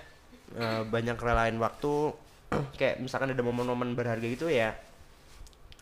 eh, 0.56 0.84
banyak 0.86 1.18
relain 1.20 1.58
waktu 1.62 2.14
kayak 2.80 3.02
misalkan 3.04 3.34
ada 3.34 3.44
momen-momen 3.46 3.94
berharga 3.94 4.26
gitu 4.26 4.50
ya 4.50 4.74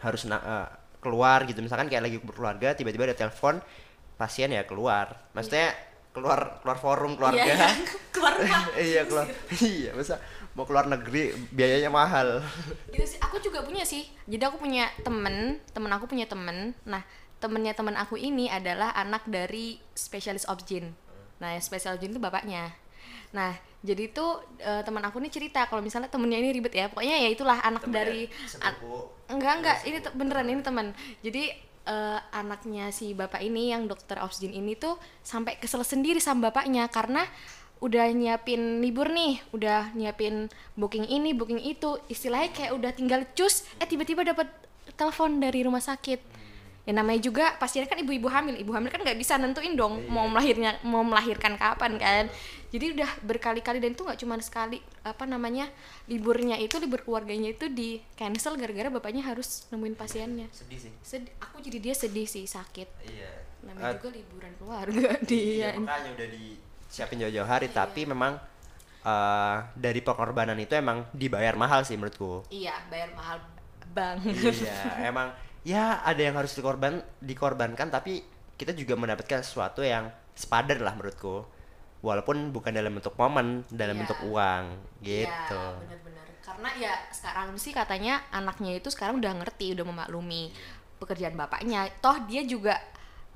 harus 0.04 0.28
na- 0.28 0.44
eh, 0.44 0.68
keluar 1.00 1.46
gitu. 1.46 1.62
Misalkan 1.64 1.88
kayak 1.88 2.04
lagi 2.10 2.18
berkeluarga 2.20 2.74
tiba-tiba 2.76 3.08
ada 3.08 3.18
telepon 3.18 3.62
pasien 4.18 4.52
ya 4.52 4.66
keluar. 4.66 5.30
Maksudnya 5.32 5.72
keluar 6.12 6.60
keluar 6.66 6.78
forum 6.82 7.14
keluarga. 7.16 7.44
Iya, 7.44 7.56
iya. 7.56 7.70
keluar 8.16 8.34
iya 8.76 9.02
keluar. 9.06 9.28
Iya 9.62 9.92
masa 9.94 10.18
mau 10.58 10.66
keluar 10.66 10.90
negeri 10.90 11.38
biayanya 11.54 11.94
mahal. 11.94 12.42
Gitu 12.94 13.06
sih. 13.16 13.20
Aku 13.22 13.38
juga 13.38 13.62
punya 13.62 13.86
sih. 13.86 14.10
Jadi 14.26 14.44
aku 14.44 14.58
punya 14.58 14.90
temen 15.06 15.62
temen 15.72 15.92
aku 15.94 16.10
punya 16.10 16.26
temen. 16.26 16.74
Nah 16.90 17.06
temennya 17.38 17.74
temen 17.78 17.94
aku 17.94 18.18
ini 18.18 18.50
adalah 18.50 18.94
anak 18.98 19.30
dari 19.30 19.78
spesialis 19.94 20.50
obgyn 20.50 20.94
nah 21.38 21.54
spesialis 21.62 22.02
obgyn 22.02 22.18
itu 22.18 22.22
bapaknya 22.22 22.74
nah 23.38 23.54
jadi 23.86 24.10
tuh 24.10 24.42
eh, 24.58 24.82
teman 24.82 25.06
aku 25.06 25.22
nih 25.22 25.30
cerita 25.30 25.70
kalau 25.70 25.86
misalnya 25.86 26.10
temennya 26.10 26.42
ini 26.42 26.50
ribet 26.50 26.74
ya. 26.74 26.90
Pokoknya 26.90 27.16
ya 27.22 27.30
itulah 27.30 27.62
anak 27.62 27.86
dari 27.86 28.26
an- 28.66 28.82
enggak 29.30 29.54
enggak 29.62 29.78
ini 29.86 29.98
beneran 30.18 30.48
ini 30.50 30.62
teman. 30.66 30.88
Jadi 31.22 31.44
eh, 31.86 32.20
anaknya 32.34 32.90
si 32.90 33.14
bapak 33.14 33.40
ini 33.46 33.72
yang 33.72 33.86
dokter 33.86 34.18
obgyn 34.18 34.52
ini 34.52 34.74
tuh 34.74 34.98
sampai 35.22 35.62
kesel 35.62 35.86
sendiri 35.86 36.18
sama 36.18 36.50
bapaknya 36.50 36.90
karena 36.90 37.22
udah 37.78 38.10
nyiapin 38.10 38.82
libur 38.82 39.14
nih, 39.14 39.38
udah 39.54 39.94
nyiapin 39.94 40.50
booking 40.74 41.06
ini, 41.06 41.38
booking 41.38 41.62
itu, 41.62 42.02
istilahnya 42.10 42.50
kayak 42.50 42.72
udah 42.74 42.90
tinggal 42.90 43.22
cus, 43.38 43.70
eh 43.78 43.86
tiba-tiba 43.86 44.26
dapat 44.26 44.50
telepon 44.98 45.38
dari 45.38 45.62
rumah 45.62 45.78
sakit. 45.78 46.18
Ya 46.88 46.96
namanya 46.96 47.20
juga 47.20 47.52
pastinya 47.60 47.84
kan 47.84 48.00
ibu-ibu 48.00 48.26
hamil, 48.26 48.56
ibu 48.56 48.72
hamil 48.72 48.88
kan 48.88 49.04
nggak 49.04 49.20
bisa 49.20 49.36
nentuin 49.36 49.76
dong 49.76 50.08
mau 50.08 50.24
melahirnya 50.24 50.80
mau 50.82 51.04
melahirkan 51.04 51.54
kapan 51.54 52.00
kan. 52.00 52.24
Jadi 52.68 52.96
udah 52.96 53.12
berkali-kali 53.22 53.78
dan 53.78 53.92
itu 53.92 54.02
nggak 54.02 54.16
cuma 54.18 54.40
sekali 54.40 54.80
apa 55.02 55.24
namanya 55.24 55.68
liburnya 56.06 56.56
itu 56.56 56.76
libur 56.78 57.00
keluarganya 57.00 57.52
itu 57.52 57.68
di 57.68 58.00
cancel 58.14 58.56
gara-gara 58.56 58.88
bapaknya 58.90 59.20
harus 59.22 59.68
nemuin 59.70 59.94
pasiennya. 59.94 60.48
sedih 60.50 60.80
sih 60.80 60.92
Sedih, 61.02 61.32
aku 61.38 61.60
jadi 61.60 61.78
dia 61.82 61.94
sedih 61.94 62.24
sih 62.24 62.48
sakit. 62.48 62.88
iya 63.06 63.32
Namanya 63.62 64.00
juga 64.00 64.10
liburan 64.10 64.54
keluarga 64.56 65.12
dia. 65.28 65.76
Iya, 65.76 65.80
makanya 65.80 66.10
udah 66.14 66.28
disiapin 66.30 67.20
jauh-jauh 67.20 67.46
hari 67.46 67.68
tapi 67.68 68.04
memang 68.04 68.40
eh, 69.02 69.58
dari 69.74 70.00
pengorbanan 70.00 70.56
itu 70.56 70.72
emang 70.74 71.04
dibayar 71.12 71.52
mahal 71.54 71.84
sih 71.84 71.96
menurutku 71.96 72.48
Iya, 72.48 72.80
bayar 72.88 73.12
mahal 73.12 73.44
banget. 73.92 74.56
iya 74.56 74.80
emang 75.12 75.32
ya 75.68 76.00
ada 76.00 76.22
yang 76.24 76.40
harus 76.40 76.56
dikorban 76.56 77.04
dikorbankan 77.20 77.92
tapi 77.92 78.24
kita 78.56 78.72
juga 78.72 78.96
mendapatkan 78.96 79.44
sesuatu 79.44 79.84
yang 79.84 80.08
sepadan 80.32 80.80
lah 80.80 80.96
menurutku 80.96 81.44
walaupun 82.00 82.56
bukan 82.56 82.72
dalam 82.72 82.96
bentuk 82.96 83.20
momen 83.20 83.68
dalam 83.68 84.00
Iya. 84.00 84.02
bentuk 84.08 84.20
uang 84.32 84.64
gitu 85.04 85.64
Iya, 85.68 85.82
benar-benar. 85.84 86.26
Karena 86.40 86.70
ya 86.80 86.94
sekarang 87.12 87.60
sih 87.60 87.76
katanya 87.76 88.24
anaknya 88.32 88.80
itu 88.80 88.88
sekarang 88.88 89.20
udah 89.20 89.44
ngerti, 89.44 89.76
udah 89.76 89.84
memaklumi 89.84 90.56
pekerjaan 90.96 91.36
bapaknya. 91.36 91.92
Toh 92.00 92.16
dia 92.24 92.48
juga 92.48 92.80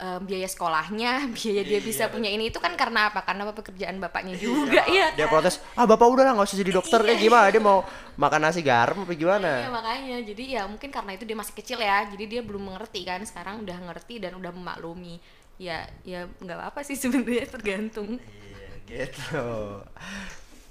eh, 0.02 0.20
biaya 0.26 0.50
sekolahnya, 0.50 1.12
biaya 1.38 1.62
dia 1.62 1.80
bisa 1.80 2.10
punya 2.10 2.34
ini. 2.34 2.50
Itu 2.50 2.58
kan 2.58 2.74
karena 2.74 3.14
apa? 3.14 3.22
Karena 3.22 3.46
pekerjaan 3.54 4.02
bapaknya 4.02 4.34
juga 4.36 4.82
ya. 4.98 5.14
dia 5.14 5.30
protes 5.30 5.62
ah 5.78 5.86
bapak 5.86 6.08
udah 6.10 6.24
lah 6.26 6.34
nggak 6.34 6.50
usah 6.50 6.58
jadi 6.58 6.72
dokter. 6.74 7.00
Kayak 7.06 7.22
gimana? 7.22 7.48
Dia 7.54 7.62
mau 7.62 7.86
makan 8.18 8.40
nasi 8.42 8.66
garam 8.66 9.06
apa 9.06 9.14
Iya 9.14 9.20
gimana 9.22 9.50
makanya. 9.70 10.18
Jadi 10.26 10.44
ya 10.58 10.66
mungkin 10.66 10.90
karena 10.90 11.14
itu 11.14 11.24
dia 11.30 11.38
masih 11.38 11.54
kecil 11.54 11.78
ya. 11.78 12.10
Jadi 12.10 12.24
dia 12.26 12.42
belum 12.42 12.74
mengerti 12.74 13.06
kan. 13.06 13.22
Sekarang 13.22 13.62
udah 13.62 13.78
ngerti 13.78 14.18
dan 14.18 14.34
udah 14.34 14.50
memaklumi. 14.50 15.22
Ya 15.62 15.86
ya 16.02 16.26
nggak 16.42 16.58
apa-apa 16.58 16.82
sih 16.82 16.98
sebenarnya 17.02 17.46
tergantung. 17.46 18.18
Iya, 18.18 19.06
gitu. 19.06 19.46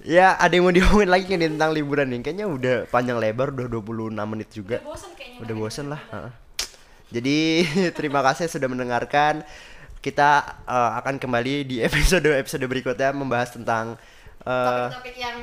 Ya 0.00 0.32
ada 0.40 0.56
yang 0.56 0.64
mau 0.64 0.72
diomongin 0.72 1.12
lagi 1.12 1.28
kan 1.28 1.38
tentang 1.38 1.70
liburan 1.76 2.08
nih? 2.08 2.24
Kayaknya 2.24 2.46
udah 2.48 2.76
panjang 2.88 3.20
lebar 3.20 3.52
udah 3.52 3.68
26 3.68 4.16
menit 4.16 4.48
juga. 4.48 4.80
Udah 4.80 4.88
bosan 4.88 5.10
kayaknya. 5.12 5.38
Udah 5.44 5.54
bosen 5.54 5.86
lah 5.92 6.02
heeh. 6.08 6.32
Jadi 7.10 7.66
terima 7.98 8.22
kasih 8.22 8.46
sudah 8.46 8.70
mendengarkan 8.70 9.42
kita 10.00 10.62
eh, 10.64 10.90
akan 11.02 11.20
kembali 11.20 11.68
di 11.68 11.76
episode 11.86 12.26
episode 12.30 12.64
berikutnya 12.64 13.12
membahas 13.12 13.52
tentang 13.54 14.00
eh, 14.46 14.66
topik-topik 14.66 15.16
yang 15.18 15.38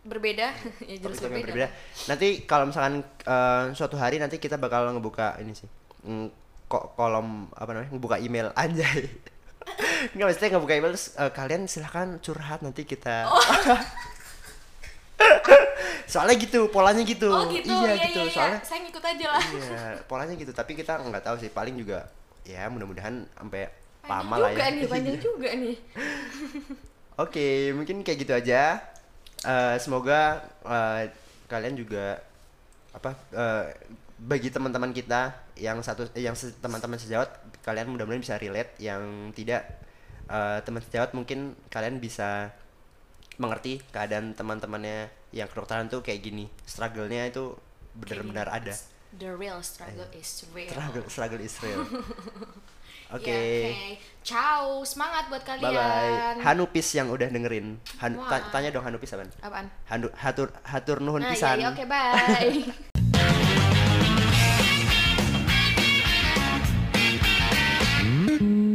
berbeda 0.00 0.48
ya 0.88 0.96
jelas 0.96 1.20
berbeda, 1.20 1.52
berbeda. 1.52 1.68
Nanti 2.08 2.28
kalau 2.48 2.72
misalkan 2.72 3.04
eh, 3.04 3.64
suatu 3.76 4.00
hari 4.00 4.16
nanti 4.16 4.40
kita 4.40 4.56
bakal 4.56 4.88
ngebuka 4.96 5.36
ini 5.44 5.52
sih. 5.52 5.68
mm, 6.08 6.32
kok 6.70 6.94
kolom 6.96 7.50
apa 7.52 7.70
namanya? 7.76 7.90
ngebuka 7.92 8.16
email 8.22 8.48
anjay. 8.56 9.10
Enggak 10.16 10.26
maksudnya 10.32 10.50
ngebuka 10.56 10.74
email 10.80 10.92
terus 10.96 11.12
eh, 11.20 11.32
kalian 11.34 11.68
silahkan 11.68 12.16
curhat 12.24 12.64
nanti 12.64 12.88
kita. 12.88 13.28
Oh. 13.28 13.36
Soalnya 16.10 16.36
gitu, 16.42 16.66
polanya 16.74 17.06
gitu. 17.06 17.30
oh 17.30 17.46
gitu 17.46 17.70
Iya, 17.70 17.94
iya, 17.94 18.06
gitu. 18.10 18.18
iya, 18.18 18.26
iya. 18.26 18.34
Soalnya 18.34 18.60
saya 18.66 18.78
ngikut 18.82 19.04
aja 19.06 19.26
lah 19.30 19.44
iya, 19.54 19.82
polanya 20.10 20.34
gitu. 20.34 20.50
Tapi 20.50 20.74
kita 20.74 20.98
nggak 20.98 21.22
tahu 21.22 21.36
sih, 21.38 21.50
paling 21.54 21.78
juga 21.78 22.10
ya 22.42 22.66
mudah-mudahan 22.66 23.22
sampai 23.38 23.70
lama 24.10 24.36
lah 24.42 24.50
ya. 24.50 24.74
nih 24.74 24.88
panjang 24.90 25.18
juga 25.28 25.48
nih 25.54 25.76
Oke, 27.20 27.70
mungkin 27.76 28.00
kayak 28.00 28.18
gitu 28.24 28.32
aja. 28.32 28.80
Eh, 29.44 29.76
semoga 29.78 30.40
eh, 30.64 31.12
kalian 31.46 31.76
juga 31.76 32.18
apa 32.90 33.14
eh, 33.30 33.64
bagi 34.18 34.48
teman-teman 34.50 34.90
kita 34.90 35.36
yang 35.60 35.78
satu 35.84 36.08
yang 36.16 36.34
teman-teman 36.34 36.96
sejawat 36.96 37.28
kalian 37.60 37.92
mudah-mudahan 37.92 38.24
bisa 38.24 38.40
relate. 38.40 38.72
Yang 38.80 39.36
tidak 39.36 39.62
eh, 40.32 40.58
teman 40.64 40.80
sejawat 40.80 41.12
mungkin 41.12 41.54
kalian 41.68 42.00
bisa 42.00 42.50
mengerti 43.36 43.84
keadaan 43.92 44.32
teman-temannya 44.32 45.19
yang 45.30 45.46
kedokteran 45.46 45.86
tuh 45.86 46.02
kayak 46.02 46.26
gini 46.26 46.50
struggle-nya 46.66 47.30
itu 47.30 47.54
benar-benar 47.94 48.50
ada 48.50 48.74
the 49.18 49.30
real 49.30 49.62
struggle 49.62 50.06
yeah. 50.10 50.20
is 50.22 50.30
real 50.54 50.70
struggle 50.70 51.04
struggle 51.06 51.42
is 51.42 51.54
real 51.62 51.82
Oke. 53.10 53.26
Iya, 53.26 53.34
okay. 53.34 53.58
Yeah. 53.66 53.98
Ciao, 54.22 54.86
semangat 54.86 55.26
buat 55.26 55.42
kalian. 55.42 55.66
Bye 55.66 55.74
bye. 55.74 56.46
Hanupis 56.46 56.94
yang 56.94 57.10
udah 57.10 57.26
dengerin. 57.26 57.82
Han 57.98 58.14
wow. 58.14 58.30
ta 58.30 58.38
tanya 58.54 58.70
dong 58.70 58.86
Hanupis 58.86 59.10
apaan? 59.10 59.34
Apaan? 59.42 59.66
Hanu 59.90 60.06
hatur 60.14 60.54
hatur 60.62 61.02
nuhun 61.02 61.26
nah, 61.26 61.34
pisan. 61.34 61.58
Iya, 61.58 61.74
oke, 61.74 61.82
okay, 61.82 61.86
bye. 61.90 62.54
Mm-hmm. 68.06 68.62